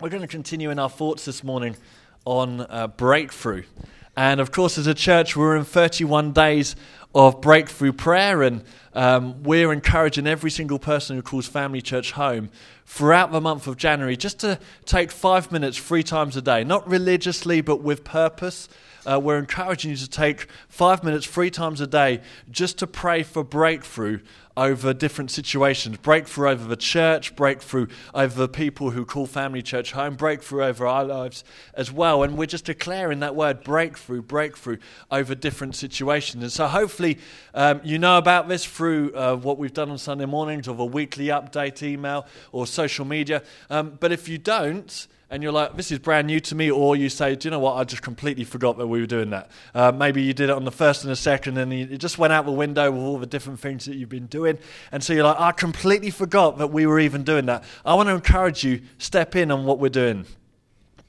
we're 0.00 0.08
going 0.08 0.22
to 0.22 0.28
continue 0.28 0.70
in 0.70 0.78
our 0.78 0.88
thoughts 0.88 1.26
this 1.26 1.44
morning 1.44 1.76
on 2.24 2.62
uh, 2.70 2.86
breakthrough. 2.86 3.64
And 4.16 4.40
of 4.40 4.50
course, 4.50 4.78
as 4.78 4.86
a 4.86 4.94
church, 4.94 5.36
we're 5.36 5.56
in 5.56 5.64
31 5.64 6.32
days 6.32 6.74
of 7.14 7.42
breakthrough 7.42 7.92
prayer, 7.92 8.42
and 8.42 8.64
um, 8.94 9.42
we're 9.42 9.72
encouraging 9.72 10.26
every 10.26 10.50
single 10.50 10.78
person 10.78 11.16
who 11.16 11.22
calls 11.22 11.46
Family 11.46 11.82
Church 11.82 12.12
home 12.12 12.48
throughout 12.86 13.30
the 13.30 13.42
month 13.42 13.66
of 13.66 13.76
January 13.76 14.16
just 14.16 14.40
to 14.40 14.58
take 14.86 15.10
five 15.10 15.52
minutes 15.52 15.76
three 15.76 16.02
times 16.02 16.34
a 16.34 16.42
day, 16.42 16.64
not 16.64 16.88
religiously, 16.88 17.60
but 17.60 17.82
with 17.82 18.02
purpose. 18.02 18.68
Uh, 19.06 19.18
we're 19.22 19.38
encouraging 19.38 19.90
you 19.90 19.96
to 19.96 20.08
take 20.08 20.46
five 20.68 21.04
minutes 21.04 21.26
three 21.26 21.50
times 21.50 21.80
a 21.80 21.86
day 21.86 22.20
just 22.50 22.78
to 22.78 22.86
pray 22.86 23.22
for 23.22 23.44
breakthrough 23.44 24.20
over 24.60 24.92
different 24.92 25.30
situations 25.30 25.96
breakthrough 25.96 26.50
over 26.50 26.68
the 26.68 26.76
church, 26.76 27.34
breakthrough 27.34 27.86
over 28.12 28.38
the 28.38 28.48
people 28.48 28.90
who 28.90 29.06
call 29.06 29.26
Family 29.26 29.62
Church 29.62 29.92
home, 29.92 30.16
breakthrough 30.16 30.64
over 30.64 30.86
our 30.86 31.02
lives 31.02 31.44
as 31.72 31.90
well. 31.90 32.22
And 32.22 32.36
we're 32.36 32.44
just 32.44 32.66
declaring 32.66 33.20
that 33.20 33.34
word 33.34 33.64
breakthrough, 33.64 34.20
breakthrough 34.20 34.76
over 35.10 35.34
different 35.34 35.76
situations. 35.76 36.42
And 36.42 36.52
so 36.52 36.66
hopefully 36.66 37.18
um, 37.54 37.80
you 37.82 37.98
know 37.98 38.18
about 38.18 38.48
this 38.48 38.66
through 38.66 39.14
uh, 39.14 39.36
what 39.36 39.56
we've 39.56 39.72
done 39.72 39.90
on 39.90 39.96
Sunday 39.96 40.26
mornings 40.26 40.68
or 40.68 40.78
a 40.78 40.84
weekly 40.84 41.28
update 41.28 41.82
email 41.82 42.26
or 42.52 42.66
social 42.66 43.06
media. 43.06 43.42
Um, 43.70 43.96
but 43.98 44.12
if 44.12 44.28
you 44.28 44.36
don't, 44.36 45.08
and 45.30 45.42
you're 45.42 45.52
like, 45.52 45.76
this 45.76 45.92
is 45.92 46.00
brand 46.00 46.26
new 46.26 46.40
to 46.40 46.54
me, 46.54 46.70
or 46.70 46.96
you 46.96 47.08
say, 47.08 47.36
do 47.36 47.46
you 47.46 47.50
know 47.50 47.60
what, 47.60 47.74
I 47.76 47.84
just 47.84 48.02
completely 48.02 48.44
forgot 48.44 48.76
that 48.78 48.88
we 48.88 49.00
were 49.00 49.06
doing 49.06 49.30
that. 49.30 49.50
Uh, 49.74 49.92
maybe 49.92 50.22
you 50.22 50.34
did 50.34 50.50
it 50.50 50.56
on 50.56 50.64
the 50.64 50.72
first 50.72 51.04
and 51.04 51.10
the 51.10 51.16
second, 51.16 51.56
and 51.56 51.72
it 51.72 51.98
just 51.98 52.18
went 52.18 52.32
out 52.32 52.44
the 52.44 52.52
window 52.52 52.90
with 52.90 53.00
all 53.00 53.18
the 53.18 53.26
different 53.26 53.60
things 53.60 53.84
that 53.84 53.94
you've 53.94 54.08
been 54.08 54.26
doing. 54.26 54.58
And 54.90 55.04
so 55.04 55.12
you're 55.12 55.24
like, 55.24 55.38
I 55.38 55.52
completely 55.52 56.10
forgot 56.10 56.58
that 56.58 56.72
we 56.72 56.84
were 56.84 56.98
even 56.98 57.22
doing 57.22 57.46
that. 57.46 57.64
I 57.84 57.94
want 57.94 58.08
to 58.08 58.14
encourage 58.14 58.64
you, 58.64 58.82
step 58.98 59.36
in 59.36 59.50
on 59.50 59.64
what 59.64 59.78
we're 59.78 59.88
doing 59.88 60.26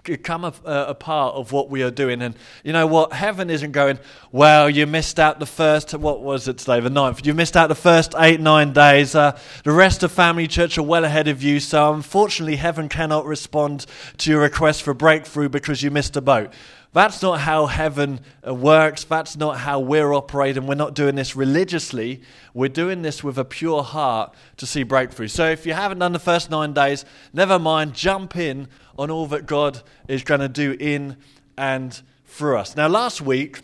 become 0.03 0.45
a, 0.45 0.53
a, 0.65 0.95
part 0.95 1.35
of 1.35 1.51
what 1.51 1.69
we 1.69 1.83
are 1.83 1.91
doing. 1.91 2.21
And 2.21 2.35
you 2.63 2.73
know 2.73 2.87
what? 2.87 3.13
Heaven 3.13 3.49
isn't 3.49 3.71
going, 3.71 3.99
well, 4.31 4.69
you 4.69 4.87
missed 4.87 5.19
out 5.19 5.39
the 5.39 5.45
first, 5.45 5.93
what 5.93 6.21
was 6.21 6.47
it 6.47 6.57
today, 6.57 6.79
the 6.79 6.89
ninth? 6.89 7.25
You 7.25 7.33
missed 7.33 7.55
out 7.55 7.67
the 7.67 7.75
first 7.75 8.13
eight, 8.17 8.39
nine 8.39 8.73
days. 8.73 9.15
Uh, 9.15 9.37
the 9.63 9.71
rest 9.71 10.03
of 10.03 10.11
Family 10.11 10.47
Church 10.47 10.77
are 10.77 10.83
well 10.83 11.05
ahead 11.05 11.27
of 11.27 11.43
you. 11.43 11.59
So 11.59 11.93
unfortunately, 11.93 12.55
heaven 12.55 12.89
cannot 12.89 13.25
respond 13.25 13.85
to 14.17 14.31
your 14.31 14.41
request 14.41 14.83
for 14.83 14.93
breakthrough 14.93 15.49
because 15.49 15.83
you 15.83 15.91
missed 15.91 16.15
a 16.17 16.21
boat. 16.21 16.51
That's 16.93 17.21
not 17.21 17.39
how 17.39 17.67
heaven 17.67 18.19
uh, 18.45 18.53
works. 18.53 19.05
That's 19.05 19.37
not 19.37 19.59
how 19.59 19.79
we're 19.79 20.13
operating. 20.13 20.67
We're 20.67 20.75
not 20.75 20.93
doing 20.93 21.15
this 21.15 21.35
religiously. 21.37 22.21
We're 22.53 22.67
doing 22.67 23.01
this 23.01 23.23
with 23.23 23.37
a 23.37 23.45
pure 23.45 23.81
heart 23.81 24.33
to 24.57 24.65
see 24.65 24.83
breakthrough. 24.83 25.29
So 25.29 25.49
if 25.49 25.65
you 25.65 25.73
haven't 25.73 25.99
done 25.99 26.11
the 26.11 26.19
first 26.19 26.49
nine 26.49 26.73
days, 26.73 27.05
never 27.31 27.57
mind, 27.57 27.93
jump 27.93 28.35
in 28.35 28.67
on 28.99 29.09
all 29.09 29.25
that 29.27 29.45
God 29.45 29.81
is 30.09 30.23
going 30.23 30.41
to 30.41 30.49
do 30.49 30.75
in 30.79 31.15
and 31.57 32.01
through 32.25 32.57
us. 32.57 32.75
Now, 32.75 32.89
last 32.89 33.21
week, 33.21 33.61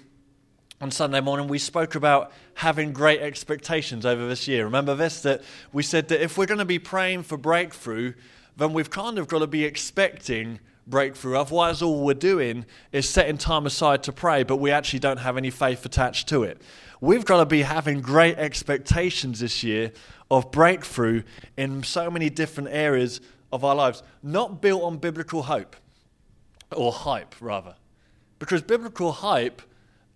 on 0.79 0.91
Sunday 0.91 1.19
morning, 1.19 1.47
we 1.47 1.57
spoke 1.57 1.95
about 1.95 2.31
having 2.53 2.93
great 2.93 3.19
expectations 3.19 4.05
over 4.05 4.27
this 4.27 4.47
year. 4.47 4.63
Remember 4.63 4.95
this? 4.95 5.21
That 5.23 5.41
we 5.73 5.83
said 5.83 6.07
that 6.09 6.23
if 6.23 6.37
we're 6.37 6.45
going 6.45 6.59
to 6.59 6.65
be 6.65 6.79
praying 6.79 7.23
for 7.23 7.35
breakthrough, 7.35 8.13
then 8.55 8.71
we've 8.73 8.89
kind 8.89 9.19
of 9.19 9.27
got 9.27 9.39
to 9.39 9.47
be 9.47 9.65
expecting 9.65 10.59
breakthrough. 10.87 11.37
Otherwise, 11.37 11.81
all 11.81 12.03
we're 12.03 12.13
doing 12.13 12.65
is 12.91 13.07
setting 13.07 13.37
time 13.37 13.65
aside 13.65 14.03
to 14.03 14.11
pray, 14.11 14.43
but 14.43 14.57
we 14.57 14.71
actually 14.71 14.99
don't 14.99 15.17
have 15.17 15.37
any 15.37 15.49
faith 15.49 15.85
attached 15.85 16.27
to 16.29 16.43
it. 16.43 16.61
We've 16.99 17.25
got 17.25 17.37
to 17.37 17.45
be 17.45 17.61
having 17.61 18.01
great 18.01 18.37
expectations 18.37 19.39
this 19.39 19.63
year 19.63 19.91
of 20.31 20.51
breakthrough 20.51 21.23
in 21.55 21.83
so 21.83 22.09
many 22.09 22.29
different 22.29 22.69
areas 22.71 23.21
of 23.51 23.63
our 23.63 23.75
lives, 23.75 24.03
not 24.23 24.61
built 24.61 24.83
on 24.83 24.97
biblical 24.97 25.43
hope, 25.43 25.75
or 26.75 26.91
hype, 26.91 27.35
rather. 27.39 27.75
Because 28.39 28.61
biblical 28.61 29.11
hype, 29.11 29.61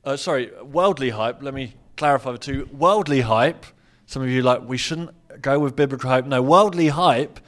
uh, 0.04 0.18
sorry, 0.18 0.52
worldly 0.64 1.12
hype, 1.12 1.42
let 1.42 1.54
me 1.54 1.76
clarify 1.98 2.32
the 2.32 2.38
two. 2.38 2.70
Worldly 2.72 3.22
hype, 3.22 3.66
some 4.06 4.22
of 4.22 4.30
you 4.30 4.42
like, 4.42 4.68
we 4.68 4.78
shouldn't 4.78 5.12
go 5.42 5.60
with 5.60 5.76
biblical 5.76 6.10
hype. 6.10 6.26
No, 6.26 6.42
worldly 6.42 6.90
hype 6.90 7.40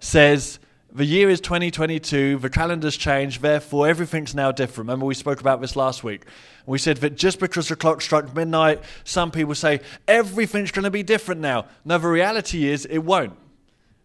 says, 0.00 0.58
the 0.92 1.04
year 1.04 1.30
is 1.30 1.40
2022, 1.40 2.38
the 2.38 2.50
calendar's 2.50 2.96
changed, 2.96 3.42
therefore 3.42 3.88
everything's 3.88 4.34
now 4.34 4.50
different. 4.52 4.88
Remember, 4.88 5.06
we 5.06 5.14
spoke 5.14 5.40
about 5.40 5.60
this 5.60 5.76
last 5.76 6.02
week. 6.02 6.22
We 6.66 6.78
said 6.78 6.98
that 6.98 7.16
just 7.16 7.38
because 7.38 7.68
the 7.68 7.76
clock 7.76 8.02
struck 8.02 8.34
midnight, 8.34 8.82
some 9.04 9.30
people 9.30 9.54
say 9.54 9.80
everything's 10.08 10.70
going 10.70 10.84
to 10.84 10.90
be 10.90 11.02
different 11.02 11.40
now. 11.40 11.66
No, 11.84 11.98
the 11.98 12.08
reality 12.08 12.68
is 12.68 12.86
it 12.86 12.98
won't. 12.98 13.36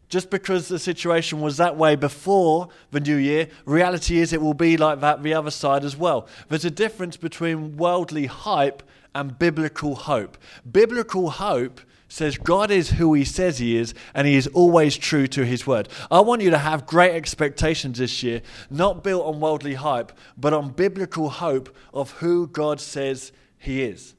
Just 0.07 0.29
because 0.29 0.67
the 0.67 0.77
situation 0.77 1.41
was 1.41 1.57
that 1.57 1.75
way 1.75 1.95
before 1.95 2.69
the 2.91 2.99
new 2.99 3.15
year, 3.15 3.49
reality 3.65 4.19
is 4.19 4.33
it 4.33 4.41
will 4.41 4.53
be 4.53 4.77
like 4.77 5.01
that 5.01 5.23
the 5.23 5.33
other 5.33 5.51
side 5.51 5.83
as 5.83 5.97
well. 5.97 6.27
There's 6.47 6.65
a 6.65 6.71
difference 6.71 7.17
between 7.17 7.77
worldly 7.77 8.27
hype 8.27 8.83
and 9.15 9.37
biblical 9.39 9.95
hope. 9.95 10.37
Biblical 10.69 11.31
hope 11.31 11.81
says 12.15 12.37
God 12.37 12.71
is 12.71 12.91
who 12.91 13.13
he 13.13 13.25
says 13.25 13.57
he 13.57 13.75
is, 13.75 13.93
and 14.13 14.25
he 14.25 14.35
is 14.35 14.47
always 14.47 14.95
true 14.95 15.27
to 15.27 15.45
his 15.45 15.67
word. 15.67 15.89
I 16.09 16.21
want 16.21 16.41
you 16.41 16.49
to 16.49 16.57
have 16.57 16.85
great 16.85 17.13
expectations 17.13 17.99
this 17.99 18.23
year, 18.23 18.41
not 18.69 19.03
built 19.03 19.25
on 19.25 19.41
worldly 19.41 19.73
hype, 19.73 20.13
but 20.37 20.53
on 20.53 20.69
biblical 20.69 21.29
hope 21.29 21.75
of 21.93 22.11
who 22.11 22.47
God 22.47 22.79
says 22.79 23.33
he 23.57 23.83
is. 23.83 24.15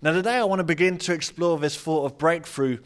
Now, 0.00 0.12
today 0.12 0.36
I 0.36 0.44
want 0.44 0.60
to 0.60 0.64
begin 0.64 0.96
to 0.98 1.12
explore 1.12 1.58
this 1.58 1.76
thought 1.76 2.04
of 2.04 2.18
breakthrough 2.18 2.78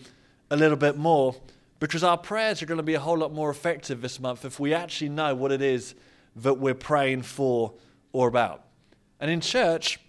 a 0.51 0.57
little 0.57 0.79
bit 0.79 0.97
more 0.97 1.37
because 1.79 2.03
our 2.03 2.17
prayers 2.17 2.63
are 2.63 2.67
going 2.67 2.79
to 2.79 2.83
be 2.83 2.95
a 2.95 3.01
whole 3.01 3.19
lot 3.19 3.35
more 3.35 3.51
effective 3.51 4.01
this 4.01 4.19
month 4.19 4.47
if 4.47 4.59
we 4.59 4.73
actually 4.73 5.11
know 5.11 5.35
what 5.35 5.53
it 5.53 5.61
is 5.61 5.95
that 6.37 6.55
we're 6.55 6.73
praying 6.73 7.21
for 7.21 7.75
or 8.15 8.29
about. 8.29 8.65
And 9.21 9.31
in 9.31 9.43
church, 9.43 10.01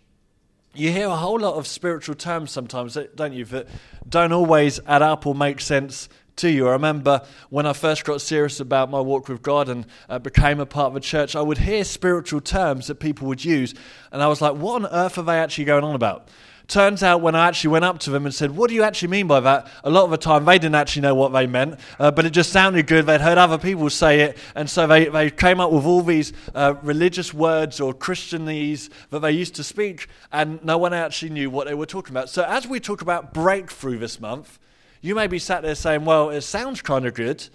you 0.77 0.91
hear 0.91 1.07
a 1.07 1.15
whole 1.15 1.39
lot 1.39 1.55
of 1.55 1.67
spiritual 1.67 2.15
terms 2.15 2.51
sometimes, 2.51 2.97
don't 3.15 3.33
you, 3.33 3.45
that 3.45 3.67
don't 4.07 4.31
always 4.31 4.79
add 4.87 5.01
up 5.01 5.25
or 5.25 5.35
make 5.35 5.59
sense 5.61 6.09
to 6.37 6.49
you. 6.49 6.67
I 6.67 6.71
remember 6.71 7.21
when 7.49 7.65
I 7.65 7.73
first 7.73 8.03
got 8.03 8.21
serious 8.21 8.59
about 8.59 8.89
my 8.89 8.99
walk 8.99 9.29
with 9.29 9.41
God 9.41 9.69
and 9.69 9.85
uh, 10.09 10.19
became 10.19 10.59
a 10.59 10.65
part 10.65 10.87
of 10.87 10.95
a 10.95 10.99
church, 10.99 11.35
I 11.35 11.41
would 11.41 11.59
hear 11.59 11.83
spiritual 11.83 12.41
terms 12.41 12.87
that 12.87 12.95
people 12.95 13.27
would 13.27 13.43
use, 13.43 13.73
and 14.11 14.21
I 14.21 14.27
was 14.27 14.41
like, 14.41 14.55
what 14.55 14.83
on 14.83 14.91
earth 14.91 15.17
are 15.17 15.23
they 15.23 15.37
actually 15.39 15.65
going 15.65 15.83
on 15.83 15.95
about? 15.95 16.27
Turns 16.67 17.03
out 17.03 17.21
when 17.21 17.35
I 17.35 17.47
actually 17.47 17.71
went 17.71 17.85
up 17.85 17.99
to 17.99 18.09
them 18.09 18.25
and 18.25 18.33
said, 18.33 18.51
What 18.51 18.69
do 18.69 18.75
you 18.75 18.81
actually 18.83 19.09
mean 19.09 19.27
by 19.27 19.39
that? 19.41 19.67
A 19.83 19.89
lot 19.89 20.05
of 20.05 20.09
the 20.09 20.17
time 20.17 20.45
they 20.45 20.57
didn't 20.57 20.75
actually 20.75 21.03
know 21.03 21.13
what 21.13 21.31
they 21.31 21.45
meant, 21.45 21.79
uh, 21.99 22.09
but 22.09 22.25
it 22.25 22.31
just 22.31 22.51
sounded 22.51 22.87
good. 22.87 23.05
They'd 23.05 23.21
heard 23.21 23.37
other 23.37 23.59
people 23.59 23.89
say 23.91 24.21
it, 24.21 24.37
and 24.55 24.67
so 24.67 24.87
they, 24.87 25.05
they 25.05 25.29
came 25.29 25.59
up 25.59 25.71
with 25.71 25.85
all 25.85 26.01
these 26.01 26.33
uh, 26.55 26.73
religious 26.81 27.33
words 27.33 27.79
or 27.79 27.93
Christianese 27.93 28.89
that 29.11 29.19
they 29.19 29.31
used 29.31 29.55
to 29.55 29.63
speak, 29.63 30.07
and 30.31 30.63
no 30.63 30.77
one 30.79 30.93
actually 30.93 31.29
knew 31.29 31.51
what 31.51 31.67
they 31.67 31.75
were 31.75 31.85
talking 31.85 32.13
about. 32.13 32.29
So 32.29 32.43
as 32.43 32.67
we 32.67 32.79
talk 32.79 33.01
about 33.01 33.33
breakthrough 33.33 33.99
this 33.99 34.19
month, 34.19 34.57
you 35.01 35.13
may 35.13 35.27
be 35.27 35.37
sat 35.37 35.61
there 35.61 35.75
saying, 35.75 36.03
Well, 36.03 36.31
it 36.31 36.41
sounds 36.41 36.81
kind 36.81 37.05
of 37.05 37.13
good, 37.13 37.47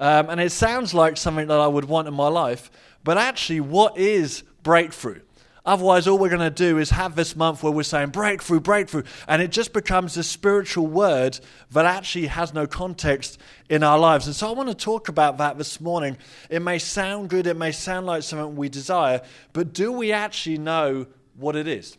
um, 0.00 0.28
and 0.28 0.40
it 0.40 0.50
sounds 0.50 0.92
like 0.92 1.16
something 1.16 1.46
that 1.46 1.60
I 1.60 1.68
would 1.68 1.84
want 1.84 2.08
in 2.08 2.14
my 2.14 2.28
life, 2.28 2.70
but 3.04 3.16
actually, 3.16 3.60
what 3.60 3.96
is 3.96 4.42
breakthrough? 4.64 5.20
Otherwise, 5.66 6.06
all 6.06 6.16
we're 6.16 6.28
going 6.28 6.38
to 6.38 6.48
do 6.48 6.78
is 6.78 6.90
have 6.90 7.16
this 7.16 7.34
month 7.34 7.64
where 7.64 7.72
we're 7.72 7.82
saying 7.82 8.10
breakthrough, 8.10 8.60
breakthrough, 8.60 9.02
and 9.26 9.42
it 9.42 9.50
just 9.50 9.72
becomes 9.72 10.16
a 10.16 10.22
spiritual 10.22 10.86
word 10.86 11.40
that 11.72 11.84
actually 11.84 12.28
has 12.28 12.54
no 12.54 12.68
context 12.68 13.36
in 13.68 13.82
our 13.82 13.98
lives. 13.98 14.28
And 14.28 14.36
so 14.36 14.48
I 14.48 14.52
want 14.52 14.68
to 14.68 14.76
talk 14.76 15.08
about 15.08 15.38
that 15.38 15.58
this 15.58 15.80
morning. 15.80 16.18
It 16.48 16.62
may 16.62 16.78
sound 16.78 17.30
good, 17.30 17.48
it 17.48 17.56
may 17.56 17.72
sound 17.72 18.06
like 18.06 18.22
something 18.22 18.54
we 18.54 18.68
desire, 18.68 19.20
but 19.52 19.72
do 19.72 19.90
we 19.90 20.12
actually 20.12 20.58
know 20.58 21.06
what 21.34 21.56
it 21.56 21.66
is? 21.66 21.98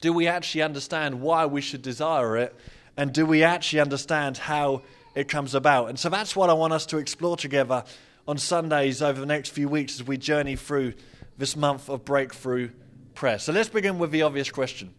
Do 0.00 0.12
we 0.12 0.28
actually 0.28 0.62
understand 0.62 1.20
why 1.20 1.46
we 1.46 1.60
should 1.60 1.82
desire 1.82 2.36
it? 2.36 2.54
And 2.96 3.12
do 3.12 3.26
we 3.26 3.42
actually 3.42 3.80
understand 3.80 4.38
how 4.38 4.82
it 5.16 5.28
comes 5.28 5.56
about? 5.56 5.88
And 5.88 5.98
so 5.98 6.08
that's 6.08 6.36
what 6.36 6.48
I 6.48 6.52
want 6.52 6.72
us 6.72 6.86
to 6.86 6.98
explore 6.98 7.36
together 7.36 7.82
on 8.28 8.38
Sundays 8.38 9.02
over 9.02 9.18
the 9.18 9.26
next 9.26 9.48
few 9.48 9.68
weeks 9.68 9.98
as 9.98 10.06
we 10.06 10.16
journey 10.16 10.54
through 10.54 10.94
this 11.40 11.56
month 11.56 11.88
of 11.88 12.04
breakthrough 12.04 12.68
prayer. 13.14 13.38
So 13.38 13.50
let's 13.50 13.70
begin 13.70 13.98
with 13.98 14.10
the 14.10 14.22
obvious 14.22 14.50
question 14.50 14.94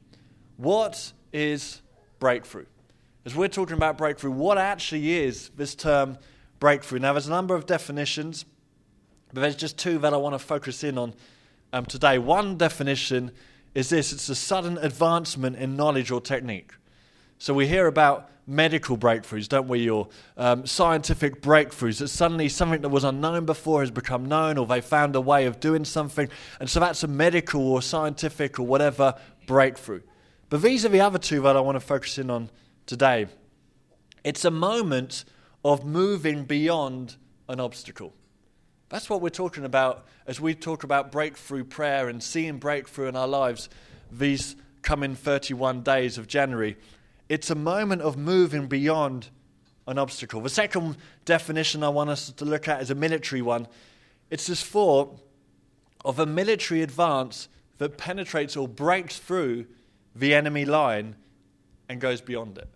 What 0.58 1.14
is 1.32 1.82
breakthrough? 2.20 2.66
As 3.26 3.36
we're 3.36 3.48
talking 3.48 3.78
about 3.78 3.96
breakthrough, 4.00 4.32
what 4.32 4.58
actually 4.58 5.20
is 5.20 5.50
this 5.56 5.76
term 5.76 6.18
breakthrough? 6.60 6.98
Now, 6.98 7.14
there's 7.14 7.28
a 7.28 7.30
number 7.30 7.54
of 7.54 7.68
definitions, 7.68 8.46
but 9.32 9.42
there's 9.42 9.56
just 9.56 9.78
two 9.78 10.00
that 10.00 10.16
I 10.16 10.18
want 10.18 10.34
to 10.34 10.40
focus 10.40 10.84
in 10.84 10.98
on 10.98 11.14
um, 11.74 11.86
today. 11.86 12.18
One 12.18 12.58
definition 12.58 13.32
is 13.76 13.90
this 13.90 14.12
it's 14.12 14.28
a 14.28 14.36
sudden 14.36 14.80
advancement 14.80 15.58
in 15.58 15.76
knowledge 15.76 16.10
or 16.10 16.20
technique. 16.20 16.72
So 17.42 17.56
we 17.56 17.66
hear 17.66 17.88
about 17.88 18.30
medical 18.46 18.96
breakthroughs, 18.96 19.50
don't 19.50 19.68
we? 19.68 19.90
Or 19.90 20.10
um, 20.38 20.68
scientific 20.68 21.42
breakthroughs 21.42 21.98
that 21.98 22.10
suddenly 22.10 22.48
something 22.48 22.82
that 22.82 22.90
was 22.90 23.04
unknown 23.04 23.48
before 23.48 23.80
has 23.80 23.90
become 23.90 24.28
known, 24.28 24.60
or 24.60 24.68
they 24.68 24.80
found 24.80 25.16
a 25.16 25.22
way 25.22 25.48
of 25.48 25.60
doing 25.60 25.84
something. 25.84 26.30
And 26.60 26.70
so 26.70 26.80
that's 26.80 27.02
a 27.02 27.08
medical 27.08 27.68
or 27.68 27.82
scientific 27.82 28.60
or 28.60 28.68
whatever 28.68 29.16
breakthrough. 29.48 30.02
But 30.52 30.62
these 30.62 30.86
are 30.86 30.90
the 30.90 31.02
other 31.02 31.18
two 31.18 31.42
that 31.42 31.58
I 31.58 31.62
want 31.62 31.78
to 31.78 31.80
focus 31.80 32.20
in 32.20 32.30
on 32.30 32.52
today. 32.86 33.26
It's 34.24 34.46
a 34.46 34.52
moment 34.52 35.26
of 35.66 35.84
moving 35.84 36.44
beyond 36.44 37.16
an 37.50 37.60
obstacle. 37.60 38.14
That's 38.90 39.10
what 39.10 39.20
we're 39.20 39.30
talking 39.30 39.66
about 39.66 40.06
as 40.28 40.40
we 40.40 40.54
talk 40.54 40.84
about 40.84 41.12
breakthrough 41.12 41.64
prayer 41.64 42.08
and 42.08 42.22
seeing 42.22 42.60
breakthrough 42.60 43.08
in 43.08 43.16
our 43.16 43.28
lives 43.28 43.68
these 44.12 44.56
coming 44.84 45.16
31 45.16 45.82
days 45.82 46.20
of 46.20 46.28
January. 46.28 46.78
It's 47.32 47.50
a 47.50 47.56
moment 47.56 48.02
of 48.02 48.18
moving 48.18 48.68
beyond 48.68 49.30
an 49.88 49.98
obstacle. 49.98 50.42
The 50.42 50.50
second 50.50 50.98
definition 51.24 51.82
I 51.82 51.88
want 51.88 52.10
us 52.10 52.30
to 52.30 52.44
look 52.44 52.68
at 52.68 52.82
is 52.82 52.92
a 52.92 52.96
military 52.96 53.42
one. 53.42 53.70
It's 54.30 54.48
this 54.48 54.62
thought 54.62 55.18
of 56.04 56.20
a 56.20 56.26
military 56.26 56.82
advance 56.82 57.48
that 57.78 57.98
penetrates 57.98 58.58
or 58.58 58.68
breaks 58.68 59.18
through 59.18 59.68
the 60.14 60.36
enemy 60.36 60.66
line 60.66 61.16
and 61.88 62.02
goes 62.02 62.20
beyond 62.20 62.58
it. 62.58 62.68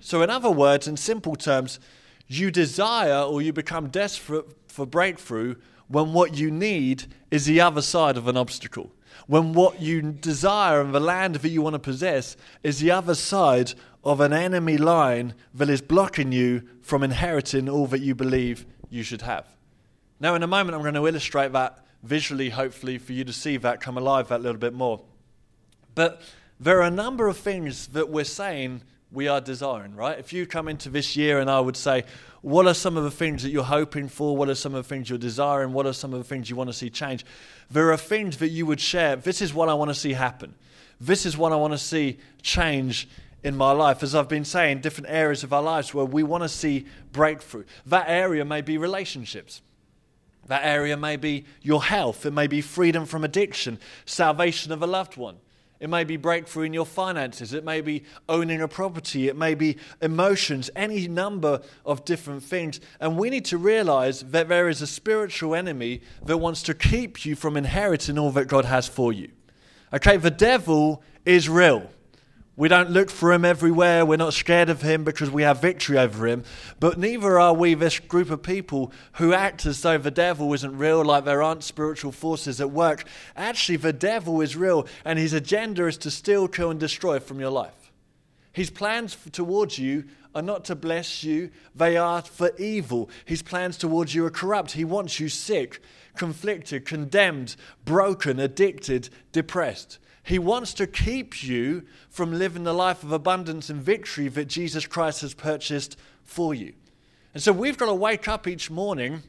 So, 0.00 0.22
in 0.22 0.28
other 0.28 0.50
words, 0.50 0.88
in 0.88 0.96
simple 0.96 1.36
terms, 1.36 1.78
you 2.26 2.50
desire 2.50 3.22
or 3.22 3.42
you 3.42 3.52
become 3.52 3.90
desperate 3.90 4.56
for 4.66 4.86
breakthrough 4.86 5.54
when 5.86 6.12
what 6.12 6.36
you 6.36 6.50
need 6.50 7.04
is 7.30 7.46
the 7.46 7.60
other 7.60 7.82
side 7.82 8.16
of 8.16 8.26
an 8.26 8.36
obstacle. 8.36 8.90
When 9.26 9.52
what 9.52 9.80
you 9.80 10.00
desire 10.02 10.80
and 10.80 10.94
the 10.94 11.00
land 11.00 11.36
that 11.36 11.48
you 11.48 11.62
want 11.62 11.74
to 11.74 11.78
possess 11.78 12.36
is 12.62 12.80
the 12.80 12.90
other 12.90 13.14
side 13.14 13.74
of 14.04 14.20
an 14.20 14.32
enemy 14.32 14.78
line 14.78 15.34
that 15.52 15.68
is 15.68 15.82
blocking 15.82 16.32
you 16.32 16.62
from 16.80 17.02
inheriting 17.02 17.68
all 17.68 17.86
that 17.88 18.00
you 18.00 18.14
believe 18.14 18.64
you 18.88 19.02
should 19.02 19.22
have. 19.22 19.46
Now, 20.20 20.34
in 20.34 20.42
a 20.42 20.46
moment, 20.46 20.74
I'm 20.74 20.82
going 20.82 20.94
to 20.94 21.06
illustrate 21.06 21.52
that 21.52 21.84
visually, 22.02 22.50
hopefully, 22.50 22.98
for 22.98 23.12
you 23.12 23.24
to 23.24 23.32
see 23.32 23.56
that 23.58 23.80
come 23.80 23.98
alive 23.98 24.28
that 24.28 24.40
little 24.40 24.58
bit 24.58 24.74
more. 24.74 25.02
But 25.94 26.22
there 26.58 26.78
are 26.78 26.86
a 26.86 26.90
number 26.90 27.28
of 27.28 27.36
things 27.36 27.88
that 27.88 28.08
we're 28.08 28.24
saying 28.24 28.82
we 29.10 29.28
are 29.28 29.40
desiring, 29.40 29.94
right? 29.94 30.18
If 30.18 30.32
you 30.32 30.46
come 30.46 30.68
into 30.68 30.90
this 30.90 31.16
year 31.16 31.38
and 31.38 31.50
I 31.50 31.60
would 31.60 31.76
say, 31.76 32.04
what 32.42 32.66
are 32.66 32.74
some 32.74 32.96
of 32.96 33.04
the 33.04 33.10
things 33.10 33.42
that 33.42 33.50
you're 33.50 33.64
hoping 33.64 34.08
for? 34.08 34.36
What 34.36 34.48
are 34.48 34.54
some 34.54 34.74
of 34.74 34.84
the 34.84 34.88
things 34.88 35.10
you're 35.10 35.18
desiring? 35.18 35.72
What 35.72 35.86
are 35.86 35.92
some 35.92 36.12
of 36.12 36.18
the 36.18 36.24
things 36.24 36.48
you 36.48 36.56
want 36.56 36.68
to 36.68 36.74
see 36.74 36.90
change? 36.90 37.24
There 37.70 37.92
are 37.92 37.96
things 37.96 38.38
that 38.38 38.48
you 38.48 38.66
would 38.66 38.80
share. 38.80 39.16
This 39.16 39.42
is 39.42 39.52
what 39.52 39.68
I 39.68 39.74
want 39.74 39.90
to 39.90 39.94
see 39.94 40.12
happen. 40.12 40.54
This 41.00 41.26
is 41.26 41.36
what 41.36 41.52
I 41.52 41.56
want 41.56 41.72
to 41.72 41.78
see 41.78 42.18
change 42.42 43.08
in 43.42 43.56
my 43.56 43.72
life. 43.72 44.02
As 44.02 44.14
I've 44.14 44.28
been 44.28 44.44
saying, 44.44 44.80
different 44.80 45.10
areas 45.10 45.42
of 45.42 45.52
our 45.52 45.62
lives 45.62 45.92
where 45.92 46.04
we 46.04 46.22
want 46.22 46.44
to 46.44 46.48
see 46.48 46.86
breakthrough. 47.12 47.64
That 47.86 48.08
area 48.08 48.44
may 48.44 48.60
be 48.60 48.78
relationships. 48.78 49.60
That 50.46 50.64
area 50.64 50.96
may 50.96 51.16
be 51.16 51.44
your 51.62 51.82
health. 51.82 52.24
It 52.24 52.32
may 52.32 52.46
be 52.46 52.60
freedom 52.60 53.04
from 53.04 53.22
addiction, 53.22 53.78
salvation 54.06 54.72
of 54.72 54.82
a 54.82 54.86
loved 54.86 55.16
one. 55.16 55.36
It 55.80 55.88
may 55.88 56.02
be 56.02 56.16
breakthrough 56.16 56.64
in 56.64 56.72
your 56.72 56.86
finances. 56.86 57.52
It 57.52 57.64
may 57.64 57.80
be 57.80 58.02
owning 58.28 58.60
a 58.60 58.68
property. 58.68 59.28
It 59.28 59.36
may 59.36 59.54
be 59.54 59.76
emotions, 60.02 60.70
any 60.74 61.06
number 61.06 61.62
of 61.86 62.04
different 62.04 62.42
things. 62.42 62.80
And 63.00 63.16
we 63.16 63.30
need 63.30 63.44
to 63.46 63.58
realize 63.58 64.22
that 64.22 64.48
there 64.48 64.68
is 64.68 64.82
a 64.82 64.86
spiritual 64.88 65.54
enemy 65.54 66.00
that 66.24 66.38
wants 66.38 66.62
to 66.64 66.74
keep 66.74 67.24
you 67.24 67.36
from 67.36 67.56
inheriting 67.56 68.18
all 68.18 68.32
that 68.32 68.48
God 68.48 68.64
has 68.64 68.88
for 68.88 69.12
you. 69.12 69.30
Okay, 69.92 70.16
the 70.16 70.30
devil 70.30 71.02
is 71.24 71.48
real. 71.48 71.88
We 72.58 72.66
don't 72.66 72.90
look 72.90 73.08
for 73.08 73.32
him 73.32 73.44
everywhere. 73.44 74.04
We're 74.04 74.16
not 74.16 74.34
scared 74.34 74.68
of 74.68 74.82
him 74.82 75.04
because 75.04 75.30
we 75.30 75.44
have 75.44 75.62
victory 75.62 75.96
over 75.96 76.26
him. 76.26 76.42
But 76.80 76.98
neither 76.98 77.38
are 77.38 77.54
we 77.54 77.74
this 77.74 78.00
group 78.00 78.30
of 78.32 78.42
people 78.42 78.90
who 79.12 79.32
act 79.32 79.64
as 79.64 79.80
though 79.80 79.96
the 79.96 80.10
devil 80.10 80.52
isn't 80.52 80.76
real, 80.76 81.04
like 81.04 81.24
there 81.24 81.40
aren't 81.40 81.62
spiritual 81.62 82.10
forces 82.10 82.60
at 82.60 82.72
work. 82.72 83.04
Actually, 83.36 83.76
the 83.76 83.92
devil 83.92 84.40
is 84.40 84.56
real, 84.56 84.88
and 85.04 85.20
his 85.20 85.32
agenda 85.32 85.86
is 85.86 85.96
to 85.98 86.10
steal, 86.10 86.48
kill, 86.48 86.72
and 86.72 86.80
destroy 86.80 87.20
from 87.20 87.38
your 87.38 87.50
life. 87.50 87.92
His 88.50 88.70
plans 88.70 89.16
towards 89.30 89.78
you 89.78 90.06
are 90.34 90.42
not 90.42 90.64
to 90.64 90.74
bless 90.74 91.22
you, 91.22 91.50
they 91.76 91.96
are 91.96 92.22
for 92.22 92.50
evil. 92.58 93.08
His 93.24 93.40
plans 93.40 93.78
towards 93.78 94.16
you 94.16 94.26
are 94.26 94.30
corrupt. 94.30 94.72
He 94.72 94.84
wants 94.84 95.20
you 95.20 95.28
sick, 95.28 95.80
conflicted, 96.16 96.86
condemned, 96.86 97.54
broken, 97.84 98.40
addicted, 98.40 99.10
depressed. 99.30 100.00
He 100.28 100.38
wants 100.38 100.74
to 100.74 100.86
keep 100.86 101.42
you 101.42 101.84
from 102.10 102.38
living 102.38 102.64
the 102.64 102.74
life 102.74 103.02
of 103.02 103.12
abundance 103.12 103.70
and 103.70 103.80
victory 103.80 104.28
that 104.28 104.44
Jesus 104.44 104.86
Christ 104.86 105.22
has 105.22 105.32
purchased 105.32 105.96
for 106.22 106.52
you. 106.52 106.74
And 107.32 107.42
so 107.42 107.50
we've 107.50 107.78
got 107.78 107.86
to 107.86 107.94
wake 107.94 108.28
up 108.28 108.46
each 108.46 108.70
morning 108.70 109.22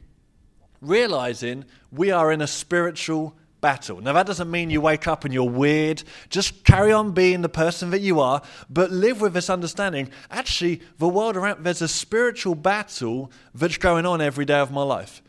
realizing 0.82 1.64
we 1.90 2.10
are 2.10 2.30
in 2.30 2.42
a 2.42 2.46
spiritual 2.46 3.34
battle. 3.62 4.02
Now, 4.02 4.12
that 4.12 4.26
doesn't 4.26 4.50
mean 4.50 4.68
you 4.68 4.82
wake 4.82 5.08
up 5.08 5.24
and 5.24 5.32
you're 5.32 5.44
weird. 5.44 6.02
Just 6.28 6.64
carry 6.64 6.92
on 6.92 7.12
being 7.12 7.40
the 7.40 7.48
person 7.48 7.88
that 7.92 8.02
you 8.02 8.20
are, 8.20 8.42
but 8.68 8.90
live 8.90 9.22
with 9.22 9.32
this 9.32 9.48
understanding. 9.48 10.10
Actually, 10.30 10.82
the 10.98 11.08
world 11.08 11.34
around, 11.34 11.64
there's 11.64 11.80
a 11.80 11.88
spiritual 11.88 12.54
battle 12.54 13.32
that's 13.54 13.78
going 13.78 14.04
on 14.04 14.20
every 14.20 14.44
day 14.44 14.58
of 14.58 14.70
my 14.70 14.82
life. 14.82 15.22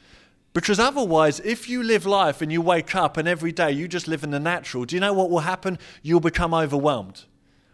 Because 0.54 0.80
otherwise, 0.80 1.40
if 1.42 1.70
you 1.70 1.82
live 1.82 2.06
life 2.06 2.42
and 2.42 2.52
you 2.52 2.62
wake 2.62 2.94
up 2.94 3.16
and 3.16 3.28
every 3.28 3.54
day 3.54 3.72
you 3.72 3.88
just 3.88 4.08
live 4.08 4.24
in 4.24 4.32
the 4.32 4.40
natural, 4.40 4.84
do 4.84 4.96
you 4.96 5.00
know 5.00 5.14
what 5.14 5.30
will 5.30 5.40
happen? 5.40 5.80
You'll 6.02 6.20
become 6.20 6.54
overwhelmed. 6.54 7.24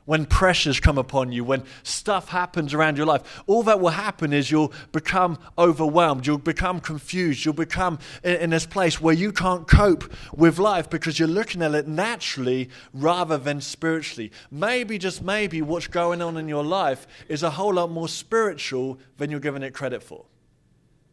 When 0.06 0.26
pressures 0.26 0.80
come 0.80 0.98
upon 0.98 1.34
you, 1.34 1.44
when 1.44 1.64
stuff 1.84 2.30
happens 2.30 2.74
around 2.74 2.96
your 2.96 3.06
life, 3.06 3.44
all 3.46 3.64
that 3.64 3.82
will 3.82 3.90
happen 3.90 4.32
is 4.32 4.50
you'll 4.50 4.72
become 4.94 5.38
overwhelmed. 5.58 6.26
You'll 6.26 6.38
become 6.38 6.80
confused. 6.80 7.44
You'll 7.44 7.56
become 7.56 8.00
in, 8.24 8.36
in 8.36 8.50
this 8.52 8.66
place 8.66 9.02
where 9.02 9.14
you 9.14 9.34
can't 9.34 9.68
cope 9.68 10.10
with 10.32 10.60
life 10.60 10.90
because 10.90 11.20
you're 11.20 11.28
looking 11.28 11.62
at 11.62 11.76
it 11.76 11.90
naturally 11.90 12.70
rather 12.94 13.38
than 13.38 13.60
spiritually. 13.60 14.32
Maybe, 14.50 14.98
just 14.98 15.22
maybe, 15.22 15.62
what's 15.62 15.88
going 15.88 16.22
on 16.22 16.38
in 16.38 16.48
your 16.48 16.64
life 16.64 17.06
is 17.28 17.44
a 17.44 17.50
whole 17.50 17.74
lot 17.74 17.92
more 17.92 18.08
spiritual 18.08 19.00
than 19.18 19.30
you're 19.30 19.42
giving 19.42 19.64
it 19.64 19.74
credit 19.74 20.02
for. 20.02 20.24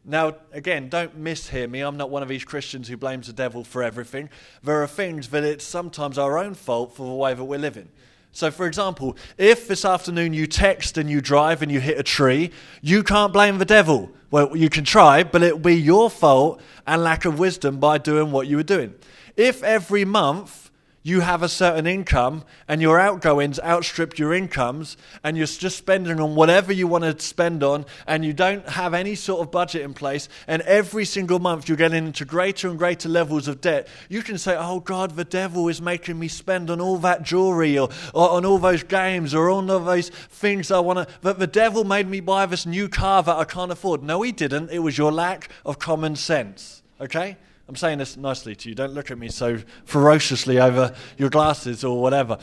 Now, 0.05 0.37
again, 0.53 0.91
don't 0.91 1.23
mishear 1.23 1.69
me. 1.69 1.81
I'm 1.81 1.97
not 1.97 2.11
one 2.11 2.23
of 2.23 2.29
these 2.29 2.45
Christians 2.45 2.89
who 2.89 2.97
blames 2.97 3.27
the 3.27 3.33
devil 3.33 3.65
for 3.65 3.83
everything. 3.83 4.29
There 4.63 4.83
are 4.83 4.87
things 4.87 5.29
that 5.29 5.45
it's 5.45 5.65
sometimes 5.65 6.19
our 6.19 6.37
own 6.37 6.55
fault 6.55 6.95
for 6.95 7.07
the 7.07 7.15
way 7.15 7.33
that 7.33 7.45
we're 7.45 7.59
living. 7.59 7.89
So, 8.31 8.51
for 8.51 8.67
example, 8.67 9.17
if 9.39 9.67
this 9.67 9.85
afternoon 9.85 10.35
you 10.35 10.47
text 10.47 10.99
and 10.99 11.09
you 11.09 11.21
drive 11.21 11.63
and 11.63 11.71
you 11.71 11.81
hit 11.81 11.99
a 11.99 12.03
tree, 12.03 12.51
you 12.83 13.03
can't 13.03 13.33
blame 13.33 13.59
the 13.59 13.65
devil. 13.65 14.11
Well, 14.31 14.57
you 14.57 14.69
can 14.69 14.85
try, 14.85 15.23
but 15.23 15.43
it 15.43 15.53
will 15.55 15.61
be 15.61 15.77
your 15.77 16.11
fault 16.11 16.61
and 16.87 17.03
lack 17.03 17.25
of 17.25 17.39
wisdom 17.39 17.79
by 17.79 17.99
doing 17.99 18.33
what 18.33 18.47
you 18.49 18.57
were 18.57 18.65
doing. 18.65 18.95
If 19.37 19.63
every 19.63 20.05
month 20.05 20.64
you 21.07 21.21
have 21.21 21.43
a 21.43 21.49
certain 21.51 21.87
income 21.87 22.43
and 22.67 22.81
your 22.81 22.99
outgoings 22.99 23.61
outstrip 23.61 24.19
your 24.19 24.33
incomes 24.33 24.97
and 25.23 25.37
you're 25.37 25.47
just 25.47 25.77
spending 25.77 26.19
on 26.19 26.35
whatever 26.35 26.73
you 26.73 26.87
want 26.87 27.05
to 27.05 27.25
spend 27.25 27.63
on 27.63 27.85
and 28.07 28.25
you 28.25 28.33
don't 28.33 28.67
have 28.71 28.95
any 28.95 29.15
sort 29.15 29.43
of 29.43 29.51
budget 29.53 29.83
in 29.83 29.93
place 29.93 30.31
and 30.49 30.63
every 30.63 31.05
single 31.05 31.39
month 31.39 31.69
you're 31.69 31.77
getting 31.77 32.07
into 32.07 32.25
greater 32.25 32.69
and 32.69 32.79
greater 32.79 33.09
levels 33.09 33.47
of 33.47 33.61
debt, 33.61 33.87
you 34.09 34.23
can 34.23 34.39
say, 34.39 34.57
Oh 34.59 34.81
God, 34.81 35.15
the 35.15 35.27
devil 35.27 35.69
is 35.69 35.83
making 35.83 36.19
me 36.19 36.27
spend 36.27 36.71
on 36.71 36.81
all 36.81 36.97
that 36.99 37.23
jewelry 37.23 37.79
or, 37.79 37.91
or 38.15 38.31
on 38.31 38.47
all 38.47 38.59
those 38.59 38.83
games 38.83 39.35
or 39.35 39.51
on 39.51 39.69
all 39.69 39.81
those 39.81 40.09
things 40.09 40.71
I 40.71 40.81
want 40.81 41.07
to. 41.07 41.15
But 41.21 41.39
the 41.39 41.47
devil 41.47 41.85
made 41.85 42.09
me 42.09 42.21
buy 42.21 42.47
this 42.47 42.65
new 42.65 42.89
car 42.89 43.23
that 43.23 43.37
I 43.37 43.45
can't 43.45 43.71
afford. 43.71 44.03
No, 44.03 44.23
he 44.23 44.33
didn't. 44.33 44.71
It 44.71 44.79
was 44.79 44.97
your 44.97 45.13
lack 45.13 45.51
of 45.67 45.79
common 45.79 46.17
sense. 46.17 46.83
Okay? 46.99 47.37
I'm 47.69 47.77
saying 47.77 47.99
this 47.99 48.17
nicely 48.17 48.55
to 48.57 48.69
you. 48.69 48.75
Don't 48.75 48.93
look 48.93 49.11
at 49.11 49.19
me 49.19 49.29
so 49.29 49.59
ferociously 49.85 50.61
over 50.61 50.95
your 51.17 51.31
glasses 51.31 51.83
or 51.83 52.01
whatever. 52.01 52.39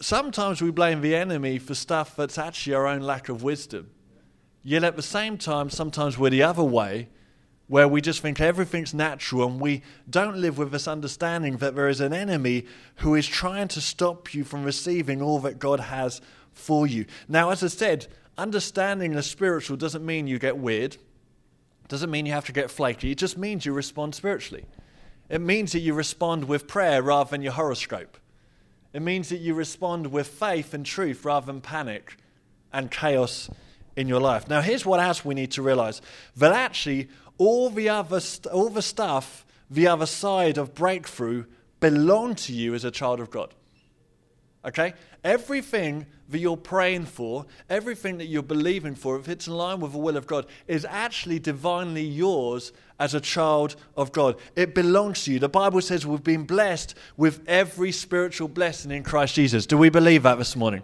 Sometimes 0.00 0.60
we 0.60 0.70
blame 0.70 1.00
the 1.00 1.16
enemy 1.16 1.58
for 1.58 1.74
stuff 1.74 2.14
that's 2.16 2.36
actually 2.36 2.74
our 2.74 2.86
own 2.86 3.00
lack 3.00 3.28
of 3.28 3.42
wisdom. 3.42 3.90
Yet 4.62 4.84
at 4.84 4.96
the 4.96 5.02
same 5.02 5.38
time, 5.38 5.70
sometimes 5.70 6.18
we're 6.18 6.30
the 6.30 6.42
other 6.42 6.64
way, 6.64 7.08
where 7.66 7.88
we 7.88 8.00
just 8.02 8.20
think 8.20 8.40
everything's 8.40 8.92
natural 8.92 9.48
and 9.48 9.58
we 9.58 9.82
don't 10.08 10.36
live 10.36 10.58
with 10.58 10.70
this 10.70 10.86
understanding 10.86 11.56
that 11.58 11.74
there 11.74 11.88
is 11.88 12.00
an 12.00 12.12
enemy 12.12 12.66
who 12.96 13.14
is 13.14 13.26
trying 13.26 13.68
to 13.68 13.80
stop 13.80 14.34
you 14.34 14.44
from 14.44 14.64
receiving 14.64 15.22
all 15.22 15.38
that 15.38 15.58
God 15.58 15.80
has 15.80 16.20
for 16.52 16.86
you. 16.86 17.06
Now, 17.26 17.50
as 17.50 17.62
I 17.62 17.68
said, 17.68 18.06
understanding 18.36 19.12
the 19.12 19.22
spiritual 19.22 19.78
doesn't 19.78 20.04
mean 20.04 20.26
you 20.26 20.38
get 20.38 20.58
weird. 20.58 20.98
Doesn't 21.88 22.10
mean 22.10 22.26
you 22.26 22.32
have 22.32 22.46
to 22.46 22.52
get 22.52 22.70
flaky, 22.70 23.12
it 23.12 23.18
just 23.18 23.36
means 23.36 23.66
you 23.66 23.72
respond 23.72 24.14
spiritually. 24.14 24.64
It 25.28 25.40
means 25.40 25.72
that 25.72 25.80
you 25.80 25.94
respond 25.94 26.44
with 26.44 26.66
prayer 26.66 27.02
rather 27.02 27.30
than 27.30 27.42
your 27.42 27.52
horoscope. 27.52 28.18
It 28.92 29.02
means 29.02 29.30
that 29.30 29.38
you 29.38 29.54
respond 29.54 30.08
with 30.08 30.28
faith 30.28 30.74
and 30.74 30.84
truth 30.86 31.24
rather 31.24 31.46
than 31.46 31.60
panic 31.60 32.16
and 32.72 32.90
chaos 32.90 33.50
in 33.96 34.08
your 34.08 34.20
life. 34.20 34.48
Now, 34.48 34.60
here's 34.60 34.84
what 34.84 35.00
else 35.00 35.24
we 35.24 35.34
need 35.34 35.52
to 35.52 35.62
realize 35.62 36.02
that 36.36 36.52
actually, 36.52 37.08
all 37.38 37.70
the 37.70 37.88
other, 37.88 38.20
st- 38.20 38.52
all 38.52 38.68
the 38.68 38.82
stuff, 38.82 39.44
the 39.70 39.86
other 39.86 40.06
side 40.06 40.58
of 40.58 40.74
breakthrough, 40.74 41.44
belong 41.80 42.34
to 42.34 42.52
you 42.52 42.74
as 42.74 42.84
a 42.84 42.90
child 42.90 43.20
of 43.20 43.30
God. 43.30 43.54
Okay? 44.64 44.94
Everything 45.24 46.06
that 46.28 46.38
you're 46.38 46.56
praying 46.56 47.06
for, 47.06 47.46
everything 47.70 48.18
that 48.18 48.26
you're 48.26 48.42
believing 48.42 48.94
for, 48.94 49.18
if 49.18 49.28
it's 49.28 49.46
in 49.46 49.54
line 49.54 49.80
with 49.80 49.92
the 49.92 49.98
will 49.98 50.16
of 50.16 50.26
God, 50.26 50.46
is 50.68 50.84
actually 50.84 51.38
divinely 51.38 52.04
yours 52.04 52.72
as 53.00 53.14
a 53.14 53.20
child 53.20 53.76
of 53.96 54.12
God. 54.12 54.36
It 54.54 54.74
belongs 54.74 55.24
to 55.24 55.32
you. 55.32 55.38
The 55.38 55.48
Bible 55.48 55.80
says 55.80 56.06
we've 56.06 56.22
been 56.22 56.44
blessed 56.44 56.94
with 57.16 57.42
every 57.46 57.90
spiritual 57.90 58.48
blessing 58.48 58.90
in 58.90 59.02
Christ 59.02 59.34
Jesus. 59.34 59.66
Do 59.66 59.78
we 59.78 59.88
believe 59.88 60.22
that 60.24 60.36
this 60.36 60.56
morning? 60.56 60.82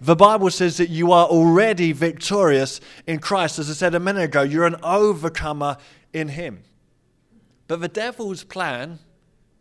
The 0.00 0.16
Bible 0.16 0.50
says 0.50 0.78
that 0.78 0.88
you 0.88 1.12
are 1.12 1.26
already 1.26 1.92
victorious 1.92 2.80
in 3.06 3.18
Christ. 3.18 3.58
As 3.58 3.70
I 3.70 3.74
said 3.74 3.94
a 3.94 4.00
minute 4.00 4.24
ago, 4.24 4.42
you're 4.42 4.66
an 4.66 4.76
overcomer 4.82 5.76
in 6.12 6.28
Him. 6.28 6.62
But 7.68 7.80
the 7.80 7.88
devil's 7.88 8.44
plan, 8.44 8.98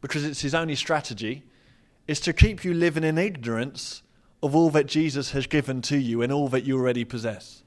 because 0.01 0.25
it's 0.25 0.41
his 0.41 0.55
only 0.55 0.75
strategy, 0.75 1.43
is 2.07 2.19
to 2.21 2.33
keep 2.33 2.65
you 2.65 2.73
living 2.73 3.03
in 3.03 3.17
ignorance 3.17 4.01
of 4.43 4.55
all 4.55 4.69
that 4.71 4.87
Jesus 4.87 5.31
has 5.31 5.47
given 5.47 5.81
to 5.83 5.97
you 5.97 6.21
and 6.21 6.31
all 6.31 6.47
that 6.49 6.63
you 6.63 6.77
already 6.77 7.05
possess. 7.05 7.63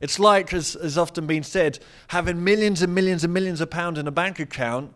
It's 0.00 0.18
like, 0.18 0.52
as 0.52 0.74
has 0.74 0.98
often 0.98 1.26
been 1.26 1.42
said, 1.42 1.78
having 2.08 2.44
millions 2.44 2.82
and 2.82 2.94
millions 2.94 3.24
and 3.24 3.32
millions 3.32 3.60
of 3.60 3.70
pounds 3.70 3.98
in 3.98 4.06
a 4.06 4.12
bank 4.12 4.38
account, 4.38 4.92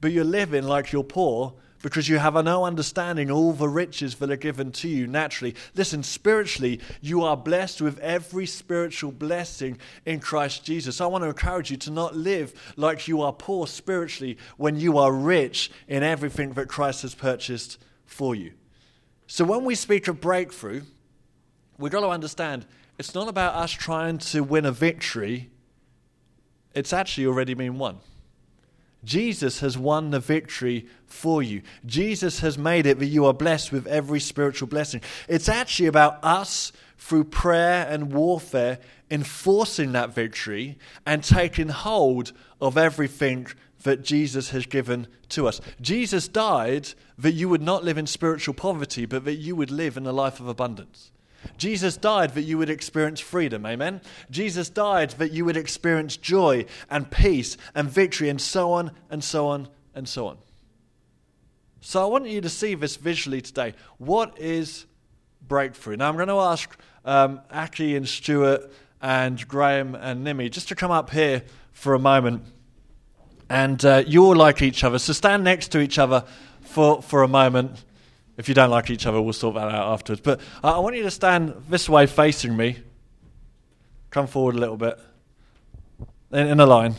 but 0.00 0.12
you're 0.12 0.24
living 0.24 0.64
like 0.64 0.92
you're 0.92 1.04
poor 1.04 1.54
because 1.82 2.08
you 2.08 2.18
have 2.18 2.34
no 2.44 2.64
understanding 2.64 3.30
of 3.30 3.36
all 3.36 3.52
the 3.52 3.68
riches 3.68 4.16
that 4.16 4.30
are 4.30 4.36
given 4.36 4.70
to 4.70 4.88
you 4.88 5.06
naturally. 5.06 5.54
Listen, 5.74 6.02
spiritually, 6.02 6.80
you 7.00 7.22
are 7.22 7.36
blessed 7.36 7.80
with 7.80 7.98
every 8.00 8.46
spiritual 8.46 9.12
blessing 9.12 9.78
in 10.04 10.20
Christ 10.20 10.64
Jesus. 10.64 11.00
I 11.00 11.06
want 11.06 11.24
to 11.24 11.28
encourage 11.28 11.70
you 11.70 11.76
to 11.78 11.90
not 11.90 12.16
live 12.16 12.74
like 12.76 13.08
you 13.08 13.22
are 13.22 13.32
poor 13.32 13.66
spiritually 13.66 14.36
when 14.56 14.78
you 14.78 14.98
are 14.98 15.12
rich 15.12 15.70
in 15.88 16.02
everything 16.02 16.52
that 16.52 16.68
Christ 16.68 17.02
has 17.02 17.14
purchased 17.14 17.78
for 18.04 18.34
you. 18.34 18.52
So 19.30 19.44
when 19.44 19.64
we 19.64 19.76
speak 19.76 20.08
of 20.08 20.20
breakthrough, 20.20 20.82
we've 21.78 21.92
got 21.92 22.00
to 22.00 22.08
understand 22.08 22.66
it's 22.98 23.14
not 23.14 23.28
about 23.28 23.54
us 23.54 23.70
trying 23.70 24.18
to 24.18 24.42
win 24.42 24.66
a 24.66 24.72
victory, 24.72 25.50
it's 26.74 26.92
actually 26.92 27.26
already 27.26 27.54
been 27.54 27.78
won. 27.78 27.98
Jesus 29.04 29.60
has 29.60 29.78
won 29.78 30.10
the 30.10 30.18
victory 30.18 30.88
for 31.06 31.44
you. 31.44 31.62
Jesus 31.86 32.40
has 32.40 32.58
made 32.58 32.86
it 32.86 32.98
that 32.98 33.06
you 33.06 33.24
are 33.24 33.32
blessed 33.32 33.70
with 33.70 33.86
every 33.86 34.18
spiritual 34.18 34.66
blessing. 34.66 35.00
It's 35.28 35.48
actually 35.48 35.86
about 35.86 36.18
us 36.24 36.72
through 36.98 37.24
prayer 37.24 37.86
and 37.88 38.12
warfare 38.12 38.80
enforcing 39.10 39.92
that 39.92 40.14
victory 40.14 40.78
and 41.04 41.22
taking 41.22 41.68
hold 41.68 42.32
of 42.60 42.76
everything 42.76 43.46
that 43.82 44.02
Jesus 44.02 44.50
has 44.50 44.66
given 44.66 45.06
to 45.30 45.46
us. 45.48 45.60
Jesus 45.80 46.28
died 46.28 46.90
that 47.18 47.32
you 47.32 47.48
would 47.48 47.62
not 47.62 47.84
live 47.84 47.98
in 47.98 48.06
spiritual 48.06 48.54
poverty, 48.54 49.06
but 49.06 49.24
that 49.24 49.36
you 49.36 49.56
would 49.56 49.70
live 49.70 49.96
in 49.96 50.06
a 50.06 50.12
life 50.12 50.40
of 50.40 50.48
abundance. 50.48 51.12
Jesus 51.56 51.96
died 51.96 52.34
that 52.34 52.42
you 52.42 52.58
would 52.58 52.68
experience 52.68 53.20
freedom, 53.20 53.64
amen? 53.64 54.02
Jesus 54.30 54.68
died 54.68 55.10
that 55.12 55.32
you 55.32 55.46
would 55.46 55.56
experience 55.56 56.16
joy 56.18 56.66
and 56.90 57.10
peace 57.10 57.56
and 57.74 57.88
victory 57.88 58.28
and 58.28 58.40
so 58.40 58.72
on 58.72 58.90
and 59.08 59.24
so 59.24 59.46
on 59.46 59.68
and 59.94 60.06
so 60.06 60.26
on. 60.26 60.38
So 61.80 62.02
I 62.02 62.06
want 62.06 62.26
you 62.26 62.42
to 62.42 62.48
see 62.50 62.74
this 62.74 62.96
visually 62.96 63.40
today. 63.40 63.74
What 63.96 64.38
is 64.38 64.84
breakthrough? 65.48 65.96
Now 65.96 66.10
I'm 66.10 66.16
going 66.16 66.28
to 66.28 66.34
ask 66.34 66.78
um, 67.06 67.40
Aki 67.50 67.96
and 67.96 68.06
Stuart 68.06 68.70
and 69.00 69.46
Graham 69.48 69.94
and 69.94 70.26
Nimi 70.26 70.50
just 70.50 70.68
to 70.68 70.74
come 70.74 70.90
up 70.90 71.10
here 71.10 71.42
for 71.72 71.94
a 71.94 71.98
moment. 71.98 72.44
And 73.48 73.84
uh, 73.84 74.04
you 74.06 74.24
all 74.24 74.36
like 74.36 74.62
each 74.62 74.84
other, 74.84 74.98
so 74.98 75.12
stand 75.12 75.42
next 75.42 75.68
to 75.68 75.80
each 75.80 75.98
other 75.98 76.24
for, 76.60 77.02
for 77.02 77.22
a 77.22 77.28
moment. 77.28 77.84
If 78.36 78.48
you 78.48 78.54
don't 78.54 78.70
like 78.70 78.90
each 78.90 79.06
other, 79.06 79.20
we'll 79.20 79.32
sort 79.32 79.56
that 79.56 79.68
out 79.68 79.92
afterwards. 79.92 80.22
But 80.22 80.40
uh, 80.62 80.76
I 80.76 80.78
want 80.78 80.96
you 80.96 81.02
to 81.02 81.10
stand 81.10 81.54
this 81.68 81.88
way 81.88 82.06
facing 82.06 82.56
me. 82.56 82.78
Come 84.10 84.26
forward 84.26 84.54
a 84.54 84.58
little 84.58 84.76
bit. 84.76 84.98
In, 86.32 86.46
in 86.46 86.60
a 86.60 86.66
line. 86.66 86.94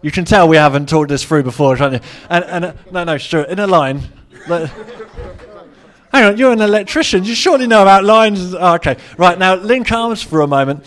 You 0.00 0.10
can 0.10 0.24
tell 0.24 0.48
we 0.48 0.56
haven't 0.56 0.88
talked 0.88 1.10
this 1.10 1.24
through 1.24 1.42
before, 1.42 1.76
can't 1.76 1.94
you? 1.94 2.00
And, 2.30 2.44
and 2.44 2.64
uh, 2.64 2.72
no, 2.90 3.04
no, 3.04 3.18
sure, 3.18 3.42
in 3.42 3.58
a 3.58 3.66
line. 3.66 4.02
Hang 6.10 6.24
on, 6.24 6.38
you're 6.38 6.52
an 6.52 6.60
electrician. 6.60 7.24
You 7.24 7.34
surely 7.34 7.66
know 7.66 7.82
about 7.82 8.04
lines. 8.04 8.54
Oh, 8.54 8.74
okay, 8.76 8.96
right 9.18 9.38
now, 9.38 9.56
link 9.56 9.92
arms 9.92 10.22
for 10.22 10.40
a 10.40 10.46
moment. 10.46 10.84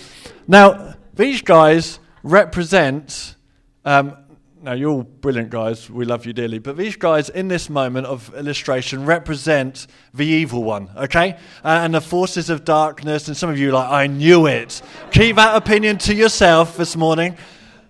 Now, 0.47 0.95
these 1.13 1.41
guys 1.41 1.99
represent 2.23 3.35
um, 3.83 4.15
now 4.63 4.73
you're 4.73 4.91
all 4.91 5.03
brilliant 5.03 5.49
guys, 5.49 5.89
we 5.89 6.05
love 6.05 6.25
you 6.25 6.33
dearly, 6.33 6.59
but 6.59 6.77
these 6.77 6.95
guys 6.95 7.29
in 7.29 7.47
this 7.47 7.69
moment 7.69 8.05
of 8.05 8.33
illustration 8.35 9.05
represent 9.05 9.87
the 10.13 10.25
evil 10.25 10.63
one, 10.63 10.89
okay? 10.95 11.33
Uh, 11.63 11.79
and 11.81 11.95
the 11.95 12.01
forces 12.01 12.49
of 12.49 12.63
darkness, 12.63 13.27
and 13.27 13.35
some 13.35 13.49
of 13.49 13.57
you 13.57 13.71
like, 13.71 13.89
I 13.89 14.05
knew 14.05 14.45
it. 14.45 14.81
Keep 15.11 15.37
that 15.37 15.55
opinion 15.55 15.97
to 15.99 16.13
yourself 16.13 16.77
this 16.77 16.95
morning. 16.95 17.37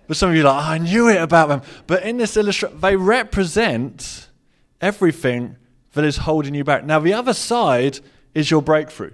But 0.06 0.16
some 0.16 0.30
of 0.30 0.36
you 0.36 0.42
like, 0.42 0.64
I 0.64 0.78
knew 0.78 1.08
it 1.08 1.20
about 1.20 1.48
them. 1.48 1.62
But 1.86 2.04
in 2.04 2.16
this 2.16 2.36
illustration, 2.36 2.80
they 2.80 2.96
represent 2.96 4.28
everything 4.80 5.56
that 5.92 6.04
is 6.04 6.18
holding 6.18 6.54
you 6.54 6.64
back. 6.64 6.84
Now, 6.84 7.00
the 7.00 7.12
other 7.12 7.34
side 7.34 8.00
is 8.34 8.50
your 8.50 8.62
breakthrough. 8.62 9.12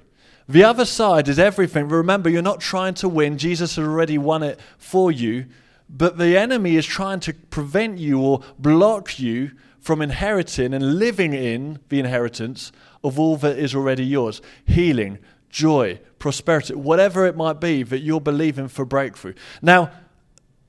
The 0.48 0.64
other 0.64 0.84
side 0.84 1.28
is 1.28 1.38
everything. 1.38 1.88
Remember, 1.88 2.30
you're 2.30 2.42
not 2.42 2.60
trying 2.60 2.94
to 2.94 3.08
win, 3.08 3.36
Jesus 3.36 3.76
has 3.76 3.84
already 3.84 4.16
won 4.16 4.42
it 4.42 4.58
for 4.78 5.12
you. 5.12 5.46
But 5.90 6.18
the 6.18 6.36
enemy 6.36 6.76
is 6.76 6.86
trying 6.86 7.20
to 7.20 7.32
prevent 7.32 7.98
you 7.98 8.20
or 8.20 8.42
block 8.58 9.18
you 9.18 9.52
from 9.80 10.02
inheriting 10.02 10.74
and 10.74 10.98
living 10.98 11.32
in 11.32 11.78
the 11.88 11.98
inheritance 11.98 12.72
of 13.02 13.18
all 13.18 13.36
that 13.38 13.58
is 13.58 13.74
already 13.74 14.04
yours. 14.04 14.42
Healing, 14.66 15.18
joy, 15.48 16.00
prosperity, 16.18 16.74
whatever 16.74 17.26
it 17.26 17.36
might 17.36 17.60
be 17.60 17.82
that 17.84 18.00
you're 18.00 18.20
believing 18.20 18.68
for 18.68 18.84
breakthrough. 18.84 19.34
Now, 19.62 19.90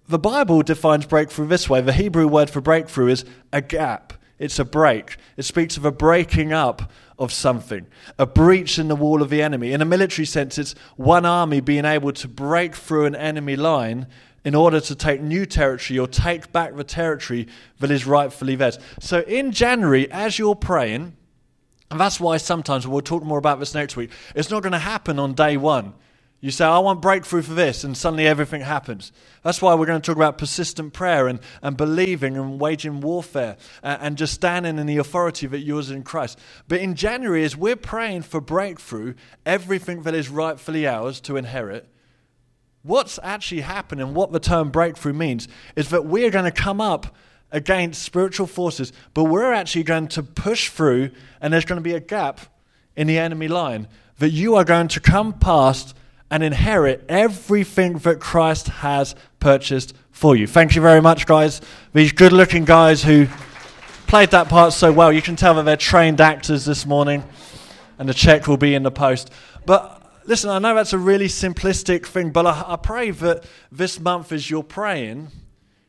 the 0.08 0.20
Bible 0.20 0.62
defines 0.62 1.06
breakthrough 1.06 1.48
this 1.48 1.70
way. 1.70 1.82
The 1.82 1.94
Hebrew 1.94 2.28
word 2.28 2.50
for 2.50 2.62
breakthrough 2.62 3.08
is 3.10 3.26
a 3.52 3.62
gap, 3.62 4.14
it's 4.40 4.58
a 4.58 4.66
break. 4.66 5.18
It 5.38 5.44
speaks 5.44 5.78
of 5.78 5.86
a 5.86 5.92
breaking 5.92 6.54
up 6.54 6.92
of 7.20 7.34
something, 7.34 7.86
a 8.18 8.26
breach 8.26 8.80
in 8.80 8.88
the 8.88 8.96
wall 8.96 9.22
of 9.22 9.30
the 9.30 9.42
enemy. 9.42 9.74
In 9.74 9.82
a 9.82 9.86
military 9.86 10.26
sense, 10.26 10.58
it's 10.58 10.74
one 10.96 11.26
army 11.26 11.60
being 11.60 11.86
able 11.86 12.14
to 12.14 12.28
break 12.28 12.76
through 12.76 13.06
an 13.06 13.16
enemy 13.16 13.58
line 13.58 14.08
in 14.46 14.56
order 14.56 14.80
to 14.80 14.96
take 14.96 15.22
new 15.22 15.46
territory 15.46 16.00
or 16.00 16.08
take 16.08 16.52
back 16.54 16.76
the 16.76 16.84
territory 16.84 17.48
that 17.80 17.92
is 17.92 18.06
rightfully 18.06 18.56
theirs. 18.56 18.80
So 19.02 19.20
in 19.22 19.52
January, 19.52 20.10
as 20.10 20.40
you're 20.40 20.56
praying, 20.56 21.18
and 21.92 22.00
that's 22.00 22.20
why 22.20 22.38
sometimes 22.38 22.88
we'll 22.88 23.02
talk 23.02 23.24
more 23.24 23.38
about 23.38 23.60
this 23.60 23.74
next 23.74 23.98
week, 23.98 24.12
it's 24.36 24.50
not 24.50 24.64
going 24.64 24.74
to 24.74 24.80
happen 24.80 25.20
on 25.20 25.34
day 25.34 25.58
one. 25.58 25.94
You 26.42 26.52
say, 26.52 26.64
I 26.64 26.80
want 26.80 27.02
breakthrough 27.02 27.42
for 27.42 27.54
this, 27.54 27.84
and 27.84 27.98
suddenly 27.98 28.26
everything 28.26 28.62
happens. 28.62 29.12
That's 29.44 29.62
why 29.62 29.76
we're 29.76 29.86
going 29.86 30.02
to 30.02 30.06
talk 30.06 30.16
about 30.16 30.38
persistent 30.38 30.94
prayer 30.94 31.28
and, 31.28 31.40
and 31.62 31.76
believing 31.76 32.38
and 32.38 32.62
waging 32.62 33.02
warfare 33.02 33.58
and, 33.84 34.02
and 34.02 34.18
just 34.18 34.36
standing 34.36 34.80
in 34.80 34.88
the 34.88 34.98
authority 34.98 35.48
that 35.48 35.60
yours 35.60 35.92
in 35.92 36.04
Christ. 36.04 36.40
But 36.70 36.80
in 36.80 36.96
January, 36.96 37.44
as 37.44 37.58
we're 37.58 37.76
praying 37.76 38.22
for 38.22 38.40
breakthrough, 38.40 39.16
everything 39.46 40.04
that 40.04 40.16
is 40.16 40.30
rightfully 40.30 40.88
ours 40.88 41.20
to 41.22 41.36
inherit, 41.36 41.90
What's 42.82 43.20
actually 43.24 43.62
happening, 43.62 44.14
what 44.14 44.32
the 44.32 44.40
term 44.40 44.70
breakthrough 44.72 45.14
means, 45.14 45.48
is 45.76 45.90
that 45.90 46.06
we're 46.06 46.32
going 46.32 46.46
to 46.46 46.52
come 46.52 46.80
up 46.80 47.16
against 47.52 48.02
spiritual 48.02 48.48
forces, 48.48 48.94
but 49.14 49.26
we're 49.26 49.52
actually 49.52 49.84
going 49.84 50.08
to 50.10 50.24
push 50.24 50.70
through, 50.70 51.12
and 51.42 51.52
there's 51.52 51.66
going 51.66 51.78
to 51.78 51.84
be 51.84 51.94
a 51.94 52.00
gap 52.00 52.40
in 52.96 53.08
the 53.08 53.18
enemy 53.18 53.48
line 53.48 53.88
that 54.20 54.30
you 54.30 54.56
are 54.56 54.64
going 54.64 54.88
to 54.90 55.00
come 55.00 55.34
past 55.34 55.96
and 56.32 56.44
inherit 56.44 57.06
everything 57.10 57.98
that 58.00 58.20
Christ 58.20 58.68
has 58.68 59.16
purchased 59.40 59.96
for 60.12 60.36
you. 60.36 60.48
Thank 60.48 60.76
you 60.76 60.82
very 60.82 61.02
much, 61.02 61.26
guys. 61.26 61.62
These 61.94 62.12
good 62.12 62.34
looking 62.34 62.66
guys 62.66 63.04
who 63.04 63.28
played 64.08 64.32
that 64.32 64.50
part 64.50 64.74
so 64.74 64.92
well. 64.92 65.12
You 65.12 65.22
can 65.22 65.36
tell 65.36 65.54
that 65.56 65.64
they're 65.64 65.78
trained 65.78 66.22
actors 66.22 66.66
this 66.66 66.86
morning, 66.86 67.24
and 67.98 68.08
the 68.08 68.14
check 68.14 68.48
will 68.48 68.58
be 68.58 68.76
in 68.76 68.84
the 68.84 68.92
post. 68.92 69.32
But 69.66 70.00
Listen, 70.30 70.52
I 70.52 70.60
know 70.60 70.76
that's 70.76 70.94
a 70.94 70.98
really 71.00 71.26
simplistic 71.26 72.06
thing, 72.06 72.30
but 72.30 72.46
I, 72.46 72.64
I 72.68 72.76
pray 72.76 73.10
that 73.10 73.46
this 73.72 74.00
month 74.00 74.32
as 74.32 74.48
you're 74.48 74.62
praying, 74.62 75.30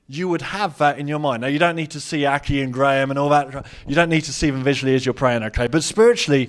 you 0.09 0.28
would 0.28 0.40
have 0.40 0.78
that 0.78 0.99
in 0.99 1.06
your 1.06 1.18
mind. 1.18 1.42
Now, 1.42 1.49
you 1.49 1.59
don't 1.59 1.76
need 1.76 1.90
to 1.90 2.00
see 2.00 2.25
Aki 2.25 2.62
and 2.62 2.73
Graham 2.73 3.11
and 3.11 3.18
all 3.18 3.28
that. 3.28 3.66
You 3.87 3.94
don't 3.94 4.09
need 4.09 4.23
to 4.23 4.32
see 4.32 4.49
them 4.49 4.64
visually 4.64 4.94
as 4.94 5.04
you're 5.04 5.12
praying, 5.12 5.42
okay? 5.42 5.66
But 5.66 5.85
spiritually, 5.85 6.49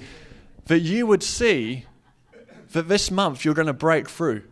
that 0.68 0.80
you 0.80 1.06
would 1.06 1.22
see 1.22 1.86
that 2.74 2.88
this 2.88 3.12
month 3.12 3.46
you're 3.46 3.54
going 3.54 3.68
to 3.68 3.74
break 3.74 4.10
through. 4.10 4.44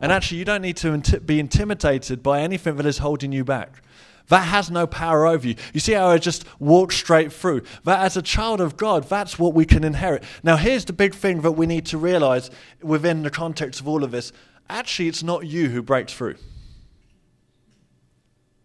And 0.00 0.12
actually, 0.12 0.38
you 0.38 0.44
don't 0.44 0.62
need 0.62 0.76
to 0.78 1.20
be 1.20 1.40
intimidated 1.40 2.22
by 2.22 2.40
anything 2.40 2.76
that 2.76 2.84
is 2.86 2.98
holding 2.98 3.32
you 3.32 3.44
back. 3.44 3.82
That 4.28 4.40
has 4.40 4.70
no 4.70 4.86
power 4.86 5.26
over 5.26 5.46
you. 5.46 5.54
You 5.72 5.80
see 5.80 5.92
how 5.92 6.08
I 6.08 6.18
just 6.18 6.44
walk 6.58 6.92
straight 6.92 7.32
through. 7.32 7.62
That 7.84 8.00
as 8.00 8.16
a 8.16 8.22
child 8.22 8.60
of 8.60 8.76
God, 8.76 9.04
that's 9.04 9.38
what 9.38 9.54
we 9.54 9.64
can 9.64 9.84
inherit. 9.84 10.24
Now, 10.42 10.56
here's 10.56 10.84
the 10.84 10.92
big 10.92 11.14
thing 11.14 11.42
that 11.42 11.52
we 11.52 11.66
need 11.66 11.86
to 11.86 11.98
realize 11.98 12.50
within 12.82 13.22
the 13.22 13.30
context 13.30 13.80
of 13.80 13.88
all 13.88 14.04
of 14.04 14.10
this 14.10 14.32
actually, 14.68 15.08
it's 15.08 15.22
not 15.22 15.46
you 15.46 15.68
who 15.68 15.80
breaks 15.80 16.12
through. 16.12 16.36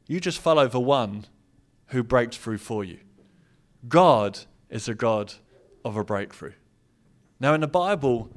You 0.08 0.20
just 0.20 0.40
follow 0.40 0.68
the 0.68 0.80
one 0.80 1.26
who 1.88 2.04
breaks 2.04 2.38
through 2.38 2.58
for 2.58 2.84
you. 2.84 3.00
God 3.88 4.40
is 4.70 4.90
a 4.90 4.96
God 4.96 5.34
of 5.86 5.96
a 5.96 6.04
breakthrough. 6.04 6.54
Now, 7.40 7.54
in 7.54 7.62
the 7.62 7.68
Bible, 7.68 8.30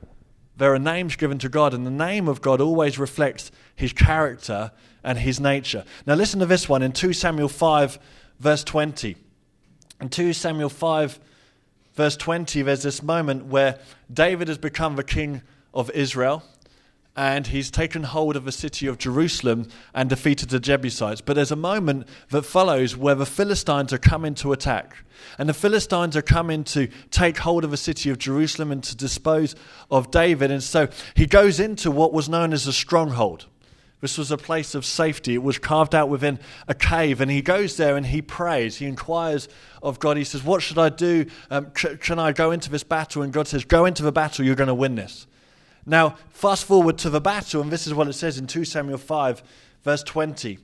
there 0.56 0.72
are 0.72 0.78
names 0.78 1.16
given 1.16 1.38
to 1.38 1.48
God, 1.48 1.74
and 1.74 1.86
the 1.86 1.90
name 1.90 2.28
of 2.28 2.40
God 2.40 2.60
always 2.60 2.98
reflects 2.98 3.50
his 3.74 3.92
character 3.92 4.70
and 5.02 5.18
his 5.18 5.40
nature. 5.40 5.84
Now, 6.06 6.14
listen 6.14 6.40
to 6.40 6.46
this 6.46 6.68
one 6.68 6.82
in 6.82 6.92
2 6.92 7.12
Samuel 7.12 7.48
5, 7.48 7.98
verse 8.38 8.64
20. 8.64 9.16
In 10.00 10.08
2 10.08 10.32
Samuel 10.32 10.68
5, 10.68 11.18
verse 11.94 12.16
20, 12.16 12.62
there's 12.62 12.82
this 12.82 13.02
moment 13.02 13.46
where 13.46 13.78
David 14.12 14.48
has 14.48 14.58
become 14.58 14.96
the 14.96 15.04
king 15.04 15.42
of 15.72 15.90
Israel, 15.90 16.44
and 17.16 17.46
he's 17.46 17.70
taken 17.70 18.02
hold 18.02 18.34
of 18.34 18.44
the 18.44 18.52
city 18.52 18.86
of 18.88 18.98
Jerusalem 18.98 19.68
and 19.94 20.08
defeated 20.08 20.50
the 20.50 20.58
Jebusites. 20.58 21.20
But 21.20 21.34
there's 21.34 21.52
a 21.52 21.56
moment 21.56 22.08
that 22.30 22.42
follows 22.42 22.96
where 22.96 23.14
the 23.14 23.26
Philistines 23.26 23.92
are 23.92 23.98
coming 23.98 24.34
to 24.36 24.52
attack. 24.52 24.96
And 25.38 25.48
the 25.48 25.54
Philistines 25.54 26.16
are 26.16 26.22
coming 26.22 26.64
to 26.64 26.88
take 27.10 27.38
hold 27.38 27.64
of 27.64 27.70
the 27.70 27.76
city 27.76 28.10
of 28.10 28.18
Jerusalem 28.18 28.72
and 28.72 28.82
to 28.82 28.96
dispose 28.96 29.54
of 29.90 30.10
David. 30.10 30.50
And 30.50 30.62
so 30.62 30.88
he 31.14 31.26
goes 31.26 31.60
into 31.60 31.90
what 31.90 32.12
was 32.12 32.28
known 32.28 32.52
as 32.52 32.66
a 32.66 32.72
stronghold. 32.72 33.46
This 34.00 34.18
was 34.18 34.32
a 34.32 34.36
place 34.36 34.74
of 34.74 34.84
safety. 34.84 35.34
It 35.34 35.42
was 35.42 35.56
carved 35.58 35.94
out 35.94 36.08
within 36.08 36.40
a 36.66 36.74
cave. 36.74 37.20
And 37.20 37.30
he 37.30 37.40
goes 37.40 37.76
there 37.76 37.96
and 37.96 38.04
he 38.04 38.20
prays. 38.20 38.76
He 38.76 38.86
inquires 38.86 39.48
of 39.82 40.00
God. 40.00 40.16
He 40.16 40.24
says, 40.24 40.42
What 40.42 40.62
should 40.62 40.78
I 40.78 40.88
do? 40.88 41.26
Um, 41.48 41.70
can 41.70 42.18
I 42.18 42.32
go 42.32 42.50
into 42.50 42.70
this 42.70 42.82
battle? 42.82 43.22
And 43.22 43.32
God 43.32 43.46
says, 43.46 43.64
Go 43.64 43.86
into 43.86 44.02
the 44.02 44.12
battle. 44.12 44.44
You're 44.44 44.56
going 44.56 44.68
to 44.68 44.74
win 44.74 44.96
this. 44.96 45.26
Now, 45.86 46.16
fast 46.30 46.64
forward 46.64 46.98
to 46.98 47.10
the 47.10 47.20
battle, 47.20 47.60
and 47.60 47.70
this 47.70 47.86
is 47.86 47.94
what 47.94 48.08
it 48.08 48.14
says 48.14 48.38
in 48.38 48.46
2 48.46 48.64
Samuel 48.64 48.98
5, 48.98 49.42
verse 49.82 50.02
20. 50.02 50.58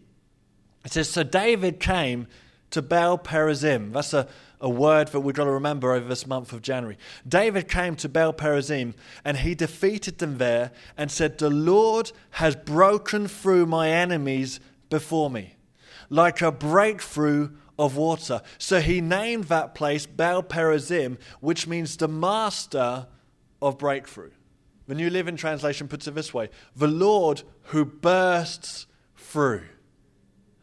It 0.85 0.93
says, 0.93 1.11
So 1.11 1.23
David 1.23 1.79
came 1.79 2.27
to 2.71 2.81
Baal 2.81 3.19
Perazim. 3.19 3.93
That's 3.93 4.15
a, 4.15 4.27
a 4.61 4.69
word 4.69 5.09
that 5.09 5.21
we've 5.21 5.35
got 5.35 5.45
to 5.45 5.51
remember 5.51 5.93
over 5.93 6.09
this 6.09 6.27
month 6.27 6.53
of 6.53 6.63
January. 6.63 6.97
David 7.27 7.69
came 7.69 7.97
to 7.97 8.09
Baal 8.09 8.33
Perazim 8.33 8.95
and 9.25 9.39
he 9.39 9.55
defeated 9.55 10.19
them 10.19 10.39
there 10.39 10.73
and 10.97 11.11
said, 11.11 11.39
The 11.39 11.51
Lord 11.51 12.13
has 12.33 12.57
broken 12.57 13.29
through 13.29 13.67
my 13.67 13.91
enemies 13.91 14.61
before 14.89 15.31
me, 15.31 15.57
like 16.09 16.41
a 16.41 16.53
breakthrough 16.53 17.51
of 17.79 17.97
water. 17.97 18.43
So 18.59 18.81
he 18.81 19.01
named 19.01 19.45
that 19.45 19.75
place 19.75 20.07
Baal 20.07 20.43
Perazim, 20.43 21.19
which 21.41 21.67
means 21.67 21.97
the 21.97 22.09
master 22.09 23.07
of 23.61 23.79
breakthrough. 23.79 24.31
The 24.87 24.95
New 24.95 25.11
Living 25.11 25.37
Translation 25.37 25.89
puts 25.89 26.07
it 26.07 26.15
this 26.15 26.35
way 26.35 26.51
The 26.77 26.89
Lord 26.89 27.43
who 27.65 27.85
bursts 27.85 28.87
through. 29.17 29.63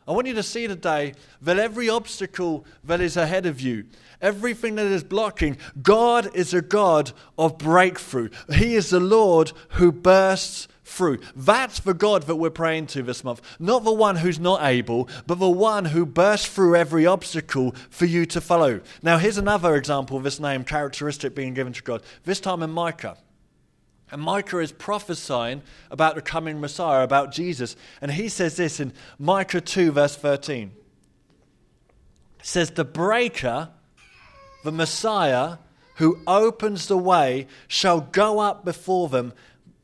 I 0.07 0.11
want 0.11 0.27
you 0.27 0.33
to 0.35 0.43
see 0.43 0.67
today 0.67 1.15
that 1.41 1.59
every 1.59 1.89
obstacle 1.89 2.65
that 2.85 3.01
is 3.01 3.17
ahead 3.17 3.45
of 3.45 3.59
you, 3.59 3.85
everything 4.21 4.75
that 4.75 4.85
is 4.85 5.03
blocking, 5.03 5.57
God 5.81 6.33
is 6.33 6.53
a 6.53 6.61
God 6.61 7.11
of 7.37 7.57
breakthrough. 7.57 8.29
He 8.53 8.75
is 8.75 8.89
the 8.89 9.01
Lord 9.01 9.51
who 9.71 9.91
bursts 9.91 10.69
through. 10.85 11.19
That's 11.35 11.81
the 11.81 11.93
God 11.93 12.23
that 12.23 12.37
we're 12.37 12.49
praying 12.49 12.87
to 12.87 13.03
this 13.03 13.25
month. 13.25 13.41
Not 13.59 13.83
the 13.83 13.91
one 13.91 14.15
who's 14.15 14.39
not 14.39 14.63
able, 14.63 15.09
but 15.27 15.39
the 15.39 15.49
one 15.49 15.83
who 15.85 16.05
bursts 16.05 16.47
through 16.47 16.77
every 16.77 17.05
obstacle 17.05 17.75
for 17.89 18.05
you 18.05 18.25
to 18.27 18.39
follow. 18.39 18.79
Now, 19.03 19.17
here's 19.17 19.37
another 19.37 19.75
example 19.75 20.15
of 20.15 20.23
this 20.23 20.39
name 20.39 20.63
characteristic 20.63 21.35
being 21.35 21.53
given 21.53 21.73
to 21.73 21.83
God. 21.83 22.01
This 22.23 22.39
time 22.39 22.63
in 22.63 22.71
Micah. 22.71 23.17
And 24.11 24.21
Micah 24.21 24.59
is 24.59 24.71
prophesying 24.71 25.61
about 25.91 26.15
the 26.15 26.21
coming 26.21 26.61
Messiah, 26.61 27.03
about 27.03 27.31
Jesus. 27.31 27.75
And 28.01 28.11
he 28.11 28.29
says 28.29 28.55
this 28.55 28.79
in 28.79 28.93
Micah 29.19 29.61
2, 29.61 29.91
verse 29.91 30.15
13. 30.15 30.71
It 32.39 32.45
says, 32.45 32.71
The 32.71 32.85
breaker, 32.85 33.69
the 34.63 34.71
Messiah, 34.71 35.57
who 35.95 36.19
opens 36.25 36.87
the 36.87 36.97
way, 36.97 37.47
shall 37.67 37.99
go 37.99 38.39
up 38.39 38.63
before 38.63 39.09
them, 39.09 39.33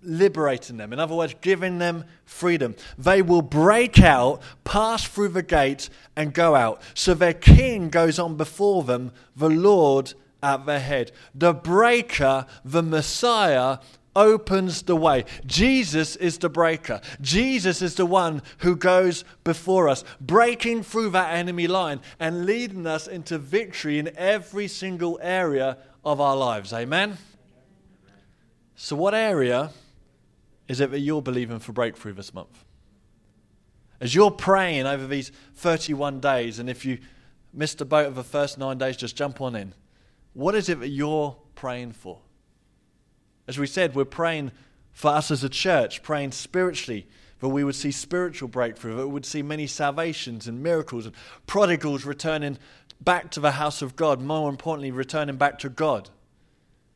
liberating 0.01 0.77
them. 0.77 0.93
In 0.93 0.99
other 0.99 1.15
words, 1.15 1.35
giving 1.41 1.79
them 1.79 2.05
freedom. 2.23 2.75
They 2.97 3.21
will 3.21 3.41
break 3.41 3.99
out, 3.99 4.41
pass 4.63 5.05
through 5.05 5.29
the 5.29 5.43
gate, 5.43 5.89
and 6.15 6.33
go 6.33 6.55
out. 6.55 6.81
So 6.93 7.13
their 7.13 7.33
king 7.33 7.89
goes 7.89 8.19
on 8.19 8.37
before 8.37 8.83
them, 8.83 9.11
the 9.35 9.49
Lord 9.49 10.13
at 10.41 10.65
their 10.65 10.79
head. 10.79 11.11
The 11.33 11.53
breaker, 11.53 12.45
the 12.63 12.83
Messiah, 12.83 13.79
opens 14.15 14.83
the 14.83 14.95
way. 14.95 15.25
Jesus 15.45 16.15
is 16.15 16.37
the 16.37 16.49
breaker. 16.49 17.01
Jesus 17.21 17.81
is 17.81 17.95
the 17.95 18.05
one 18.05 18.41
who 18.59 18.75
goes 18.75 19.23
before 19.43 19.89
us, 19.89 20.03
breaking 20.19 20.83
through 20.83 21.09
that 21.11 21.33
enemy 21.33 21.67
line 21.67 21.99
and 22.19 22.45
leading 22.45 22.87
us 22.87 23.07
into 23.07 23.37
victory 23.37 23.99
in 23.99 24.11
every 24.17 24.67
single 24.67 25.19
area 25.21 25.77
of 26.03 26.19
our 26.19 26.35
lives. 26.35 26.73
Amen? 26.73 27.17
So, 28.75 28.95
what 28.95 29.13
area 29.13 29.71
is 30.67 30.81
it 30.81 30.91
that 30.91 30.99
you're 30.99 31.21
believing 31.21 31.59
for 31.59 31.71
breakthrough 31.71 32.13
this 32.13 32.33
month? 32.33 32.63
As 34.01 34.13
you're 34.13 34.31
praying 34.31 34.85
over 34.85 35.07
these 35.07 35.31
31 35.55 36.19
days, 36.19 36.59
and 36.59 36.69
if 36.69 36.83
you 36.83 36.97
missed 37.53 37.77
the 37.77 37.85
boat 37.85 38.07
of 38.07 38.15
the 38.15 38.23
first 38.23 38.57
nine 38.57 38.77
days, 38.77 38.97
just 38.97 39.15
jump 39.15 39.39
on 39.39 39.55
in. 39.55 39.73
What 40.33 40.55
is 40.55 40.67
it 40.67 40.79
that 40.79 40.89
you're 40.89 41.37
praying 41.55 41.93
for? 41.93 42.19
As 43.47 43.57
we 43.57 43.67
said, 43.67 43.95
we're 43.95 44.05
praying 44.05 44.51
for 44.91 45.11
us 45.11 45.31
as 45.31 45.43
a 45.43 45.49
church, 45.49 46.03
praying 46.03 46.31
spiritually, 46.31 47.07
that 47.39 47.49
we 47.49 47.63
would 47.63 47.75
see 47.75 47.91
spiritual 47.91 48.47
breakthrough, 48.47 48.95
that 48.95 49.07
we 49.07 49.13
would 49.13 49.25
see 49.25 49.41
many 49.41 49.67
salvations 49.67 50.47
and 50.47 50.63
miracles 50.63 51.05
and 51.05 51.15
prodigals 51.45 52.05
returning 52.05 52.57
back 53.01 53.31
to 53.31 53.39
the 53.39 53.51
house 53.51 53.81
of 53.81 53.95
God, 53.95 54.21
more 54.21 54.49
importantly, 54.49 54.91
returning 54.91 55.35
back 55.35 55.59
to 55.59 55.69
God. 55.69 56.09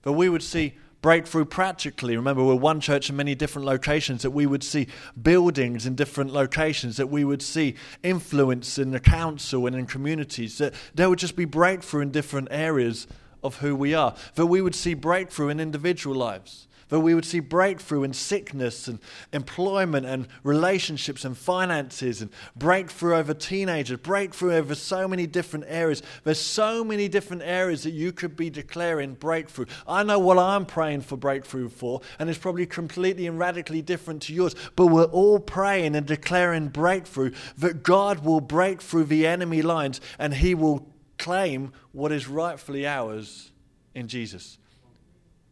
That 0.03 0.13
we 0.13 0.29
would 0.29 0.43
see 0.43 0.75
breakthrough 1.01 1.45
practically. 1.45 2.15
Remember, 2.15 2.43
we're 2.43 2.55
one 2.55 2.79
church 2.79 3.09
in 3.09 3.15
many 3.15 3.35
different 3.35 3.65
locations, 3.65 4.21
that 4.21 4.31
we 4.31 4.45
would 4.45 4.63
see 4.63 4.87
buildings 5.21 5.85
in 5.85 5.95
different 5.95 6.31
locations, 6.31 6.97
that 6.97 7.07
we 7.07 7.23
would 7.23 7.41
see 7.41 7.75
influence 8.03 8.77
in 8.77 8.91
the 8.91 8.99
council 8.99 9.67
and 9.67 9.75
in 9.75 9.85
communities, 9.85 10.57
that 10.59 10.73
there 10.95 11.09
would 11.09 11.19
just 11.19 11.35
be 11.35 11.45
breakthrough 11.45 12.01
in 12.01 12.11
different 12.11 12.47
areas 12.51 13.05
of 13.43 13.57
who 13.57 13.75
we 13.75 13.93
are. 13.93 14.15
That 14.35 14.47
we 14.47 14.61
would 14.61 14.75
see 14.75 14.93
breakthrough 14.93 15.49
in 15.49 15.59
individual 15.59 16.15
lives. 16.15 16.67
That 16.89 17.01
we 17.01 17.13
would 17.13 17.25
see 17.25 17.41
breakthrough 17.41 18.03
in 18.03 18.13
sickness 18.13 18.87
and 18.87 18.99
employment 19.33 20.05
and 20.05 20.25
relationships 20.43 21.25
and 21.25 21.37
finances 21.37 22.21
and 22.21 22.31
breakthrough 22.55 23.15
over 23.15 23.33
teenagers, 23.33 23.99
breakthrough 23.99 24.53
over 24.53 24.73
so 24.73 25.05
many 25.05 25.27
different 25.27 25.65
areas. 25.67 26.01
There's 26.23 26.39
so 26.39 26.85
many 26.85 27.09
different 27.09 27.41
areas 27.43 27.83
that 27.83 27.91
you 27.91 28.13
could 28.13 28.37
be 28.37 28.49
declaring 28.49 29.15
breakthrough. 29.15 29.65
I 29.85 30.03
know 30.03 30.17
what 30.17 30.37
I'm 30.37 30.65
praying 30.65 31.01
for 31.01 31.17
breakthrough 31.17 31.67
for, 31.67 31.99
and 32.19 32.29
it's 32.29 32.39
probably 32.39 32.65
completely 32.65 33.27
and 33.27 33.37
radically 33.37 33.81
different 33.81 34.21
to 34.23 34.33
yours, 34.33 34.55
but 34.77 34.87
we're 34.87 35.03
all 35.05 35.39
praying 35.39 35.93
and 35.93 36.05
declaring 36.05 36.69
breakthrough 36.69 37.33
that 37.57 37.83
God 37.83 38.23
will 38.23 38.39
break 38.39 38.81
through 38.81 39.05
the 39.05 39.27
enemy 39.27 39.61
lines 39.61 39.99
and 40.17 40.35
He 40.35 40.55
will 40.55 40.87
claim 41.27 41.73
what 41.91 42.13
is 42.13 42.25
rightfully 42.29 42.87
ours 42.87 43.51
in 43.93 44.07
Jesus. 44.07 44.57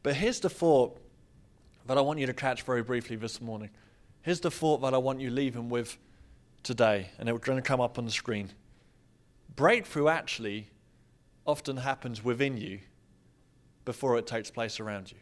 But 0.04 0.16
here's 0.16 0.40
the 0.40 0.50
thought 0.50 0.98
that 1.86 1.98
I 1.98 2.02
want 2.02 2.18
you 2.18 2.28
to 2.28 2.34
catch 2.34 2.62
very 2.62 2.82
briefly 2.82 3.18
this 3.18 3.42
morning. 3.42 3.70
Here's 4.22 4.40
the 4.40 4.50
thought 4.50 4.80
that 4.84 4.94
I 4.94 4.98
want 4.98 5.20
you 5.20 5.30
leaving 5.30 5.68
with 5.68 5.98
today, 6.64 7.10
and 7.20 7.28
it's 7.28 7.46
going 7.46 7.58
to 7.58 7.62
come 7.62 7.82
up 7.82 7.98
on 7.98 8.06
the 8.06 8.12
screen. 8.12 8.52
Breakthrough 9.54 10.08
actually 10.08 10.70
often 11.46 11.76
happens 11.76 12.24
within 12.24 12.56
you 12.56 12.80
before 13.84 14.18
it 14.18 14.26
takes 14.26 14.50
place 14.50 14.80
around 14.80 15.12
you. 15.12 15.18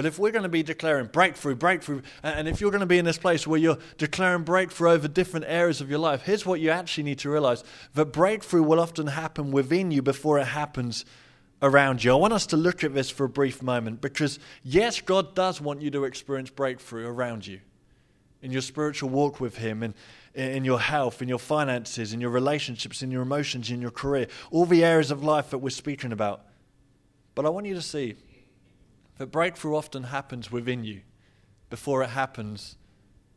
But 0.00 0.06
if 0.06 0.18
we're 0.18 0.30
going 0.30 0.44
to 0.44 0.48
be 0.48 0.62
declaring 0.62 1.08
breakthrough, 1.08 1.56
breakthrough, 1.56 2.00
and 2.22 2.48
if 2.48 2.58
you're 2.58 2.70
going 2.70 2.80
to 2.80 2.86
be 2.86 2.96
in 2.96 3.04
this 3.04 3.18
place 3.18 3.46
where 3.46 3.60
you're 3.60 3.76
declaring 3.98 4.44
breakthrough 4.44 4.92
over 4.92 5.08
different 5.08 5.44
areas 5.46 5.82
of 5.82 5.90
your 5.90 5.98
life, 5.98 6.22
here's 6.22 6.46
what 6.46 6.58
you 6.58 6.70
actually 6.70 7.04
need 7.04 7.18
to 7.18 7.28
realize 7.28 7.62
that 7.92 8.06
breakthrough 8.06 8.62
will 8.62 8.80
often 8.80 9.08
happen 9.08 9.50
within 9.50 9.90
you 9.90 10.00
before 10.00 10.38
it 10.38 10.46
happens 10.46 11.04
around 11.60 12.02
you. 12.02 12.12
I 12.12 12.14
want 12.14 12.32
us 12.32 12.46
to 12.46 12.56
look 12.56 12.82
at 12.82 12.94
this 12.94 13.10
for 13.10 13.24
a 13.24 13.28
brief 13.28 13.62
moment 13.62 14.00
because, 14.00 14.38
yes, 14.62 15.02
God 15.02 15.34
does 15.34 15.60
want 15.60 15.82
you 15.82 15.90
to 15.90 16.04
experience 16.04 16.48
breakthrough 16.48 17.06
around 17.06 17.46
you 17.46 17.60
in 18.40 18.52
your 18.52 18.62
spiritual 18.62 19.10
walk 19.10 19.38
with 19.38 19.58
Him, 19.58 19.82
and 19.82 19.92
in 20.34 20.64
your 20.64 20.80
health, 20.80 21.20
in 21.20 21.28
your 21.28 21.38
finances, 21.38 22.14
in 22.14 22.22
your 22.22 22.30
relationships, 22.30 23.02
in 23.02 23.10
your 23.10 23.20
emotions, 23.20 23.70
in 23.70 23.82
your 23.82 23.90
career, 23.90 24.28
all 24.50 24.64
the 24.64 24.82
areas 24.82 25.10
of 25.10 25.22
life 25.22 25.50
that 25.50 25.58
we're 25.58 25.68
speaking 25.68 26.10
about. 26.10 26.46
But 27.34 27.44
I 27.44 27.50
want 27.50 27.66
you 27.66 27.74
to 27.74 27.82
see 27.82 28.16
that 29.20 29.26
breakthrough 29.26 29.76
often 29.76 30.04
happens 30.04 30.50
within 30.50 30.82
you 30.82 31.02
before 31.68 32.02
it 32.02 32.08
happens 32.08 32.76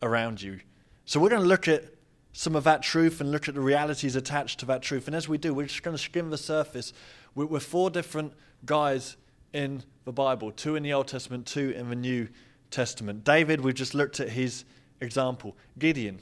around 0.02 0.41
you. 0.41 0.62
So 1.04 1.19
we're 1.19 1.28
going 1.28 1.41
to 1.41 1.48
look 1.48 1.67
at 1.67 1.84
some 2.32 2.56
of 2.56 2.63
that 2.63 2.82
truth 2.82 3.19
and 3.19 3.34
look 3.34 3.50
at 3.50 3.54
the 3.54 3.60
realities 3.60 4.15
attached 4.15 4.62
to 4.62 4.65
that 4.67 4.82
truth. 4.82 5.08
And 5.08 5.15
as 5.15 5.28
we 5.28 5.38
do, 5.38 5.54
we're 5.54 5.65
just 5.65 5.84
going 5.84 5.98
to 5.98 6.02
skim 6.02 6.30
the 6.30 6.38
surface. 6.38 6.93
We're 7.36 7.60
four 7.60 7.89
different 7.89 8.32
guys 8.65 9.17
in 9.52 9.84
the 10.06 10.13
Bible 10.13 10.54
two 10.54 10.78
in 10.78 10.84
the 10.84 10.93
Old 10.93 11.10
Testament, 11.10 11.48
two 11.48 11.72
in 11.72 11.89
the 11.89 11.98
New 11.98 12.30
Testament. 12.72 13.26
David, 13.26 13.60
we've 13.60 13.76
just 13.76 13.93
looked 13.93 14.22
at 14.22 14.30
his 14.30 14.63
example. 15.02 15.58
Gideon. 15.78 16.22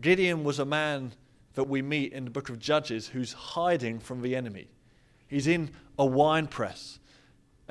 Gideon 0.00 0.44
was 0.44 0.60
a 0.60 0.64
man 0.64 1.14
that 1.54 1.64
we 1.64 1.82
meet 1.82 2.12
in 2.12 2.26
the 2.26 2.30
book 2.30 2.48
of 2.48 2.60
Judges 2.60 3.08
who's 3.08 3.32
hiding 3.32 3.98
from 3.98 4.22
the 4.22 4.36
enemy. 4.36 4.68
He's 5.26 5.48
in 5.48 5.70
a 5.98 6.06
wine 6.06 6.46
press. 6.46 7.00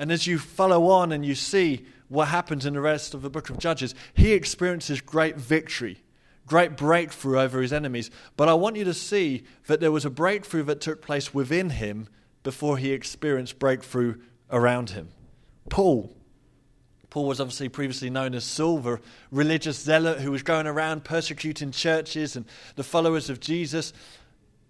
And 0.02 0.10
as 0.10 0.26
you 0.26 0.36
follow 0.36 0.88
on 0.88 1.12
and 1.12 1.24
you 1.24 1.36
see 1.36 1.86
what 2.08 2.26
happens 2.26 2.66
in 2.66 2.74
the 2.74 2.80
rest 2.80 3.14
of 3.14 3.22
the 3.22 3.30
book 3.30 3.50
of 3.50 3.58
Judges, 3.58 3.94
he 4.14 4.32
experiences 4.32 5.00
great 5.00 5.36
victory, 5.36 6.02
great 6.44 6.76
breakthrough 6.76 7.38
over 7.38 7.62
his 7.62 7.72
enemies. 7.72 8.10
But 8.36 8.48
I 8.48 8.54
want 8.54 8.74
you 8.74 8.82
to 8.82 8.94
see 8.94 9.44
that 9.68 9.78
there 9.78 9.92
was 9.92 10.04
a 10.04 10.10
breakthrough 10.10 10.64
that 10.64 10.80
took 10.80 11.02
place 11.02 11.32
within 11.32 11.70
him 11.70 12.08
before 12.42 12.78
he 12.78 12.90
experienced 12.90 13.60
breakthrough 13.60 14.16
around 14.50 14.90
him. 14.90 15.10
Paul. 15.70 16.12
Paul 17.08 17.26
was 17.26 17.40
obviously 17.40 17.68
previously 17.68 18.10
known 18.10 18.34
as 18.34 18.42
Saul, 18.42 18.78
the 18.78 18.98
religious 19.30 19.78
zealot 19.78 20.18
who 20.20 20.32
was 20.32 20.42
going 20.42 20.66
around 20.66 21.04
persecuting 21.04 21.70
churches 21.70 22.34
and 22.34 22.44
the 22.74 22.82
followers 22.82 23.30
of 23.30 23.38
Jesus. 23.38 23.92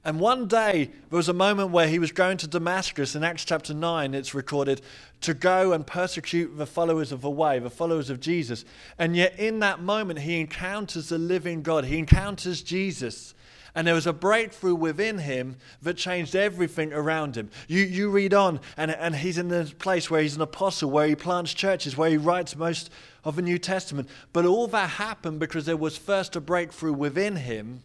And 0.04 0.18
one 0.18 0.48
day, 0.48 0.90
there 1.10 1.16
was 1.16 1.28
a 1.28 1.32
moment 1.32 1.70
where 1.70 1.86
he 1.86 2.00
was 2.00 2.10
going 2.10 2.36
to 2.38 2.48
Damascus. 2.48 3.14
In 3.14 3.22
Acts 3.22 3.44
chapter 3.44 3.72
9, 3.72 4.14
it's 4.14 4.34
recorded 4.34 4.80
to 5.20 5.32
go 5.32 5.72
and 5.72 5.86
persecute 5.86 6.56
the 6.56 6.66
followers 6.66 7.12
of 7.12 7.20
the 7.20 7.30
way, 7.30 7.60
the 7.60 7.70
followers 7.70 8.10
of 8.10 8.18
Jesus. 8.18 8.64
And 8.98 9.14
yet, 9.14 9.38
in 9.38 9.60
that 9.60 9.80
moment, 9.80 10.20
he 10.20 10.40
encounters 10.40 11.10
the 11.10 11.18
living 11.18 11.62
God, 11.62 11.84
he 11.84 11.98
encounters 11.98 12.62
Jesus. 12.62 13.34
And 13.76 13.86
there 13.86 13.94
was 13.94 14.08
a 14.08 14.12
breakthrough 14.12 14.74
within 14.74 15.18
him 15.18 15.56
that 15.80 15.96
changed 15.96 16.34
everything 16.34 16.92
around 16.92 17.36
him. 17.36 17.48
You, 17.68 17.82
you 17.82 18.10
read 18.10 18.34
on, 18.34 18.60
and, 18.76 18.90
and 18.90 19.14
he's 19.14 19.38
in 19.38 19.48
this 19.48 19.72
place 19.72 20.10
where 20.10 20.20
he's 20.20 20.36
an 20.36 20.42
apostle, 20.42 20.90
where 20.90 21.06
he 21.06 21.14
plants 21.14 21.54
churches, 21.54 21.96
where 21.96 22.10
he 22.10 22.18
writes 22.18 22.56
most 22.56 22.90
of 23.24 23.36
the 23.36 23.42
New 23.42 23.56
Testament. 23.56 24.08
But 24.32 24.46
all 24.46 24.66
that 24.66 24.90
happened 24.90 25.38
because 25.38 25.64
there 25.64 25.76
was 25.76 25.96
first 25.96 26.34
a 26.34 26.40
breakthrough 26.40 26.92
within 26.92 27.36
him 27.36 27.84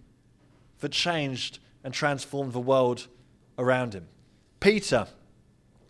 that 0.80 0.92
changed 0.92 1.60
and 1.88 1.94
transformed 1.94 2.52
the 2.52 2.60
world 2.60 3.08
around 3.58 3.94
him. 3.94 4.10
Peter, 4.60 5.08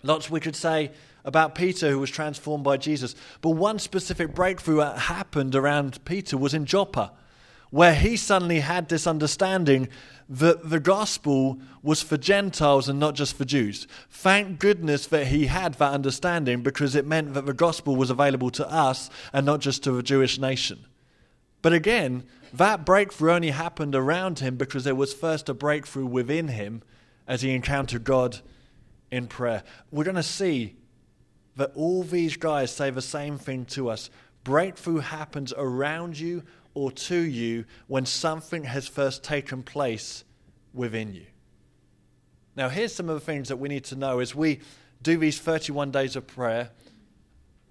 lots 0.03 0.29
we 0.29 0.39
could 0.39 0.55
say 0.55 0.91
about 1.25 1.55
Peter 1.55 1.89
who 1.89 1.97
was 1.97 2.11
transformed 2.11 2.63
by 2.63 2.77
Jesus, 2.77 3.15
but 3.41 3.49
one 3.49 3.79
specific 3.79 4.35
breakthrough 4.35 4.77
that 4.77 4.99
happened 4.99 5.55
around 5.55 6.05
Peter 6.05 6.37
was 6.37 6.53
in 6.53 6.67
Joppa, 6.67 7.13
where 7.71 7.95
he 7.95 8.15
suddenly 8.15 8.59
had 8.59 8.89
this 8.89 9.07
understanding 9.07 9.87
that 10.29 10.69
the 10.69 10.79
gospel 10.79 11.57
was 11.81 12.03
for 12.03 12.15
Gentiles 12.15 12.87
and 12.87 12.99
not 12.99 13.15
just 13.15 13.35
for 13.35 13.43
Jews. 13.43 13.87
Thank 14.11 14.59
goodness 14.59 15.07
that 15.07 15.25
he 15.25 15.47
had 15.47 15.73
that 15.79 15.93
understanding 15.93 16.61
because 16.61 16.93
it 16.93 17.07
meant 17.07 17.33
that 17.33 17.47
the 17.47 17.55
gospel 17.55 17.95
was 17.95 18.11
available 18.11 18.51
to 18.51 18.71
us 18.71 19.09
and 19.33 19.47
not 19.47 19.61
just 19.61 19.83
to 19.85 19.91
the 19.93 20.03
Jewish 20.03 20.37
nation. 20.37 20.85
But 21.67 21.73
again, 21.73 22.23
that 22.53 22.85
breakthrough 22.85 23.33
only 23.33 23.49
happened 23.49 23.93
around 23.93 24.39
him 24.39 24.55
because 24.55 24.85
there 24.85 24.95
was 24.95 25.13
first 25.13 25.49
a 25.49 25.53
breakthrough 25.53 26.05
within 26.05 26.47
him 26.47 26.81
as 27.27 27.41
he 27.41 27.53
encountered 27.53 28.05
God 28.05 28.39
in 29.11 29.27
prayer. 29.27 29.63
We're 29.91 30.05
going 30.05 30.15
to 30.15 30.23
see 30.23 30.77
that 31.57 31.73
all 31.75 32.03
these 32.03 32.37
guys 32.37 32.71
say 32.71 32.89
the 32.89 33.01
same 33.01 33.37
thing 33.37 33.65
to 33.65 33.89
us. 33.89 34.09
Breakthrough 34.45 34.99
happens 34.99 35.51
around 35.57 36.17
you 36.17 36.43
or 36.73 36.89
to 36.89 37.17
you 37.17 37.65
when 37.87 38.05
something 38.05 38.63
has 38.63 38.87
first 38.87 39.21
taken 39.21 39.61
place 39.61 40.23
within 40.73 41.13
you. 41.13 41.25
Now, 42.55 42.69
here's 42.69 42.95
some 42.95 43.09
of 43.09 43.15
the 43.15 43.25
things 43.25 43.49
that 43.49 43.57
we 43.57 43.67
need 43.67 43.83
to 43.83 43.97
know 43.97 44.19
as 44.19 44.33
we 44.33 44.61
do 45.01 45.17
these 45.17 45.37
31 45.37 45.91
days 45.91 46.15
of 46.15 46.27
prayer 46.27 46.69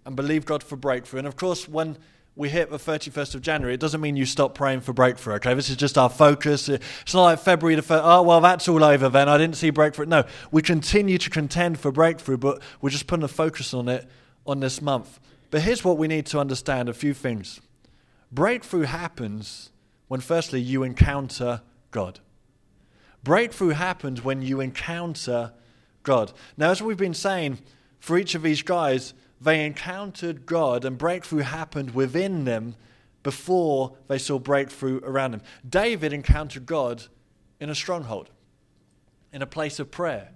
and 0.05 0.15
believe 0.15 0.45
God 0.45 0.63
for 0.63 0.77
breakthrough. 0.77 1.21
And 1.21 1.27
of 1.27 1.37
course, 1.37 1.67
when 1.67 1.97
we 2.37 2.51
hit 2.51 2.70
the 2.70 2.77
31st 2.77 3.35
of 3.35 3.40
January, 3.40 3.75
it 3.75 3.81
doesn't 3.81 4.01
mean 4.01 4.14
you 4.14 4.27
stop 4.27 4.55
praying 4.55 4.83
for 4.83 4.92
breakthrough, 4.92 5.35
okay? 5.35 5.55
This 5.55 5.70
is 5.70 5.77
just 5.77 5.96
our 5.96 6.11
focus. 6.11 6.68
It's 6.68 7.14
not 7.14 7.22
like 7.22 7.38
February 7.38 7.75
the 7.77 7.83
1st, 7.83 8.01
oh, 8.05 8.22
well, 8.22 8.42
that's 8.42 8.68
all 8.68 8.85
over 8.85 9.09
then. 9.09 9.29
I 9.29 9.38
didn't 9.38 9.57
see 9.57 9.70
breakthrough. 9.70 10.05
No, 10.05 10.25
we 10.51 10.61
continue 10.61 11.16
to 11.16 11.31
contend 11.31 11.81
for 11.81 11.90
breakthrough, 11.90 12.37
but 12.37 12.61
we're 12.83 12.90
just 12.90 13.07
putting 13.07 13.25
a 13.25 13.29
focus 13.29 13.72
on 13.72 13.88
it 13.88 14.07
on 14.46 14.61
this 14.61 14.83
month. 14.83 15.18
But 15.51 15.62
here's 15.62 15.83
what 15.83 15.96
we 15.96 16.09
need 16.09 16.27
to 16.27 16.38
understand 16.38 16.90
a 16.90 16.94
few 16.94 17.14
things. 17.14 17.61
Breakthrough 18.31 18.83
happens 18.83 19.70
when, 20.09 20.20
firstly, 20.20 20.61
you 20.61 20.83
encounter 20.83 21.62
God. 21.90 22.20
Breakthrough 23.25 23.70
happens 23.70 24.22
when 24.22 24.42
you 24.42 24.61
encounter 24.61 25.53
God. 26.03 26.33
Now, 26.59 26.70
as 26.70 26.83
we've 26.83 26.96
been 26.99 27.14
saying, 27.14 27.61
for 27.99 28.18
each 28.18 28.35
of 28.35 28.42
these 28.42 28.62
guys, 28.62 29.14
they 29.40 29.64
encountered 29.64 30.46
God 30.46 30.85
and 30.85 30.96
breakthrough 30.96 31.42
happened 31.42 31.94
within 31.94 32.44
them 32.44 32.77
before 33.22 33.96
they 34.09 34.18
saw 34.18 34.38
breakthrough 34.38 35.01
around 35.03 35.33
them. 35.33 35.42
David 35.68 36.12
encountered 36.12 36.64
God 36.64 37.05
in 37.61 37.70
a 37.70 37.75
stronghold, 37.75 38.31
in 39.33 39.42
a 39.42 39.46
place 39.46 39.79
of 39.79 39.90
prayer. 39.90 40.31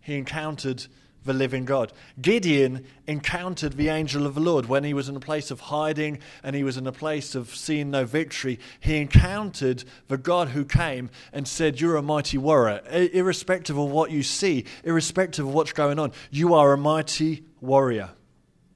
He 0.00 0.16
encountered 0.16 0.86
the 1.24 1.32
living 1.32 1.64
God. 1.64 1.92
Gideon 2.20 2.86
encountered 3.06 3.74
the 3.74 3.88
angel 3.88 4.26
of 4.26 4.34
the 4.34 4.40
Lord 4.40 4.66
when 4.66 4.84
he 4.84 4.94
was 4.94 5.08
in 5.08 5.16
a 5.16 5.20
place 5.20 5.50
of 5.50 5.60
hiding 5.60 6.18
and 6.42 6.56
he 6.56 6.64
was 6.64 6.76
in 6.76 6.86
a 6.86 6.92
place 6.92 7.34
of 7.34 7.54
seeing 7.54 7.90
no 7.90 8.04
victory. 8.04 8.58
He 8.80 8.96
encountered 8.96 9.84
the 10.08 10.16
God 10.16 10.48
who 10.48 10.64
came 10.64 11.10
and 11.32 11.46
said, 11.46 11.80
You're 11.80 11.96
a 11.96 12.02
mighty 12.02 12.38
warrior. 12.38 12.80
Irrespective 12.90 13.76
of 13.76 13.90
what 13.90 14.10
you 14.10 14.22
see, 14.22 14.64
irrespective 14.84 15.46
of 15.46 15.52
what's 15.52 15.72
going 15.72 15.98
on, 15.98 16.12
you 16.30 16.54
are 16.54 16.72
a 16.72 16.78
mighty 16.78 17.44
warrior. 17.60 18.10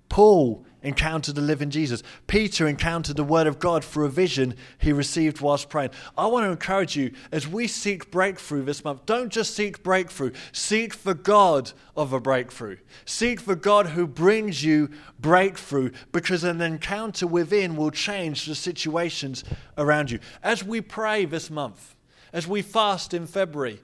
Paul 0.09 0.65
encountered 0.85 1.35
the 1.35 1.41
living 1.41 1.71
Jesus. 1.71 2.03
Peter 2.27 2.69
encountered 2.69 3.17
the 3.17 3.25
Word 3.25 3.47
of 3.47 3.59
God 3.59 3.83
through 3.83 4.05
a 4.05 4.11
vision 4.11 4.55
he 4.79 4.93
received 4.93 5.41
whilst 5.41 5.69
praying. 5.69 5.91
I 6.17 6.27
want 6.27 6.45
to 6.45 6.51
encourage 6.51 6.95
you 6.95 7.13
as 7.33 7.49
we 7.49 7.67
seek 7.67 8.11
breakthrough 8.11 8.65
this 8.65 8.85
month, 8.85 9.07
don't 9.07 9.33
just 9.33 9.55
seek 9.55 9.83
breakthrough, 9.83 10.33
seek 10.53 10.93
for 10.93 11.15
God 11.15 11.73
of 11.97 12.13
a 12.13 12.21
breakthrough. 12.21 12.77
Seek 13.07 13.41
for 13.41 13.55
God 13.55 13.89
who 13.89 14.07
brings 14.07 14.63
you 14.63 14.91
breakthrough 15.19 15.91
because 16.13 16.45
an 16.45 16.61
encounter 16.61 17.27
within 17.27 17.75
will 17.75 17.91
change 17.91 18.45
the 18.45 18.55
situations 18.55 19.43
around 19.79 20.11
you. 20.11 20.21
As 20.43 20.63
we 20.63 20.81
pray 20.81 21.25
this 21.25 21.51
month, 21.51 21.97
as 22.33 22.47
we 22.47 22.63
fast 22.63 23.15
in 23.15 23.27
February, 23.27 23.81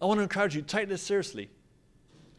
I 0.00 0.06
want 0.06 0.18
to 0.18 0.22
encourage 0.22 0.56
you, 0.56 0.62
take 0.62 0.88
this 0.88 1.02
seriously. 1.02 1.50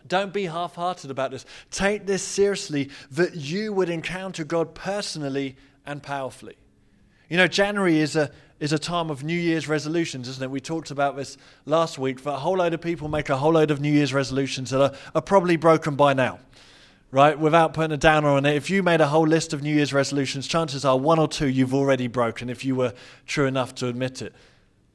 Don't 0.09 0.33
be 0.33 0.45
half 0.45 0.75
hearted 0.75 1.11
about 1.11 1.31
this. 1.31 1.45
Take 1.71 2.05
this 2.05 2.23
seriously 2.23 2.89
that 3.11 3.35
you 3.35 3.71
would 3.71 3.89
encounter 3.89 4.43
God 4.43 4.73
personally 4.73 5.55
and 5.85 6.03
powerfully. 6.03 6.57
You 7.29 7.37
know, 7.37 7.47
January 7.47 7.99
is 7.99 8.15
a, 8.15 8.31
is 8.59 8.73
a 8.73 8.79
time 8.79 9.11
of 9.11 9.23
New 9.23 9.37
Year's 9.37 9.67
resolutions, 9.67 10.27
isn't 10.27 10.43
it? 10.43 10.49
We 10.49 10.59
talked 10.59 10.89
about 10.89 11.15
this 11.15 11.37
last 11.65 11.99
week. 11.99 12.23
But 12.23 12.33
a 12.33 12.37
whole 12.37 12.57
load 12.57 12.73
of 12.73 12.81
people 12.81 13.07
make 13.07 13.29
a 13.29 13.37
whole 13.37 13.53
load 13.53 13.69
of 13.69 13.79
New 13.79 13.91
Year's 13.91 14.13
resolutions 14.13 14.71
that 14.71 14.81
are, 14.81 14.91
are 15.13 15.21
probably 15.21 15.55
broken 15.55 15.95
by 15.95 16.13
now, 16.13 16.39
right? 17.11 17.37
Without 17.37 17.75
putting 17.75 17.91
a 17.91 17.97
downer 17.97 18.29
on 18.29 18.47
it, 18.47 18.55
if 18.55 18.71
you 18.71 18.81
made 18.81 19.01
a 19.01 19.07
whole 19.07 19.27
list 19.27 19.53
of 19.53 19.61
New 19.61 19.75
Year's 19.75 19.93
resolutions, 19.93 20.47
chances 20.47 20.83
are 20.85 20.97
one 20.97 21.19
or 21.19 21.27
two 21.27 21.47
you've 21.47 21.75
already 21.75 22.07
broken 22.07 22.49
if 22.49 22.65
you 22.65 22.75
were 22.75 22.93
true 23.27 23.45
enough 23.45 23.75
to 23.75 23.87
admit 23.87 24.23
it. 24.23 24.33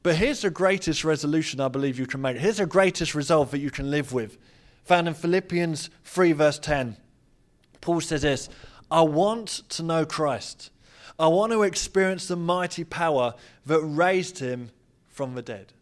But 0.03 0.17
here's 0.17 0.41
the 0.41 0.49
greatest 0.49 1.05
resolution 1.05 1.61
I 1.61 1.69
believe 1.69 1.97
you 1.97 2.05
can 2.05 2.21
make. 2.21 2.37
Here's 2.37 2.57
the 2.57 2.65
greatest 2.65 3.15
resolve 3.15 3.51
that 3.51 3.59
you 3.59 3.71
can 3.71 3.89
live 3.89 4.11
with 4.11 4.37
found 4.85 5.07
in 5.07 5.13
Philippians 5.13 5.89
3, 6.03 6.31
verse 6.31 6.59
10. 6.59 6.97
Paul 7.81 8.01
says 8.01 8.21
this 8.21 8.49
I 8.89 9.01
want 9.01 9.47
to 9.69 9.83
know 9.83 10.05
Christ. 10.05 10.71
I 11.17 11.27
want 11.27 11.51
to 11.53 11.63
experience 11.63 12.27
the 12.27 12.35
mighty 12.35 12.83
power 12.83 13.35
that 13.65 13.81
raised 13.81 14.39
him 14.39 14.71
from 15.07 15.33
the 15.33 15.41
dead. 15.41 15.73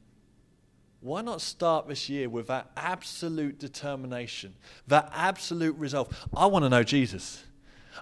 Why 1.02 1.22
not 1.22 1.42
start 1.42 1.88
this 1.88 2.08
year 2.08 2.30
with 2.30 2.48
that 2.48 2.72
absolute 2.78 3.60
determination, 3.60 4.54
that 4.88 5.12
absolute 5.13 5.76
resolve? 5.78 6.28
I 6.36 6.46
want 6.46 6.63
to 6.63 6.70
know 6.70 6.84
Jesus. 6.84 7.44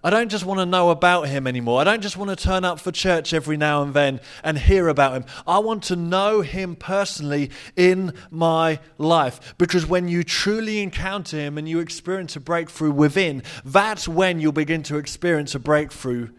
I 0.03 0.09
don't 0.09 0.29
just 0.29 0.45
want 0.45 0.59
to 0.59 0.65
know 0.65 0.89
about 0.89 1.27
him 1.27 1.45
anymore. 1.45 1.81
I 1.81 1.83
don't 1.83 2.01
just 2.01 2.17
want 2.17 2.29
to 2.29 2.35
turn 2.35 2.65
up 2.65 2.79
for 2.79 2.91
church 2.91 3.33
every 3.33 3.57
now 3.57 3.83
and 3.83 3.93
then 3.93 4.19
and 4.43 4.57
hear 4.57 4.87
about 4.87 5.13
him. 5.13 5.25
I 5.45 5.59
want 5.59 5.83
to 5.83 5.95
know 5.95 6.41
him 6.41 6.75
personally 6.75 7.51
in 7.75 8.13
my 8.29 8.79
life. 8.97 9.55
Because 9.57 9.85
when 9.85 10.07
you 10.07 10.23
truly 10.23 10.81
encounter 10.81 11.37
him 11.37 11.57
and 11.57 11.67
you 11.69 11.79
experience 11.79 12.35
a 12.35 12.39
breakthrough 12.39 12.91
within, 12.91 13.43
that's 13.63 14.07
when 14.07 14.39
you'll 14.39 14.51
begin 14.53 14.81
to 14.83 14.97
experience 14.97 15.53
a 15.53 15.59
breakthrough 15.59 16.29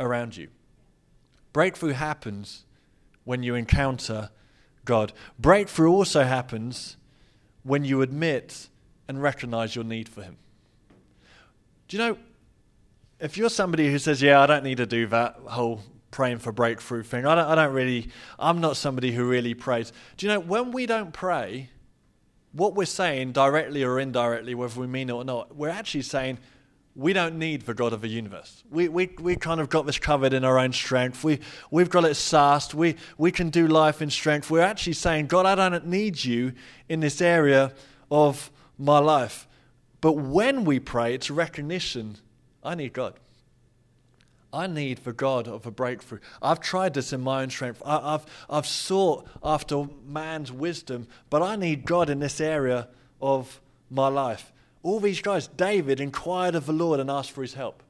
around 0.00 0.36
you. 0.36 0.48
Breakthrough 1.52 1.92
happens 1.92 2.64
when 3.24 3.42
you 3.42 3.54
encounter 3.54 4.30
God. 4.84 5.12
Breakthrough 5.38 5.90
also 5.90 6.24
happens 6.24 6.96
when 7.62 7.84
you 7.84 8.02
admit 8.02 8.68
and 9.06 9.22
recognize 9.22 9.74
your 9.74 9.84
need 9.84 10.08
for 10.08 10.22
him. 10.22 10.36
Do 11.88 11.96
you 11.96 12.02
know? 12.02 12.18
If 13.20 13.36
you're 13.36 13.50
somebody 13.50 13.90
who 13.90 13.98
says, 13.98 14.22
"Yeah, 14.22 14.40
I 14.40 14.46
don't 14.46 14.64
need 14.64 14.78
to 14.78 14.86
do 14.86 15.06
that 15.08 15.36
whole 15.46 15.82
praying 16.10 16.38
for 16.38 16.52
breakthrough 16.52 17.02
thing," 17.02 17.26
I 17.26 17.34
don't, 17.34 17.46
I 17.46 17.54
don't 17.54 17.72
really. 17.72 18.08
I'm 18.38 18.60
not 18.60 18.76
somebody 18.76 19.12
who 19.12 19.24
really 19.28 19.54
prays. 19.54 19.92
Do 20.16 20.26
you 20.26 20.32
know 20.32 20.40
when 20.40 20.72
we 20.72 20.86
don't 20.86 21.12
pray, 21.12 21.70
what 22.52 22.74
we're 22.74 22.86
saying 22.86 23.32
directly 23.32 23.82
or 23.82 23.98
indirectly, 23.98 24.54
whether 24.54 24.80
we 24.80 24.86
mean 24.86 25.10
it 25.10 25.12
or 25.12 25.24
not, 25.24 25.54
we're 25.56 25.68
actually 25.68 26.02
saying 26.02 26.38
we 26.96 27.12
don't 27.12 27.36
need 27.36 27.62
the 27.62 27.74
God 27.74 27.92
of 27.92 28.00
the 28.00 28.08
universe. 28.08 28.62
We, 28.70 28.88
we, 28.88 29.10
we 29.18 29.34
kind 29.34 29.60
of 29.60 29.68
got 29.68 29.84
this 29.84 29.98
covered 29.98 30.32
in 30.32 30.44
our 30.44 30.58
own 30.58 30.72
strength. 30.72 31.24
We, 31.24 31.40
we've 31.70 31.90
got 31.90 32.04
it 32.04 32.14
sassed. 32.14 32.72
We, 32.72 32.94
we 33.18 33.32
can 33.32 33.50
do 33.50 33.66
life 33.66 34.00
in 34.00 34.10
strength. 34.10 34.48
We're 34.48 34.60
actually 34.60 34.92
saying, 34.92 35.26
God, 35.26 35.44
I 35.44 35.56
don't 35.56 35.86
need 35.86 36.24
you 36.24 36.52
in 36.88 37.00
this 37.00 37.20
area 37.20 37.72
of 38.10 38.52
my 38.78 39.00
life. 39.00 39.48
But 40.00 40.12
when 40.12 40.64
we 40.64 40.78
pray, 40.78 41.14
it's 41.14 41.30
recognition 41.30 42.18
I 42.64 42.74
need 42.74 42.92
God. 42.92 43.14
I 44.52 44.68
need 44.68 44.98
the 44.98 45.12
God 45.12 45.48
of 45.48 45.66
a 45.66 45.70
breakthrough. 45.70 46.20
I've 46.40 46.60
tried 46.60 46.94
this 46.94 47.12
in 47.12 47.20
my 47.20 47.42
own 47.42 47.50
strength. 47.50 47.82
I, 47.84 48.12
have 48.12 48.26
I've 48.48 48.66
sought 48.66 49.26
after 49.42 49.86
man's 50.06 50.52
wisdom, 50.52 51.08
but 51.28 51.42
I 51.42 51.56
need 51.56 51.84
God 51.84 52.08
in 52.08 52.20
this 52.20 52.40
area 52.40 52.88
of 53.20 53.60
my 53.90 54.06
life. 54.08 54.52
All 54.82 55.00
these 55.00 55.20
guys, 55.20 55.48
David 55.48 55.98
inquired 55.98 56.54
of 56.54 56.66
the 56.66 56.72
Lord 56.72 57.00
and 57.00 57.10
asked 57.10 57.32
for 57.32 57.42
his 57.42 57.54
help. 57.54 57.82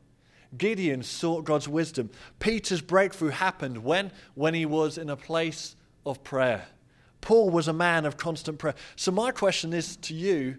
Gideon 0.56 1.02
sought 1.02 1.44
God's 1.44 1.68
wisdom. 1.68 2.10
Peter's 2.38 2.80
breakthrough 2.80 3.30
happened 3.30 3.84
when? 3.84 4.12
When 4.34 4.54
he 4.54 4.64
was 4.64 4.96
in 4.96 5.10
a 5.10 5.16
place 5.16 5.76
of 6.06 6.24
prayer. 6.24 6.66
Paul 7.20 7.50
was 7.50 7.68
a 7.68 7.72
man 7.72 8.06
of 8.06 8.16
constant 8.16 8.58
prayer. 8.58 8.74
So, 8.96 9.10
my 9.10 9.32
question 9.32 9.72
is 9.72 9.96
to 9.96 10.14
you 10.14 10.58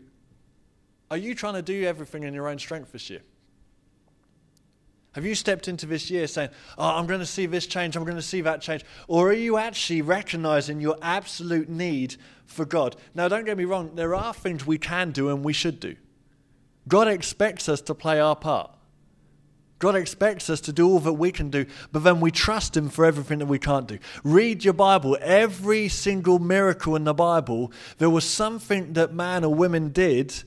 are 1.11 1.17
you 1.17 1.35
trying 1.35 1.53
to 1.53 1.61
do 1.61 1.83
everything 1.85 2.23
in 2.23 2.33
your 2.33 2.47
own 2.47 2.57
strength 2.57 2.91
this 2.91 3.09
year? 3.09 3.21
Have 5.15 5.25
you 5.25 5.33
stepped 5.33 5.69
into 5.69 5.85
this 5.85 6.11
year 6.11 6.27
saying, 6.27 6.49
Oh, 6.77 6.89
I'm 6.89 7.07
going 7.07 7.21
to 7.21 7.25
see 7.25 7.45
this 7.45 7.65
change, 7.65 7.95
I'm 7.95 8.03
going 8.03 8.17
to 8.17 8.21
see 8.21 8.41
that 8.41 8.61
change? 8.61 8.83
Or 9.07 9.29
are 9.29 9.33
you 9.33 9.57
actually 9.57 10.01
recognizing 10.01 10.81
your 10.81 10.97
absolute 11.01 11.69
need 11.69 12.17
for 12.45 12.65
God? 12.65 12.97
Now, 13.13 13.29
don't 13.29 13.45
get 13.45 13.57
me 13.57 13.63
wrong, 13.63 13.95
there 13.95 14.13
are 14.13 14.33
things 14.33 14.67
we 14.67 14.77
can 14.77 15.11
do 15.11 15.29
and 15.29 15.41
we 15.41 15.53
should 15.53 15.79
do. 15.79 15.95
God 16.89 17.07
expects 17.07 17.69
us 17.69 17.79
to 17.83 17.95
play 17.95 18.19
our 18.19 18.35
part. 18.35 18.71
God 19.79 19.95
expects 19.95 20.49
us 20.49 20.59
to 20.61 20.73
do 20.73 20.85
all 20.85 20.99
that 20.99 21.13
we 21.13 21.31
can 21.31 21.49
do, 21.49 21.65
but 21.93 22.03
then 22.03 22.19
we 22.19 22.29
trust 22.29 22.75
Him 22.75 22.89
for 22.89 23.05
everything 23.05 23.39
that 23.39 23.45
we 23.45 23.59
can't 23.59 23.87
do. 23.87 23.99
Read 24.25 24.65
your 24.65 24.73
Bible. 24.73 25.17
Every 25.21 25.87
single 25.87 26.39
miracle 26.39 26.95
in 26.97 27.05
the 27.05 27.13
Bible, 27.13 27.71
there 27.99 28.09
was 28.09 28.25
something 28.25 28.93
that 28.93 29.13
man 29.13 29.45
or 29.45 29.53
women 29.53 29.89
did, 29.89 30.43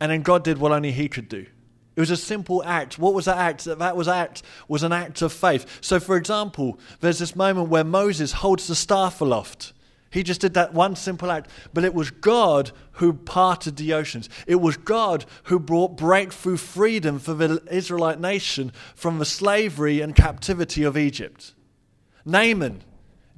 and 0.00 0.12
then 0.12 0.20
God 0.20 0.44
did 0.44 0.58
what 0.58 0.72
only 0.72 0.92
He 0.92 1.08
could 1.08 1.28
do. 1.30 1.46
It 1.94 2.00
was 2.00 2.10
a 2.10 2.16
simple 2.16 2.62
act. 2.64 2.98
What 2.98 3.14
was 3.14 3.26
that 3.26 3.36
act? 3.36 3.64
That 3.64 3.96
was 3.96 4.08
act 4.08 4.42
was 4.66 4.82
an 4.82 4.92
act 4.92 5.20
of 5.20 5.32
faith. 5.32 5.66
So, 5.82 6.00
for 6.00 6.16
example, 6.16 6.78
there's 7.00 7.18
this 7.18 7.36
moment 7.36 7.68
where 7.68 7.84
Moses 7.84 8.32
holds 8.32 8.66
the 8.66 8.74
staff 8.74 9.20
aloft. 9.20 9.72
He 10.10 10.22
just 10.22 10.42
did 10.42 10.54
that 10.54 10.74
one 10.74 10.94
simple 10.94 11.30
act, 11.30 11.50
but 11.72 11.84
it 11.84 11.94
was 11.94 12.10
God 12.10 12.70
who 12.92 13.14
parted 13.14 13.76
the 13.76 13.94
oceans. 13.94 14.28
It 14.46 14.56
was 14.56 14.76
God 14.76 15.24
who 15.44 15.58
brought 15.58 15.96
breakthrough 15.96 16.58
freedom 16.58 17.18
for 17.18 17.32
the 17.32 17.62
Israelite 17.70 18.20
nation 18.20 18.72
from 18.94 19.18
the 19.18 19.24
slavery 19.24 20.02
and 20.02 20.14
captivity 20.14 20.82
of 20.82 20.98
Egypt. 20.98 21.54
Naaman, 22.26 22.82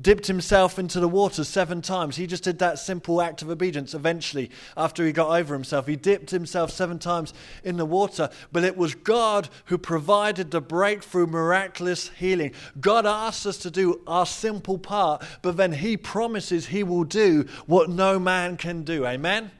dipped 0.01 0.27
himself 0.27 0.79
into 0.79 0.99
the 0.99 1.09
water 1.09 1.45
seven 1.45 1.81
times. 1.81 2.17
He 2.17 2.27
just 2.27 2.45
did 2.45 2.59
that 2.59 2.79
simple 2.79 3.23
act 3.23 3.43
of 3.43 3.51
obedience 3.51 3.95
eventually 3.95 4.51
after 4.77 5.07
he 5.07 5.13
got 5.13 5.31
over 5.39 5.55
himself. 5.55 5.87
He 5.87 5.97
dipped 5.97 6.31
himself 6.31 6.71
seven 6.71 6.99
times 6.99 7.33
in 7.63 7.77
the 7.77 7.87
water, 7.87 8.29
but 8.51 8.65
it 8.65 8.77
was 8.77 8.95
God 8.95 9.49
who 9.67 9.79
provided 9.79 10.51
the 10.51 10.61
breakthrough, 10.61 11.27
miraculous 11.27 12.09
healing. 12.09 12.53
God 12.81 13.07
asks 13.07 13.47
us 13.47 13.59
to 13.59 13.71
do 13.71 14.01
our 14.07 14.27
simple 14.27 14.79
part, 14.79 15.25
but 15.43 15.57
then 15.57 15.73
he 15.73 15.97
promises 15.97 16.67
he 16.67 16.83
will 16.83 17.05
do 17.05 17.47
what 17.67 17.89
no 17.89 18.19
man 18.19 18.57
can 18.57 18.83
do. 18.83 19.07
Amen? 19.07 19.51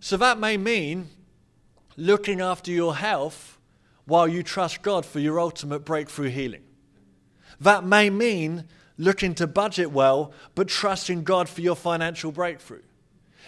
So 0.00 0.16
that 0.18 0.38
may 0.38 0.56
mean 0.56 1.08
looking 1.96 2.40
after 2.40 2.70
your 2.70 2.96
health 2.96 3.58
while 4.04 4.26
you 4.26 4.42
trust 4.42 4.82
God 4.82 5.06
for 5.06 5.20
your 5.20 5.38
ultimate 5.38 5.84
breakthrough 5.84 6.30
healing. 6.30 6.62
That 7.60 7.84
may 7.84 8.10
mean 8.10 8.64
looking 9.00 9.34
to 9.34 9.46
budget 9.46 9.90
well, 9.90 10.30
but 10.54 10.68
trusting 10.68 11.24
God 11.24 11.48
for 11.48 11.62
your 11.62 11.74
financial 11.74 12.30
breakthrough. 12.30 12.82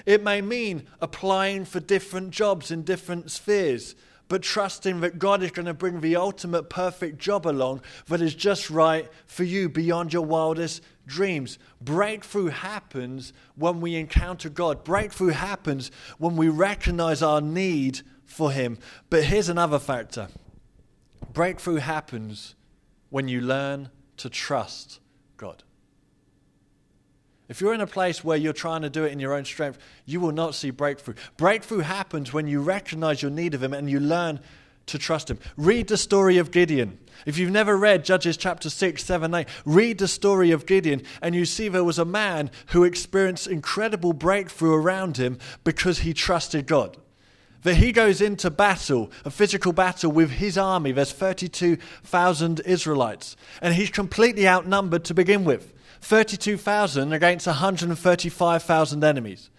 It 0.06 0.22
may 0.22 0.40
mean 0.40 0.84
applying 1.02 1.66
for 1.66 1.78
different 1.78 2.30
jobs 2.30 2.70
in 2.70 2.84
different 2.84 3.30
spheres, 3.30 3.94
but 4.28 4.40
trusting 4.42 5.00
that 5.00 5.18
God 5.18 5.42
is 5.42 5.50
going 5.50 5.66
to 5.66 5.74
bring 5.74 6.00
the 6.00 6.16
ultimate 6.16 6.70
perfect 6.70 7.18
job 7.18 7.46
along 7.46 7.82
that 8.06 8.22
is 8.22 8.34
just 8.34 8.70
right 8.70 9.10
for 9.26 9.44
you 9.44 9.68
beyond 9.68 10.14
your 10.14 10.24
wildest 10.24 10.82
dreams. 11.06 11.58
Breakthrough 11.82 12.46
happens 12.46 13.34
when 13.54 13.82
we 13.82 13.94
encounter 13.96 14.48
God. 14.48 14.84
Breakthrough 14.84 15.28
happens 15.28 15.90
when 16.16 16.34
we 16.34 16.48
recognize 16.48 17.22
our 17.22 17.42
need 17.42 18.00
for 18.24 18.52
Him. 18.52 18.78
But 19.10 19.24
here's 19.24 19.50
another 19.50 19.78
factor 19.78 20.28
breakthrough 21.34 21.76
happens 21.76 22.54
when 23.10 23.28
you 23.28 23.42
learn 23.42 23.90
to 24.16 24.30
trust 24.30 25.00
God. 25.36 25.62
If 27.48 27.60
you're 27.60 27.74
in 27.74 27.80
a 27.80 27.86
place 27.86 28.24
where 28.24 28.36
you're 28.36 28.52
trying 28.52 28.82
to 28.82 28.90
do 28.90 29.04
it 29.04 29.12
in 29.12 29.20
your 29.20 29.34
own 29.34 29.44
strength, 29.44 29.78
you 30.06 30.20
will 30.20 30.32
not 30.32 30.54
see 30.54 30.70
breakthrough. 30.70 31.14
Breakthrough 31.36 31.80
happens 31.80 32.32
when 32.32 32.46
you 32.46 32.62
recognize 32.62 33.20
your 33.20 33.30
need 33.30 33.52
of 33.52 33.62
Him 33.62 33.74
and 33.74 33.90
you 33.90 34.00
learn 34.00 34.40
to 34.86 34.98
trust 34.98 35.30
Him. 35.30 35.38
Read 35.56 35.88
the 35.88 35.98
story 35.98 36.38
of 36.38 36.50
Gideon. 36.50 36.98
If 37.26 37.36
you've 37.36 37.50
never 37.50 37.76
read 37.76 38.04
Judges 38.04 38.36
chapter 38.36 38.70
6, 38.70 39.04
7, 39.04 39.34
8, 39.34 39.46
read 39.66 39.98
the 39.98 40.08
story 40.08 40.50
of 40.50 40.64
Gideon 40.64 41.02
and 41.20 41.34
you 41.34 41.44
see 41.44 41.68
there 41.68 41.84
was 41.84 41.98
a 41.98 42.04
man 42.04 42.50
who 42.68 42.84
experienced 42.84 43.46
incredible 43.46 44.12
breakthrough 44.12 44.74
around 44.74 45.18
him 45.18 45.38
because 45.62 46.00
he 46.00 46.14
trusted 46.14 46.66
God 46.66 46.96
that 47.62 47.76
he 47.76 47.92
goes 47.92 48.20
into 48.20 48.50
battle, 48.50 49.10
a 49.24 49.30
physical 49.30 49.72
battle 49.72 50.10
with 50.10 50.30
his 50.30 50.58
army. 50.58 50.92
There's 50.92 51.12
32,000 51.12 52.60
Israelites, 52.60 53.36
and 53.60 53.74
he's 53.74 53.90
completely 53.90 54.48
outnumbered 54.48 55.04
to 55.04 55.14
begin 55.14 55.44
with 55.44 55.72
32,000 56.00 57.12
against 57.12 57.46
135,000 57.46 59.04
enemies. 59.04 59.50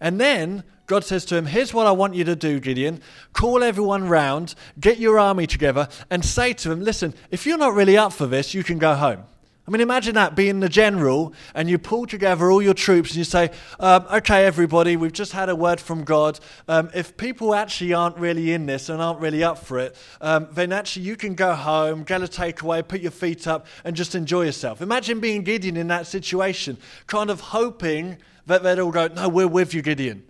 And 0.00 0.20
then 0.20 0.64
God 0.86 1.04
says 1.04 1.24
to 1.26 1.36
him, 1.36 1.46
Here's 1.46 1.74
what 1.74 1.86
I 1.86 1.92
want 1.92 2.14
you 2.14 2.24
to 2.24 2.36
do, 2.36 2.60
Gideon. 2.60 3.00
Call 3.32 3.62
everyone 3.62 4.08
round, 4.08 4.54
get 4.78 4.98
your 4.98 5.18
army 5.18 5.46
together, 5.46 5.88
and 6.10 6.24
say 6.24 6.52
to 6.52 6.68
them, 6.68 6.82
Listen, 6.82 7.14
if 7.30 7.46
you're 7.46 7.58
not 7.58 7.74
really 7.74 7.96
up 7.96 8.12
for 8.12 8.26
this, 8.26 8.54
you 8.54 8.62
can 8.62 8.78
go 8.78 8.94
home. 8.94 9.24
I 9.66 9.72
mean, 9.72 9.80
imagine 9.80 10.14
that 10.14 10.36
being 10.36 10.60
the 10.60 10.68
general, 10.68 11.32
and 11.52 11.68
you 11.68 11.76
pull 11.76 12.06
together 12.06 12.52
all 12.52 12.62
your 12.62 12.74
troops 12.74 13.10
and 13.10 13.16
you 13.16 13.24
say, 13.24 13.50
um, 13.80 14.06
Okay, 14.12 14.46
everybody, 14.46 14.96
we've 14.96 15.12
just 15.12 15.32
had 15.32 15.48
a 15.48 15.56
word 15.56 15.80
from 15.80 16.04
God. 16.04 16.38
Um, 16.68 16.88
if 16.94 17.16
people 17.16 17.52
actually 17.52 17.92
aren't 17.92 18.16
really 18.16 18.52
in 18.52 18.66
this 18.66 18.88
and 18.88 19.02
aren't 19.02 19.18
really 19.18 19.42
up 19.42 19.58
for 19.58 19.80
it, 19.80 19.96
um, 20.20 20.46
then 20.52 20.70
actually 20.72 21.02
you 21.06 21.16
can 21.16 21.34
go 21.34 21.54
home, 21.54 22.04
get 22.04 22.22
a 22.22 22.26
takeaway, 22.26 22.86
put 22.86 23.00
your 23.00 23.10
feet 23.10 23.48
up, 23.48 23.66
and 23.84 23.96
just 23.96 24.14
enjoy 24.14 24.44
yourself. 24.44 24.80
Imagine 24.80 25.18
being 25.18 25.42
Gideon 25.42 25.76
in 25.76 25.88
that 25.88 26.06
situation, 26.06 26.78
kind 27.08 27.28
of 27.28 27.40
hoping 27.40 28.18
that 28.46 28.62
they'd 28.62 28.78
all 28.78 28.92
go, 28.92 29.08
No, 29.08 29.28
we're 29.28 29.48
with 29.48 29.74
you, 29.74 29.82
Gideon. 29.82 30.22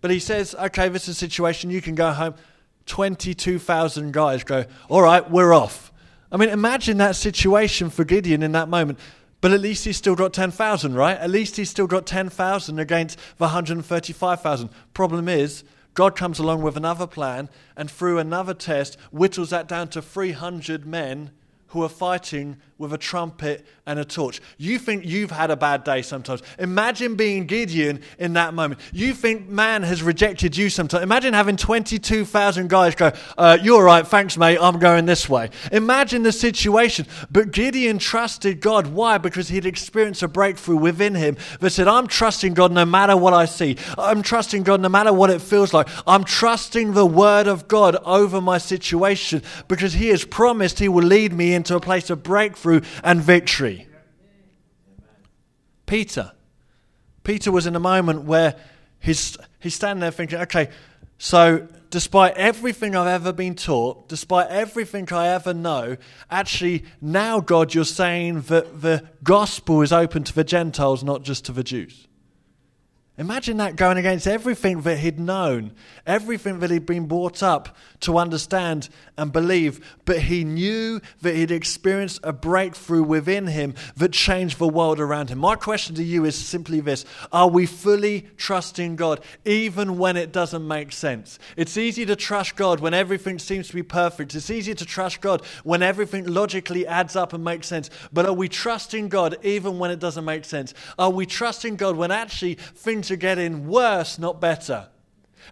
But 0.00 0.10
he 0.10 0.18
says, 0.18 0.56
Okay, 0.56 0.88
this 0.88 1.04
is 1.04 1.10
a 1.10 1.18
situation, 1.18 1.70
you 1.70 1.80
can 1.80 1.94
go 1.94 2.10
home. 2.10 2.34
22,000 2.86 4.12
guys 4.12 4.42
go, 4.42 4.64
All 4.88 5.02
right, 5.02 5.30
we're 5.30 5.52
off. 5.52 5.92
I 6.32 6.36
mean, 6.36 6.48
imagine 6.48 6.98
that 6.98 7.16
situation 7.16 7.90
for 7.90 8.04
Gideon 8.04 8.42
in 8.42 8.52
that 8.52 8.68
moment. 8.68 8.98
But 9.40 9.52
at 9.52 9.60
least 9.60 9.84
he's 9.86 9.96
still 9.96 10.14
got 10.14 10.32
10,000, 10.34 10.94
right? 10.94 11.16
At 11.16 11.30
least 11.30 11.56
he's 11.56 11.70
still 11.70 11.86
got 11.86 12.06
10,000 12.06 12.78
against 12.78 13.18
the 13.38 13.46
135,000. 13.46 14.68
Problem 14.92 15.28
is, 15.28 15.64
God 15.94 16.14
comes 16.14 16.38
along 16.38 16.62
with 16.62 16.76
another 16.76 17.06
plan 17.06 17.48
and 17.76 17.90
through 17.90 18.18
another 18.18 18.54
test 18.54 18.98
whittles 19.10 19.50
that 19.50 19.66
down 19.66 19.88
to 19.88 20.02
300 20.02 20.86
men 20.86 21.30
who 21.68 21.82
are 21.82 21.88
fighting 21.88 22.58
with 22.80 22.94
a 22.94 22.98
trumpet 22.98 23.64
and 23.84 23.98
a 23.98 24.04
torch. 24.06 24.40
You 24.56 24.78
think 24.78 25.04
you've 25.04 25.30
had 25.30 25.50
a 25.50 25.56
bad 25.56 25.84
day 25.84 26.00
sometimes. 26.00 26.42
Imagine 26.58 27.14
being 27.14 27.44
Gideon 27.44 28.00
in 28.18 28.32
that 28.32 28.54
moment. 28.54 28.80
You 28.90 29.12
think 29.12 29.48
man 29.48 29.82
has 29.82 30.02
rejected 30.02 30.56
you 30.56 30.70
sometimes. 30.70 31.02
Imagine 31.02 31.34
having 31.34 31.58
22,000 31.58 32.70
guys 32.70 32.94
go, 32.94 33.12
uh, 33.36 33.58
You're 33.60 33.84
right, 33.84 34.06
thanks, 34.06 34.38
mate, 34.38 34.58
I'm 34.58 34.78
going 34.78 35.04
this 35.04 35.28
way. 35.28 35.50
Imagine 35.72 36.22
the 36.22 36.32
situation. 36.32 37.06
But 37.30 37.50
Gideon 37.52 37.98
trusted 37.98 38.62
God. 38.62 38.86
Why? 38.86 39.18
Because 39.18 39.48
he'd 39.48 39.66
experienced 39.66 40.22
a 40.22 40.28
breakthrough 40.28 40.76
within 40.76 41.14
him 41.14 41.36
that 41.60 41.70
said, 41.70 41.86
I'm 41.86 42.06
trusting 42.06 42.54
God 42.54 42.72
no 42.72 42.86
matter 42.86 43.14
what 43.14 43.34
I 43.34 43.44
see. 43.44 43.76
I'm 43.98 44.22
trusting 44.22 44.62
God 44.62 44.80
no 44.80 44.88
matter 44.88 45.12
what 45.12 45.28
it 45.28 45.42
feels 45.42 45.74
like. 45.74 45.86
I'm 46.06 46.24
trusting 46.24 46.94
the 46.94 47.04
word 47.04 47.46
of 47.46 47.68
God 47.68 47.96
over 48.06 48.40
my 48.40 48.56
situation 48.56 49.42
because 49.68 49.92
he 49.92 50.08
has 50.08 50.24
promised 50.24 50.78
he 50.78 50.88
will 50.88 51.04
lead 51.04 51.34
me 51.34 51.52
into 51.52 51.76
a 51.76 51.80
place 51.80 52.08
of 52.08 52.22
breakthrough 52.22 52.69
breakthrough 52.78 53.00
and 53.02 53.20
victory. 53.20 53.86
Peter. 55.86 56.32
Peter 57.24 57.50
was 57.50 57.66
in 57.66 57.74
a 57.76 57.80
moment 57.80 58.24
where 58.24 58.56
he's, 59.00 59.36
he's 59.58 59.74
standing 59.74 60.00
there 60.00 60.10
thinking, 60.10 60.38
okay, 60.40 60.70
so 61.18 61.66
despite 61.90 62.34
everything 62.34 62.94
I've 62.94 63.08
ever 63.08 63.32
been 63.32 63.54
taught, 63.54 64.08
despite 64.08 64.48
everything 64.48 65.12
I 65.12 65.28
ever 65.28 65.52
know, 65.52 65.96
actually, 66.30 66.84
now, 67.00 67.40
God, 67.40 67.74
you're 67.74 67.84
saying 67.84 68.42
that 68.42 68.80
the 68.80 69.08
gospel 69.24 69.82
is 69.82 69.92
open 69.92 70.24
to 70.24 70.34
the 70.34 70.44
Gentiles, 70.44 71.02
not 71.02 71.24
just 71.24 71.44
to 71.46 71.52
the 71.52 71.64
Jews. 71.64 72.06
Imagine 73.20 73.58
that 73.58 73.76
going 73.76 73.98
against 73.98 74.26
everything 74.26 74.80
that 74.80 74.96
he'd 74.96 75.20
known, 75.20 75.72
everything 76.06 76.60
that 76.60 76.70
he'd 76.70 76.86
been 76.86 77.04
brought 77.04 77.42
up 77.42 77.76
to 78.00 78.16
understand 78.16 78.88
and 79.18 79.30
believe. 79.30 79.98
But 80.06 80.20
he 80.20 80.42
knew 80.42 81.02
that 81.20 81.34
he'd 81.34 81.50
experienced 81.50 82.20
a 82.24 82.32
breakthrough 82.32 83.02
within 83.02 83.48
him 83.48 83.74
that 83.94 84.12
changed 84.12 84.58
the 84.58 84.66
world 84.66 84.98
around 84.98 85.28
him. 85.28 85.38
My 85.38 85.54
question 85.54 85.94
to 85.96 86.02
you 86.02 86.24
is 86.24 86.34
simply 86.34 86.80
this 86.80 87.04
Are 87.30 87.46
we 87.46 87.66
fully 87.66 88.24
trusting 88.38 88.96
God, 88.96 89.20
even 89.44 89.98
when 89.98 90.16
it 90.16 90.32
doesn't 90.32 90.66
make 90.66 90.90
sense? 90.90 91.38
It's 91.58 91.76
easy 91.76 92.06
to 92.06 92.16
trust 92.16 92.56
God 92.56 92.80
when 92.80 92.94
everything 92.94 93.38
seems 93.38 93.68
to 93.68 93.74
be 93.74 93.82
perfect. 93.82 94.34
It's 94.34 94.48
easy 94.48 94.74
to 94.74 94.86
trust 94.86 95.20
God 95.20 95.44
when 95.62 95.82
everything 95.82 96.24
logically 96.24 96.86
adds 96.86 97.16
up 97.16 97.34
and 97.34 97.44
makes 97.44 97.66
sense. 97.66 97.90
But 98.14 98.24
are 98.24 98.32
we 98.32 98.48
trusting 98.48 99.10
God 99.10 99.36
even 99.42 99.78
when 99.78 99.90
it 99.90 99.98
doesn't 99.98 100.24
make 100.24 100.46
sense? 100.46 100.72
Are 100.98 101.10
we 101.10 101.26
trusting 101.26 101.76
God 101.76 101.96
when 101.96 102.10
actually 102.10 102.54
things 102.54 103.09
are 103.10 103.16
getting 103.16 103.68
worse, 103.68 104.18
not 104.18 104.40
better. 104.40 104.88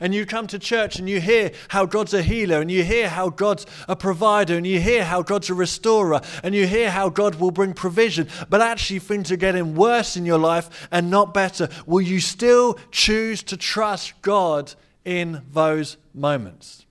And 0.00 0.14
you 0.14 0.26
come 0.26 0.46
to 0.48 0.58
church 0.58 0.98
and 0.98 1.08
you 1.08 1.20
hear 1.20 1.50
how 1.68 1.86
God's 1.86 2.14
a 2.14 2.22
healer, 2.22 2.60
and 2.60 2.70
you 2.70 2.84
hear 2.84 3.08
how 3.08 3.30
God's 3.30 3.66
a 3.88 3.96
provider, 3.96 4.56
and 4.56 4.66
you 4.66 4.80
hear 4.80 5.04
how 5.04 5.22
God's 5.22 5.50
a 5.50 5.54
restorer, 5.54 6.20
and 6.42 6.54
you 6.54 6.66
hear 6.66 6.90
how 6.90 7.08
God 7.08 7.36
will 7.36 7.50
bring 7.50 7.72
provision, 7.72 8.28
but 8.48 8.60
actually 8.60 9.00
things 9.00 9.32
are 9.32 9.36
getting 9.36 9.74
worse 9.74 10.16
in 10.16 10.24
your 10.24 10.38
life 10.38 10.88
and 10.92 11.10
not 11.10 11.34
better. 11.34 11.68
Will 11.86 12.00
you 12.00 12.20
still 12.20 12.78
choose 12.90 13.42
to 13.44 13.56
trust 13.56 14.20
God 14.22 14.74
in 15.04 15.42
those 15.52 15.96
moments? 16.14 16.86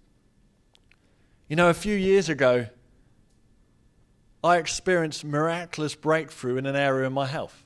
You 1.48 1.56
know, 1.56 1.70
a 1.70 1.74
few 1.74 1.96
years 1.96 2.28
ago, 2.28 2.68
I 4.44 4.58
experienced 4.58 5.24
miraculous 5.24 5.96
breakthrough 5.96 6.58
in 6.58 6.66
an 6.66 6.76
area 6.76 7.08
of 7.08 7.14
my 7.14 7.26
health. 7.26 7.64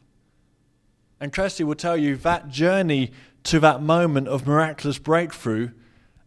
And 1.22 1.32
Kirsty 1.32 1.64
will 1.64 1.76
tell 1.76 1.96
you 1.96 2.16
that 2.18 2.50
journey 2.50 3.12
to 3.44 3.60
that 3.60 3.80
moment 3.80 4.28
of 4.28 4.48
miraculous 4.48 4.98
breakthrough 4.98 5.70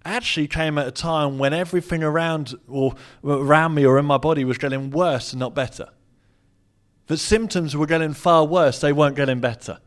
actually 0.05 0.47
came 0.47 0.79
at 0.79 0.87
a 0.87 0.93
time 0.93 1.37
when 1.37 1.53
everything 1.53 2.05
around 2.05 2.55
or 2.69 2.95
around 3.25 3.75
me 3.75 3.85
or 3.85 3.99
in 3.99 4.07
my 4.07 4.19
body 4.19 4.45
was 4.45 4.57
getting 4.57 4.91
worse 4.91 5.33
and 5.33 5.41
not 5.41 5.53
better. 5.53 5.89
The 7.09 7.17
symptoms 7.17 7.77
were 7.77 7.87
getting 7.87 8.15
far 8.15 8.47
worse, 8.47 8.81
they 8.81 8.93
weren't 8.93 9.17
getting 9.17 9.41
better. 9.41 9.81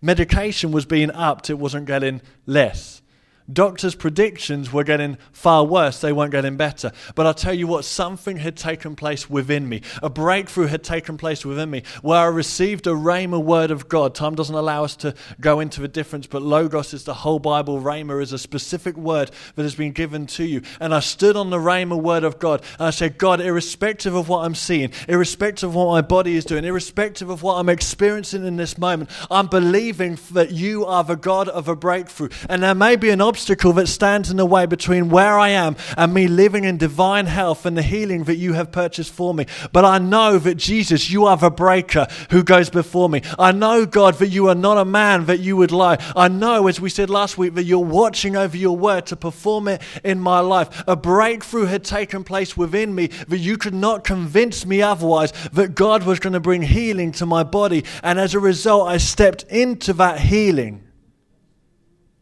Medication 0.00 0.70
was 0.70 0.86
being 0.86 1.10
upped, 1.10 1.50
it 1.50 1.58
wasn't 1.58 1.86
getting 1.86 2.22
less. 2.46 3.02
Doctors' 3.52 3.94
predictions 3.94 4.72
were 4.72 4.82
getting 4.82 5.18
far 5.30 5.64
worse, 5.64 6.00
they 6.00 6.12
weren't 6.12 6.32
getting 6.32 6.56
better. 6.56 6.90
But 7.14 7.26
I'll 7.26 7.34
tell 7.34 7.54
you 7.54 7.68
what, 7.68 7.84
something 7.84 8.38
had 8.38 8.56
taken 8.56 8.96
place 8.96 9.30
within 9.30 9.68
me. 9.68 9.82
A 10.02 10.10
breakthrough 10.10 10.66
had 10.66 10.82
taken 10.82 11.16
place 11.16 11.44
within 11.44 11.70
me 11.70 11.84
where 12.02 12.18
I 12.18 12.26
received 12.26 12.86
a 12.86 12.90
rhema 12.90 13.42
word 13.42 13.70
of 13.70 13.88
God. 13.88 14.14
Time 14.14 14.34
doesn't 14.34 14.54
allow 14.54 14.82
us 14.82 14.96
to 14.96 15.14
go 15.40 15.60
into 15.60 15.80
the 15.80 15.88
difference, 15.88 16.26
but 16.26 16.42
Logos 16.42 16.92
is 16.92 17.04
the 17.04 17.14
whole 17.14 17.38
Bible. 17.38 17.80
Rhema 17.80 18.20
is 18.20 18.32
a 18.32 18.38
specific 18.38 18.96
word 18.96 19.30
that 19.54 19.62
has 19.62 19.76
been 19.76 19.92
given 19.92 20.26
to 20.26 20.44
you. 20.44 20.62
And 20.80 20.92
I 20.92 21.00
stood 21.00 21.36
on 21.36 21.50
the 21.50 21.58
rhema 21.58 22.00
word 22.00 22.24
of 22.24 22.40
God 22.40 22.62
and 22.78 22.88
I 22.88 22.90
said, 22.90 23.16
God, 23.16 23.40
irrespective 23.40 24.14
of 24.14 24.28
what 24.28 24.44
I'm 24.44 24.56
seeing, 24.56 24.90
irrespective 25.08 25.68
of 25.68 25.74
what 25.74 25.90
my 25.90 26.00
body 26.00 26.34
is 26.34 26.44
doing, 26.44 26.64
irrespective 26.64 27.30
of 27.30 27.44
what 27.44 27.58
I'm 27.58 27.68
experiencing 27.68 28.44
in 28.44 28.56
this 28.56 28.76
moment, 28.76 29.10
I'm 29.30 29.46
believing 29.46 30.18
that 30.32 30.50
you 30.50 30.84
are 30.84 31.04
the 31.04 31.14
God 31.14 31.48
of 31.48 31.68
a 31.68 31.76
breakthrough. 31.76 32.30
And 32.48 32.62
there 32.62 32.74
may 32.74 32.96
be 32.96 33.10
an 33.10 33.20
obstacle 33.20 33.35
that 33.36 33.88
stands 33.88 34.30
in 34.30 34.36
the 34.36 34.46
way 34.46 34.66
between 34.66 35.08
where 35.08 35.38
I 35.38 35.50
am 35.50 35.76
and 35.96 36.12
me 36.12 36.26
living 36.26 36.64
in 36.64 36.78
divine 36.78 37.26
health 37.26 37.66
and 37.66 37.76
the 37.76 37.82
healing 37.82 38.24
that 38.24 38.36
you 38.36 38.54
have 38.54 38.72
purchased 38.72 39.12
for 39.12 39.34
me. 39.34 39.46
But 39.72 39.84
I 39.84 39.98
know 39.98 40.38
that 40.38 40.56
Jesus, 40.56 41.10
you 41.10 41.26
are 41.26 41.36
the 41.36 41.50
breaker 41.50 42.06
who 42.30 42.42
goes 42.42 42.70
before 42.70 43.08
me. 43.08 43.22
I 43.38 43.52
know, 43.52 43.86
God, 43.86 44.14
that 44.14 44.28
you 44.28 44.48
are 44.48 44.54
not 44.54 44.78
a 44.78 44.84
man 44.84 45.26
that 45.26 45.40
you 45.40 45.56
would 45.56 45.72
lie. 45.72 45.98
I 46.14 46.28
know, 46.28 46.66
as 46.66 46.80
we 46.80 46.88
said 46.88 47.10
last 47.10 47.36
week, 47.36 47.54
that 47.54 47.64
you're 47.64 47.78
watching 47.78 48.36
over 48.36 48.56
your 48.56 48.76
word 48.76 49.06
to 49.06 49.16
perform 49.16 49.68
it 49.68 49.82
in 50.02 50.20
my 50.20 50.40
life. 50.40 50.84
A 50.86 50.96
breakthrough 50.96 51.66
had 51.66 51.84
taken 51.84 52.24
place 52.24 52.56
within 52.56 52.94
me 52.94 53.08
that 53.28 53.38
you 53.38 53.58
could 53.58 53.74
not 53.74 54.04
convince 54.04 54.64
me 54.64 54.82
otherwise, 54.82 55.32
that 55.52 55.74
God 55.74 56.04
was 56.04 56.20
going 56.20 56.32
to 56.32 56.40
bring 56.40 56.62
healing 56.62 57.12
to 57.12 57.26
my 57.26 57.42
body. 57.42 57.84
And 58.02 58.18
as 58.18 58.34
a 58.34 58.40
result, 58.40 58.88
I 58.88 58.96
stepped 58.96 59.44
into 59.44 59.92
that 59.94 60.20
healing 60.20 60.85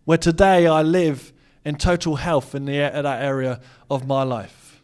where 0.05 0.19
today 0.19 0.67
I 0.67 0.83
live 0.83 1.33
in 1.65 1.77
total 1.77 2.17
health 2.17 2.55
in 2.55 2.67
the, 2.67 2.77
that 2.77 3.23
area 3.23 3.61
of 3.91 4.07
my 4.07 4.23
life. 4.23 4.83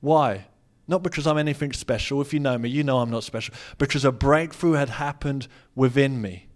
Why? 0.00 0.46
Not 0.88 1.02
because 1.02 1.26
I'm 1.26 1.38
anything 1.38 1.72
special. 1.72 2.20
If 2.20 2.32
you 2.32 2.40
know 2.40 2.56
me, 2.58 2.68
you 2.68 2.84
know 2.84 2.98
I'm 2.98 3.10
not 3.10 3.24
special. 3.24 3.54
Because 3.76 4.04
a 4.04 4.12
breakthrough 4.12 4.72
had 4.72 4.88
happened 4.88 5.48
within 5.74 6.22
me. 6.22 6.46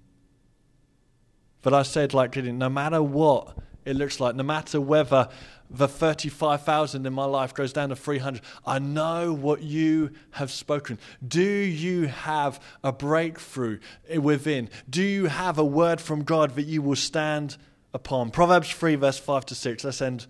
But 1.62 1.74
I 1.74 1.82
said, 1.82 2.14
like, 2.14 2.36
no 2.36 2.68
matter 2.68 3.02
what 3.02 3.56
it 3.84 3.96
looks 3.96 4.20
like, 4.20 4.34
no 4.34 4.42
matter 4.42 4.80
whether 4.80 5.28
the 5.70 5.88
35,000 5.88 7.06
in 7.06 7.12
my 7.12 7.24
life 7.24 7.54
goes 7.54 7.72
down 7.72 7.90
to 7.90 7.96
300, 7.96 8.42
I 8.66 8.78
know 8.78 9.32
what 9.32 9.62
you 9.62 10.10
have 10.32 10.50
spoken. 10.50 10.98
Do 11.26 11.42
you 11.42 12.08
have 12.08 12.60
a 12.82 12.92
breakthrough 12.92 13.78
within? 14.18 14.68
Do 14.88 15.02
you 15.02 15.26
have 15.26 15.58
a 15.58 15.64
word 15.64 16.00
from 16.00 16.24
God 16.24 16.56
that 16.56 16.64
you 16.64 16.82
will 16.82 16.96
stand 16.96 17.56
upon? 17.94 18.30
Proverbs 18.30 18.70
3, 18.70 18.96
verse 18.96 19.18
5 19.18 19.46
to 19.46 19.54
6. 19.54 19.84
Let's 19.84 20.02
end 20.02 20.26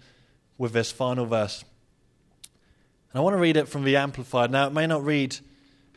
with 0.58 0.72
this 0.72 0.92
final 0.92 1.26
verse. 1.26 1.64
And 3.12 3.20
I 3.20 3.22
want 3.22 3.34
to 3.34 3.40
read 3.40 3.56
it 3.56 3.66
from 3.66 3.84
the 3.84 3.96
Amplified. 3.96 4.50
Now, 4.50 4.66
it 4.66 4.72
may 4.72 4.86
not 4.86 5.04
read 5.04 5.36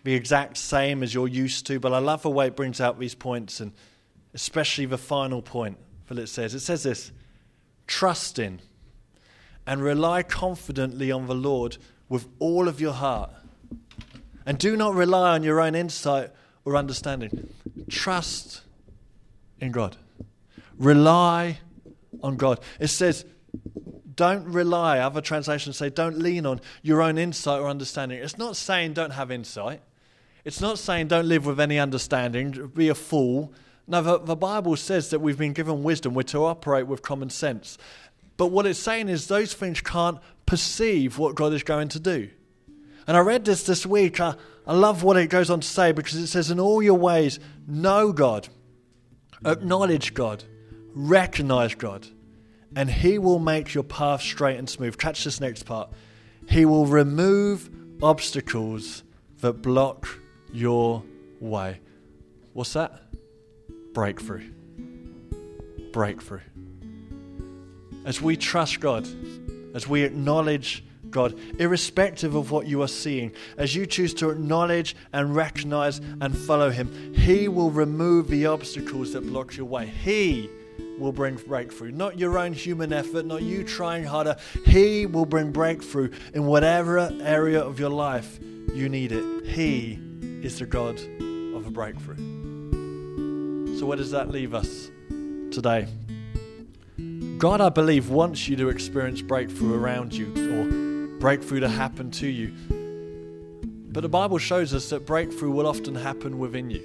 the 0.03 0.13
exact 0.13 0.57
same 0.57 1.03
as 1.03 1.13
you're 1.13 1.27
used 1.27 1.67
to, 1.67 1.79
but 1.79 1.93
I 1.93 1.99
love 1.99 2.23
the 2.23 2.29
way 2.29 2.47
it 2.47 2.55
brings 2.55 2.81
out 2.81 2.99
these 2.99 3.15
points, 3.15 3.59
and 3.59 3.71
especially 4.33 4.85
the 4.85 4.97
final 4.97 5.41
point 5.41 5.77
that 6.07 6.17
it 6.17 6.27
says. 6.27 6.53
It 6.53 6.61
says 6.61 6.83
this 6.83 7.11
Trust 7.87 8.39
in 8.39 8.61
and 9.65 9.81
rely 9.81 10.23
confidently 10.23 11.11
on 11.11 11.27
the 11.27 11.35
Lord 11.35 11.77
with 12.09 12.27
all 12.39 12.67
of 12.67 12.81
your 12.81 12.93
heart. 12.93 13.31
And 14.45 14.57
do 14.57 14.75
not 14.75 14.93
rely 14.93 15.31
on 15.31 15.43
your 15.43 15.61
own 15.61 15.75
insight 15.75 16.31
or 16.65 16.75
understanding. 16.75 17.49
Trust 17.89 18.61
in 19.59 19.71
God. 19.71 19.95
Rely 20.77 21.59
on 22.21 22.35
God. 22.35 22.59
It 22.79 22.87
says, 22.87 23.25
don't 24.15 24.45
rely, 24.45 24.99
other 24.99 25.21
translations 25.21 25.77
say, 25.77 25.89
don't 25.89 26.19
lean 26.19 26.45
on 26.45 26.61
your 26.81 27.01
own 27.01 27.17
insight 27.17 27.61
or 27.61 27.67
understanding. 27.67 28.19
It's 28.19 28.37
not 28.37 28.55
saying 28.55 28.93
don't 28.93 29.11
have 29.11 29.31
insight. 29.31 29.81
It's 30.45 30.61
not 30.61 30.77
saying 30.77 31.07
don't 31.07 31.27
live 31.27 31.45
with 31.45 31.59
any 31.59 31.79
understanding, 31.79 32.71
be 32.75 32.89
a 32.89 32.95
fool. 32.95 33.53
No, 33.87 34.01
the, 34.01 34.19
the 34.19 34.35
Bible 34.35 34.75
says 34.75 35.09
that 35.09 35.19
we've 35.19 35.37
been 35.37 35.53
given 35.53 35.83
wisdom. 35.83 36.13
We're 36.13 36.23
to 36.23 36.45
operate 36.45 36.87
with 36.87 37.01
common 37.01 37.29
sense. 37.29 37.77
But 38.37 38.47
what 38.47 38.65
it's 38.65 38.79
saying 38.79 39.09
is 39.09 39.27
those 39.27 39.53
things 39.53 39.81
can't 39.81 40.19
perceive 40.45 41.17
what 41.17 41.35
God 41.35 41.53
is 41.53 41.63
going 41.63 41.89
to 41.89 41.99
do. 41.99 42.29
And 43.05 43.17
I 43.17 43.19
read 43.19 43.45
this 43.45 43.63
this 43.63 43.85
week. 43.85 44.19
I, 44.19 44.35
I 44.65 44.73
love 44.73 45.03
what 45.03 45.17
it 45.17 45.29
goes 45.29 45.49
on 45.49 45.59
to 45.59 45.67
say 45.67 45.91
because 45.91 46.15
it 46.15 46.27
says, 46.27 46.49
In 46.49 46.59
all 46.59 46.81
your 46.81 46.97
ways, 46.97 47.39
know 47.67 48.13
God, 48.13 48.47
acknowledge 49.45 50.13
God, 50.13 50.45
recognize 50.93 51.75
God, 51.75 52.07
and 52.75 52.89
He 52.89 53.19
will 53.19 53.39
make 53.39 53.73
your 53.73 53.83
path 53.83 54.21
straight 54.21 54.57
and 54.57 54.69
smooth. 54.69 54.97
Catch 54.97 55.25
this 55.25 55.41
next 55.41 55.63
part. 55.63 55.91
He 56.47 56.65
will 56.65 56.85
remove 56.85 57.69
obstacles 58.01 59.03
that 59.39 59.61
block 59.61 60.07
your 60.53 61.03
way. 61.39 61.79
What's 62.53 62.73
that? 62.73 63.02
Breakthrough. 63.93 64.43
Breakthrough 65.91 66.41
as 68.06 68.21
we 68.21 68.36
trust 68.36 68.79
God, 68.79 69.08
as 69.73 69.88
we 69.88 70.03
acknowledge 70.03 70.84
God, 71.10 71.39
irrespective 71.60 72.34
of 72.34 72.49
what 72.51 72.65
you 72.65 72.82
are 72.82 72.88
seeing, 72.88 73.32
as 73.58 73.75
you 73.75 73.86
choose 73.86 74.13
to 74.15 74.32
acknowledge 74.32 74.95
and 75.13 75.36
recognize 75.36 75.99
and 76.21 76.36
follow 76.36 76.71
Him, 76.71 77.13
He 77.13 77.47
will 77.47 77.69
remove 77.69 78.27
the 78.27 78.47
obstacles 78.47 79.13
that 79.13 79.21
block 79.21 79.56
your 79.56 79.67
way. 79.67 79.86
He 79.86 80.49
will 80.97 81.12
bring 81.12 81.36
breakthrough. 81.36 81.91
Not 81.91 82.17
your 82.17 82.38
own 82.38 82.53
human 82.53 82.91
effort, 82.91 83.25
not 83.25 83.43
you 83.43 83.63
trying 83.63 84.06
harder. 84.06 84.36
He 84.65 85.06
will 85.06 85.25
bring 85.25 85.51
breakthrough 85.51 86.12
in 86.34 86.45
whatever 86.45 87.12
area 87.21 87.62
of 87.62 87.79
your 87.79 87.89
life 87.89 88.39
you 88.73 88.89
need 88.89 89.12
it. 89.12 89.45
He 89.45 89.99
is 90.41 90.60
the 90.60 90.65
God 90.65 90.99
of 91.56 91.67
a 91.67 91.71
breakthrough. 91.71 92.32
So, 93.83 93.87
where 93.87 93.97
does 93.97 94.11
that 94.11 94.31
leave 94.31 94.53
us 94.53 94.89
today? 95.51 95.89
God, 97.37 97.59
I 97.59 97.67
believe, 97.67 98.09
wants 98.09 98.47
you 98.47 98.55
to 98.55 98.69
experience 98.69 99.21
breakthrough 99.21 99.73
around 99.73 100.13
you 100.13 100.27
or 100.53 101.19
breakthrough 101.19 101.59
to 101.59 101.67
happen 101.67 102.09
to 102.11 102.27
you. 102.27 102.53
But 103.91 103.99
the 103.99 104.07
Bible 104.07 104.37
shows 104.37 104.73
us 104.73 104.89
that 104.91 105.05
breakthrough 105.05 105.51
will 105.51 105.67
often 105.67 105.95
happen 105.95 106.39
within 106.39 106.69
you. 106.69 106.81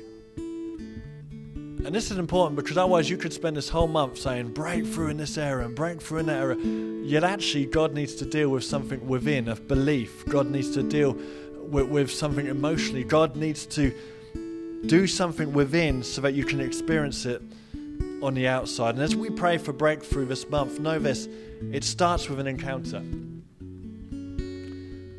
And 1.86 1.94
this 1.94 2.10
is 2.10 2.18
important 2.18 2.56
because 2.56 2.76
otherwise 2.76 3.08
you 3.08 3.16
could 3.16 3.32
spend 3.32 3.56
this 3.56 3.68
whole 3.68 3.86
month 3.86 4.18
saying 4.18 4.52
breakthrough 4.52 5.10
in 5.10 5.18
this 5.18 5.38
area 5.38 5.66
and 5.66 5.76
breakthrough 5.76 6.18
in 6.18 6.26
that 6.26 6.42
area. 6.42 6.56
Yet 7.04 7.22
actually, 7.22 7.66
God 7.66 7.94
needs 7.94 8.16
to 8.16 8.24
deal 8.24 8.48
with 8.48 8.64
something 8.64 9.06
within, 9.06 9.46
a 9.46 9.54
belief. 9.54 10.26
God 10.26 10.50
needs 10.50 10.72
to 10.72 10.82
deal 10.82 11.16
with, 11.68 11.88
with 11.90 12.10
something 12.10 12.48
emotionally. 12.48 13.04
God 13.04 13.36
needs 13.36 13.66
to 13.66 13.94
do 14.86 15.06
something 15.06 15.52
within 15.52 16.02
so 16.02 16.20
that 16.20 16.34
you 16.34 16.44
can 16.44 16.60
experience 16.60 17.26
it 17.26 17.42
on 18.22 18.34
the 18.34 18.48
outside. 18.48 18.94
And 18.94 19.02
as 19.02 19.14
we 19.14 19.30
pray 19.30 19.58
for 19.58 19.72
breakthrough 19.72 20.26
this 20.26 20.48
month, 20.48 20.80
know 20.80 20.98
this 20.98 21.28
it 21.72 21.84
starts 21.84 22.28
with 22.28 22.40
an 22.40 22.46
encounter. 22.46 23.00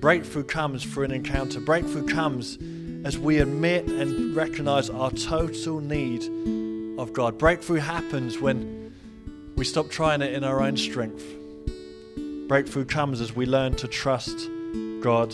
Breakthrough 0.02 0.44
comes 0.44 0.84
through 0.84 1.06
an 1.06 1.12
encounter. 1.12 1.60
Breakthrough 1.60 2.08
comes 2.08 2.58
as 3.06 3.18
we 3.18 3.40
admit 3.40 3.88
and 3.88 4.36
recognize 4.36 4.90
our 4.90 5.12
total 5.12 5.82
need 5.82 6.24
of 6.98 7.12
God. 7.14 7.38
Breakthrough 7.38 7.80
happens 7.80 8.40
when 8.40 8.94
we 9.56 9.66
stop 9.66 9.90
trying 9.90 10.22
it 10.22 10.34
in 10.34 10.44
our 10.44 10.62
own 10.62 10.78
strength. 10.78 11.26
Breakthrough 12.48 12.86
comes 12.86 13.22
as 13.22 13.36
we 13.36 13.46
learn 13.46 13.76
to 13.76 13.88
trust 13.88 14.50
God 15.02 15.34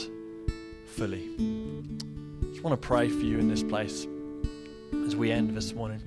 fully. 0.88 1.30
I 1.40 2.48
just 2.52 2.64
want 2.64 2.80
to 2.80 2.88
pray 2.88 3.10
for 3.10 3.22
you 3.22 3.38
in 3.38 3.48
this 3.48 3.64
place 3.64 4.08
as 5.06 5.16
we 5.16 5.32
end 5.32 5.56
this 5.56 5.74
morning. 5.74 6.02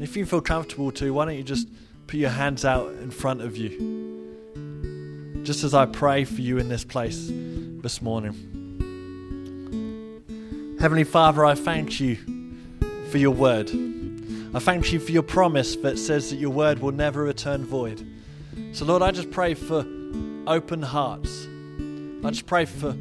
If 0.00 0.16
you 0.16 0.24
feel 0.24 0.40
comfortable 0.40 0.90
to, 0.92 1.12
why 1.12 1.26
don't 1.26 1.36
you 1.36 1.42
just 1.42 1.68
put 2.06 2.16
your 2.16 2.30
hands 2.30 2.64
out 2.64 2.92
in 2.94 3.10
front 3.10 3.42
of 3.42 3.56
you? 3.56 5.42
Just 5.42 5.64
as 5.64 5.74
I 5.74 5.86
pray 5.86 6.24
for 6.24 6.40
you 6.40 6.58
in 6.58 6.68
this 6.68 6.84
place 6.84 7.28
this 7.28 8.00
morning. 8.00 8.46
Heavenly 10.80 11.04
Father, 11.04 11.44
I 11.44 11.54
thank 11.54 12.00
you 12.00 12.16
for 13.10 13.18
your 13.18 13.32
word. 13.32 13.68
I 14.54 14.58
thank 14.58 14.92
you 14.92 14.98
for 15.00 15.12
your 15.12 15.22
promise 15.22 15.76
that 15.76 15.98
says 15.98 16.30
that 16.30 16.36
your 16.36 16.50
word 16.50 16.78
will 16.78 16.92
never 16.92 17.22
return 17.22 17.64
void. 17.64 18.06
So, 18.72 18.84
Lord, 18.84 19.02
I 19.02 19.10
just 19.10 19.30
pray 19.30 19.54
for 19.54 19.84
open 20.46 20.82
hearts. 20.82 21.46
I 22.24 22.30
just 22.30 22.46
pray 22.46 22.64
for, 22.64 22.92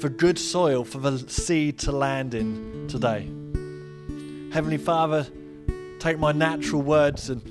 for 0.00 0.08
good 0.08 0.38
soil 0.38 0.84
for 0.84 0.98
the 0.98 1.18
seed 1.28 1.78
to 1.80 1.92
land 1.92 2.34
in 2.34 2.71
today. 2.92 3.26
Heavenly 4.52 4.76
Father, 4.76 5.26
take 5.98 6.18
my 6.18 6.30
natural 6.30 6.82
words 6.82 7.30
and 7.30 7.42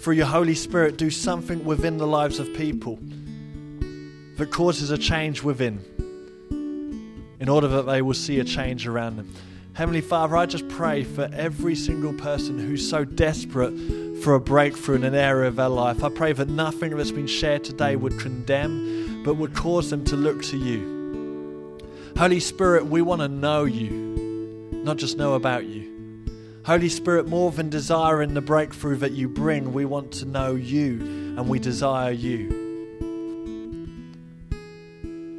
through 0.00 0.14
your 0.14 0.26
Holy 0.26 0.54
Spirit 0.54 0.96
do 0.96 1.10
something 1.10 1.64
within 1.64 1.96
the 1.96 2.06
lives 2.06 2.40
of 2.40 2.52
people 2.54 2.98
that 4.36 4.50
causes 4.50 4.90
a 4.90 4.98
change 4.98 5.42
within 5.42 5.84
in 7.38 7.48
order 7.48 7.68
that 7.68 7.82
they 7.82 8.02
will 8.02 8.14
see 8.14 8.40
a 8.40 8.44
change 8.44 8.86
around 8.86 9.16
them. 9.16 9.32
Heavenly 9.74 10.00
Father, 10.00 10.36
I 10.36 10.46
just 10.46 10.68
pray 10.68 11.04
for 11.04 11.30
every 11.32 11.76
single 11.76 12.12
person 12.14 12.58
who's 12.58 12.88
so 12.88 13.04
desperate 13.04 13.72
for 14.22 14.34
a 14.34 14.40
breakthrough 14.40 14.96
in 14.96 15.04
an 15.04 15.14
area 15.14 15.48
of 15.48 15.56
their 15.56 15.68
life. 15.68 16.02
I 16.02 16.08
pray 16.08 16.32
that 16.32 16.48
nothing 16.48 16.96
that's 16.96 17.12
been 17.12 17.28
shared 17.28 17.62
today 17.62 17.94
would 17.94 18.18
condemn, 18.18 19.22
but 19.22 19.34
would 19.34 19.54
cause 19.54 19.88
them 19.88 20.04
to 20.06 20.16
look 20.16 20.42
to 20.44 20.58
you. 20.58 21.78
Holy 22.18 22.40
Spirit, 22.40 22.86
we 22.86 23.02
want 23.02 23.20
to 23.22 23.28
know 23.28 23.64
you, 23.64 24.29
not 24.84 24.96
just 24.96 25.16
know 25.16 25.34
about 25.34 25.66
you. 25.66 25.90
Holy 26.64 26.88
Spirit, 26.88 27.26
more 27.26 27.50
than 27.50 27.70
desiring 27.70 28.34
the 28.34 28.40
breakthrough 28.40 28.96
that 28.96 29.12
you 29.12 29.28
bring, 29.28 29.72
we 29.72 29.84
want 29.84 30.12
to 30.12 30.26
know 30.26 30.54
you 30.54 31.00
and 31.36 31.48
we 31.48 31.58
desire 31.58 32.12
you. 32.12 32.58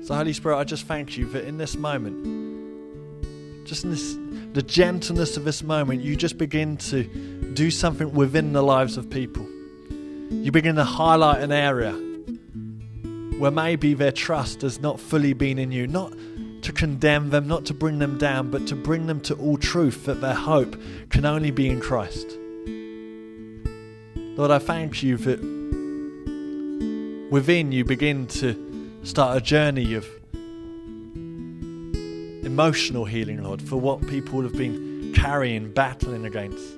So, 0.04 0.16
Holy 0.16 0.34
Spirit, 0.34 0.58
I 0.58 0.64
just 0.64 0.88
thank 0.88 1.16
you 1.18 1.26
that 1.28 1.46
in 1.46 1.58
this 1.58 1.78
moment, 1.78 3.68
just 3.68 3.84
in 3.84 3.92
this, 3.92 4.18
the 4.54 4.64
gentleness 4.64 5.38
of 5.38 5.46
this 5.46 5.62
moment, 5.64 6.02
you 6.02 6.16
just 6.16 6.38
begin 6.38 6.76
to 6.78 7.04
do 7.54 7.70
something 7.70 8.14
within 8.14 8.52
the 8.52 8.64
lives 8.64 8.98
of 8.98 9.10
people. 9.10 9.48
You 10.32 10.52
begin 10.52 10.76
to 10.76 10.84
highlight 10.84 11.42
an 11.42 11.52
area 11.52 11.94
where 13.38 13.52
maybe 13.52 13.94
their 13.94 14.12
trust 14.12 14.64
has 14.64 14.80
not 14.80 15.00
fully 15.00 15.34
been 15.34 15.60
in 15.60 15.72
you, 15.72 15.88
not 15.88 16.14
to 16.62 16.72
condemn 16.72 17.30
them, 17.30 17.48
not 17.48 17.66
to 17.66 17.74
bring 17.74 18.00
them 18.00 18.18
down, 18.18 18.52
but 18.52 18.68
to 18.68 18.76
bring 18.76 19.08
them 19.08 19.20
to 19.22 19.34
all 19.36 19.58
truth 19.58 20.06
that 20.06 20.22
their 20.22 20.36
hope 20.36 20.76
can 21.10 21.26
only 21.26 21.52
be 21.52 21.68
in 21.68 21.80
Christ. 21.80 22.38
Lord, 24.38 24.52
I 24.52 24.60
thank 24.60 25.04
you 25.04 25.18
that 25.18 25.40
within 27.32 27.72
you 27.72 27.84
begin 27.86 28.28
to 28.28 28.56
start 29.04 29.38
a 29.38 29.42
journey 29.42 29.94
of 29.94 30.06
emotional 32.46 33.06
healing, 33.06 33.44
Lord, 33.44 33.62
for 33.62 33.78
what 33.78 34.06
people 34.08 34.42
have 34.42 34.54
been 34.54 35.14
carrying, 35.16 35.72
battling 35.72 36.26
against. 36.26 36.78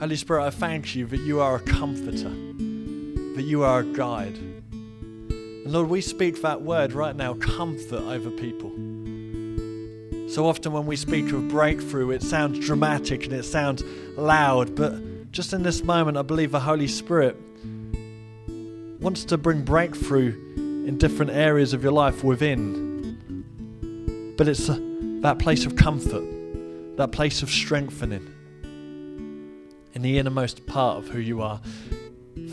Holy 0.00 0.16
Spirit, 0.16 0.46
I 0.46 0.50
thank 0.50 0.94
you 0.94 1.06
that 1.06 1.20
you 1.20 1.40
are 1.40 1.56
a 1.56 1.60
comforter, 1.60 2.30
that 3.34 3.44
you 3.44 3.62
are 3.62 3.80
a 3.80 3.84
guide. 3.84 4.38
Lord, 5.72 5.88
we 5.88 6.00
speak 6.00 6.42
that 6.42 6.62
word 6.62 6.92
right 6.92 7.14
now, 7.14 7.34
comfort 7.34 8.02
over 8.02 8.30
people. 8.30 8.70
So 10.28 10.46
often 10.46 10.72
when 10.72 10.86
we 10.86 10.96
speak 10.96 11.32
of 11.32 11.48
breakthrough, 11.48 12.10
it 12.10 12.22
sounds 12.22 12.64
dramatic 12.64 13.24
and 13.24 13.32
it 13.32 13.44
sounds 13.44 13.82
loud, 14.16 14.74
but 14.74 15.30
just 15.32 15.52
in 15.52 15.62
this 15.62 15.82
moment, 15.82 16.16
I 16.16 16.22
believe 16.22 16.50
the 16.50 16.60
Holy 16.60 16.88
Spirit 16.88 17.36
wants 19.00 19.24
to 19.26 19.38
bring 19.38 19.62
breakthrough 19.62 20.34
in 20.86 20.98
different 20.98 21.32
areas 21.32 21.72
of 21.72 21.82
your 21.82 21.92
life 21.92 22.22
within 22.22 22.90
but 24.40 24.48
it's 24.48 24.68
that 25.20 25.38
place 25.38 25.66
of 25.66 25.76
comfort, 25.76 26.24
that 26.96 27.12
place 27.12 27.42
of 27.42 27.50
strengthening 27.50 28.26
in 29.92 30.00
the 30.00 30.18
innermost 30.18 30.64
part 30.64 30.96
of 30.96 31.08
who 31.08 31.18
you 31.18 31.42
are. 31.42 31.60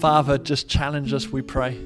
Father, 0.01 0.37
just 0.37 0.67
challenge 0.67 1.13
us, 1.13 1.29
we 1.29 1.41
pray. 1.41 1.79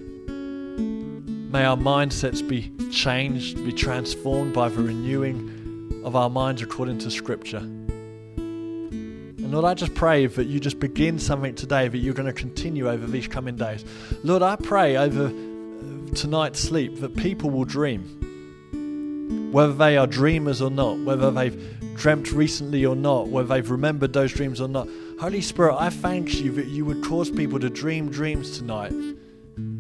May 1.51 1.65
our 1.65 1.75
mindsets 1.75 2.47
be 2.47 2.71
changed, 2.91 3.57
be 3.57 3.73
transformed 3.73 4.53
by 4.53 4.69
the 4.69 4.81
renewing 4.81 6.01
of 6.05 6.15
our 6.15 6.29
minds 6.29 6.61
according 6.61 6.99
to 6.99 7.11
Scripture. 7.11 7.57
And 7.57 9.51
Lord, 9.51 9.65
I 9.65 9.73
just 9.73 9.93
pray 9.93 10.27
that 10.27 10.45
you 10.45 10.61
just 10.61 10.79
begin 10.79 11.19
something 11.19 11.53
today 11.53 11.89
that 11.89 11.97
you're 11.97 12.13
going 12.13 12.33
to 12.33 12.33
continue 12.33 12.89
over 12.89 13.05
these 13.05 13.27
coming 13.27 13.57
days. 13.57 13.83
Lord, 14.23 14.41
I 14.41 14.55
pray 14.55 14.95
over 14.95 15.25
uh, 15.25 16.15
tonight's 16.15 16.61
sleep 16.61 17.01
that 17.01 17.17
people 17.17 17.49
will 17.49 17.65
dream 17.65 19.49
whether 19.51 19.73
they 19.73 19.97
are 19.97 20.07
dreamers 20.07 20.61
or 20.61 20.71
not, 20.71 20.99
whether 20.99 21.31
they've 21.31 21.97
dreamt 21.97 22.31
recently 22.31 22.85
or 22.85 22.95
not, 22.95 23.27
whether 23.27 23.49
they've 23.49 23.69
remembered 23.69 24.13
those 24.13 24.31
dreams 24.31 24.61
or 24.61 24.69
not. 24.69 24.87
Holy 25.19 25.41
Spirit, 25.41 25.75
I 25.75 25.89
thank 25.89 26.35
you 26.35 26.53
that 26.53 26.67
you 26.67 26.85
would 26.85 27.03
cause 27.03 27.29
people 27.29 27.59
to 27.59 27.69
dream 27.69 28.09
dreams 28.09 28.57
tonight 28.57 28.93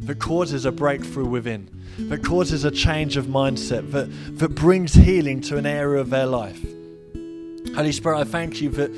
that 0.01 0.19
causes 0.19 0.65
a 0.65 0.71
breakthrough 0.71 1.27
within, 1.27 1.69
that 1.97 2.23
causes 2.23 2.65
a 2.65 2.71
change 2.71 3.17
of 3.17 3.25
mindset, 3.25 3.91
that, 3.91 4.09
that 4.37 4.49
brings 4.55 4.93
healing 4.93 5.41
to 5.41 5.57
an 5.57 5.65
area 5.65 6.01
of 6.01 6.09
their 6.09 6.25
life. 6.25 6.61
Holy 7.75 7.91
Spirit, 7.91 8.19
I 8.19 8.23
thank 8.23 8.61
you 8.61 8.69
that 8.71 8.91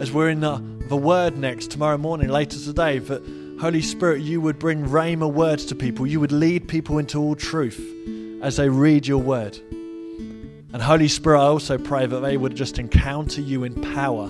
as 0.00 0.10
we're 0.10 0.30
in 0.30 0.40
the, 0.40 0.62
the 0.88 0.96
Word 0.96 1.36
next 1.36 1.70
tomorrow 1.70 1.98
morning, 1.98 2.28
later 2.28 2.58
today, 2.58 2.98
that 2.98 3.22
Holy 3.60 3.82
Spirit, 3.82 4.22
you 4.22 4.40
would 4.40 4.58
bring 4.58 4.86
Rhema 4.86 5.30
words 5.30 5.66
to 5.66 5.74
people, 5.74 6.06
you 6.06 6.18
would 6.18 6.32
lead 6.32 6.66
people 6.66 6.98
into 6.98 7.18
all 7.18 7.36
truth 7.36 7.78
as 8.42 8.56
they 8.56 8.70
read 8.70 9.06
your 9.06 9.18
word. 9.18 9.58
And 10.72 10.80
Holy 10.80 11.08
Spirit, 11.08 11.40
I 11.40 11.46
also 11.46 11.76
pray 11.76 12.06
that 12.06 12.20
they 12.20 12.38
would 12.38 12.54
just 12.56 12.78
encounter 12.78 13.42
you 13.42 13.64
in 13.64 13.82
power, 13.92 14.28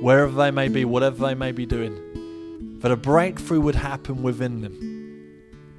wherever 0.00 0.30
they 0.30 0.52
may 0.52 0.68
be, 0.68 0.84
whatever 0.84 1.26
they 1.26 1.34
may 1.34 1.50
be 1.50 1.66
doing. 1.66 2.00
That 2.78 2.90
a 2.90 2.96
breakthrough 2.96 3.60
would 3.60 3.74
happen 3.74 4.22
within 4.22 4.60
them 4.60 4.98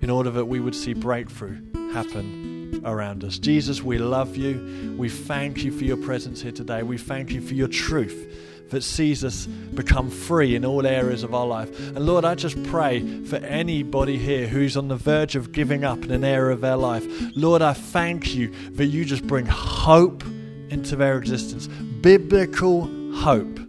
in 0.02 0.10
order 0.10 0.30
that 0.32 0.46
we 0.46 0.60
would 0.60 0.76
see 0.76 0.94
breakthrough 0.94 1.58
happen 1.94 2.82
around 2.86 3.24
us. 3.24 3.40
Jesus, 3.40 3.82
we 3.82 3.98
love 3.98 4.36
you. 4.38 4.96
We 4.98 5.10
thank 5.10 5.64
you 5.64 5.72
for 5.72 5.84
your 5.84 5.98
presence 5.98 6.42
here 6.42 6.52
today. 6.52 6.84
We 6.84 6.98
thank 6.98 7.32
you 7.32 7.42
for 7.42 7.54
your 7.54 7.68
truth 7.68 8.26
that 8.70 8.84
sees 8.84 9.24
us 9.24 9.48
become 9.48 10.10
free 10.10 10.56
in 10.56 10.64
all 10.64 10.86
areas 10.86 11.24
of 11.24 11.34
our 11.34 11.48
life. 11.48 11.70
And 11.90 12.06
Lord, 12.06 12.24
I 12.24 12.36
just 12.36 12.62
pray 12.64 13.24
for 13.24 13.38
anybody 13.38 14.18
here 14.18 14.48
who's 14.48 14.78
on 14.78 14.88
the 14.88 14.96
verge 14.96 15.36
of 15.36 15.52
giving 15.52 15.84
up 15.84 16.04
in 16.04 16.12
an 16.12 16.24
area 16.24 16.54
of 16.54 16.62
their 16.62 16.76
life. 16.76 17.06
Lord, 17.36 17.62
I 17.62 17.74
thank 17.74 18.36
you 18.36 18.54
that 18.72 18.86
you 18.86 19.06
just 19.06 19.26
bring 19.26 19.46
hope 19.48 20.24
into 20.70 20.96
their 20.96 21.18
existence, 21.18 21.68
biblical 21.68 22.88
hope, 23.16 23.60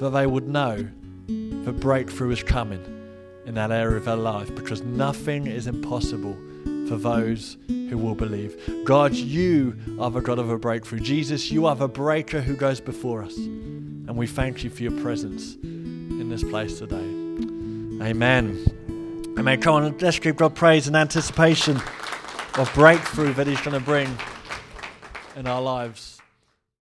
that 0.00 0.10
they 0.10 0.26
would 0.26 0.48
know 0.48 0.88
that 1.64 1.80
breakthrough 1.80 2.30
is 2.30 2.42
coming 2.42 2.84
in 3.46 3.54
that 3.54 3.70
area 3.70 3.96
of 3.96 4.08
our 4.08 4.16
life 4.16 4.54
because 4.54 4.82
nothing 4.82 5.46
is 5.46 5.66
impossible 5.66 6.36
for 6.88 6.96
those 6.96 7.56
who 7.68 7.98
will 7.98 8.14
believe. 8.14 8.84
God, 8.84 9.14
you 9.14 9.76
are 10.00 10.10
the 10.10 10.20
God 10.20 10.38
of 10.38 10.50
a 10.50 10.58
breakthrough. 10.58 11.00
Jesus, 11.00 11.50
you 11.50 11.66
are 11.66 11.76
the 11.76 11.88
breaker 11.88 12.40
who 12.40 12.56
goes 12.56 12.80
before 12.80 13.22
us. 13.22 13.36
And 13.36 14.16
we 14.16 14.26
thank 14.26 14.64
you 14.64 14.70
for 14.70 14.82
your 14.82 14.92
presence 15.00 15.54
in 15.62 16.28
this 16.28 16.42
place 16.42 16.78
today. 16.78 16.96
Amen. 16.96 18.64
Amen. 19.38 19.60
Come 19.60 19.74
on, 19.74 19.98
let's 19.98 20.18
give 20.18 20.36
God 20.36 20.54
praise 20.54 20.88
in 20.88 20.96
anticipation 20.96 21.76
of 22.58 22.70
breakthrough 22.74 23.32
that 23.34 23.46
He's 23.46 23.60
going 23.60 23.78
to 23.78 23.84
bring 23.84 24.16
in 25.36 25.46
our 25.46 25.62
lives. 25.62 26.21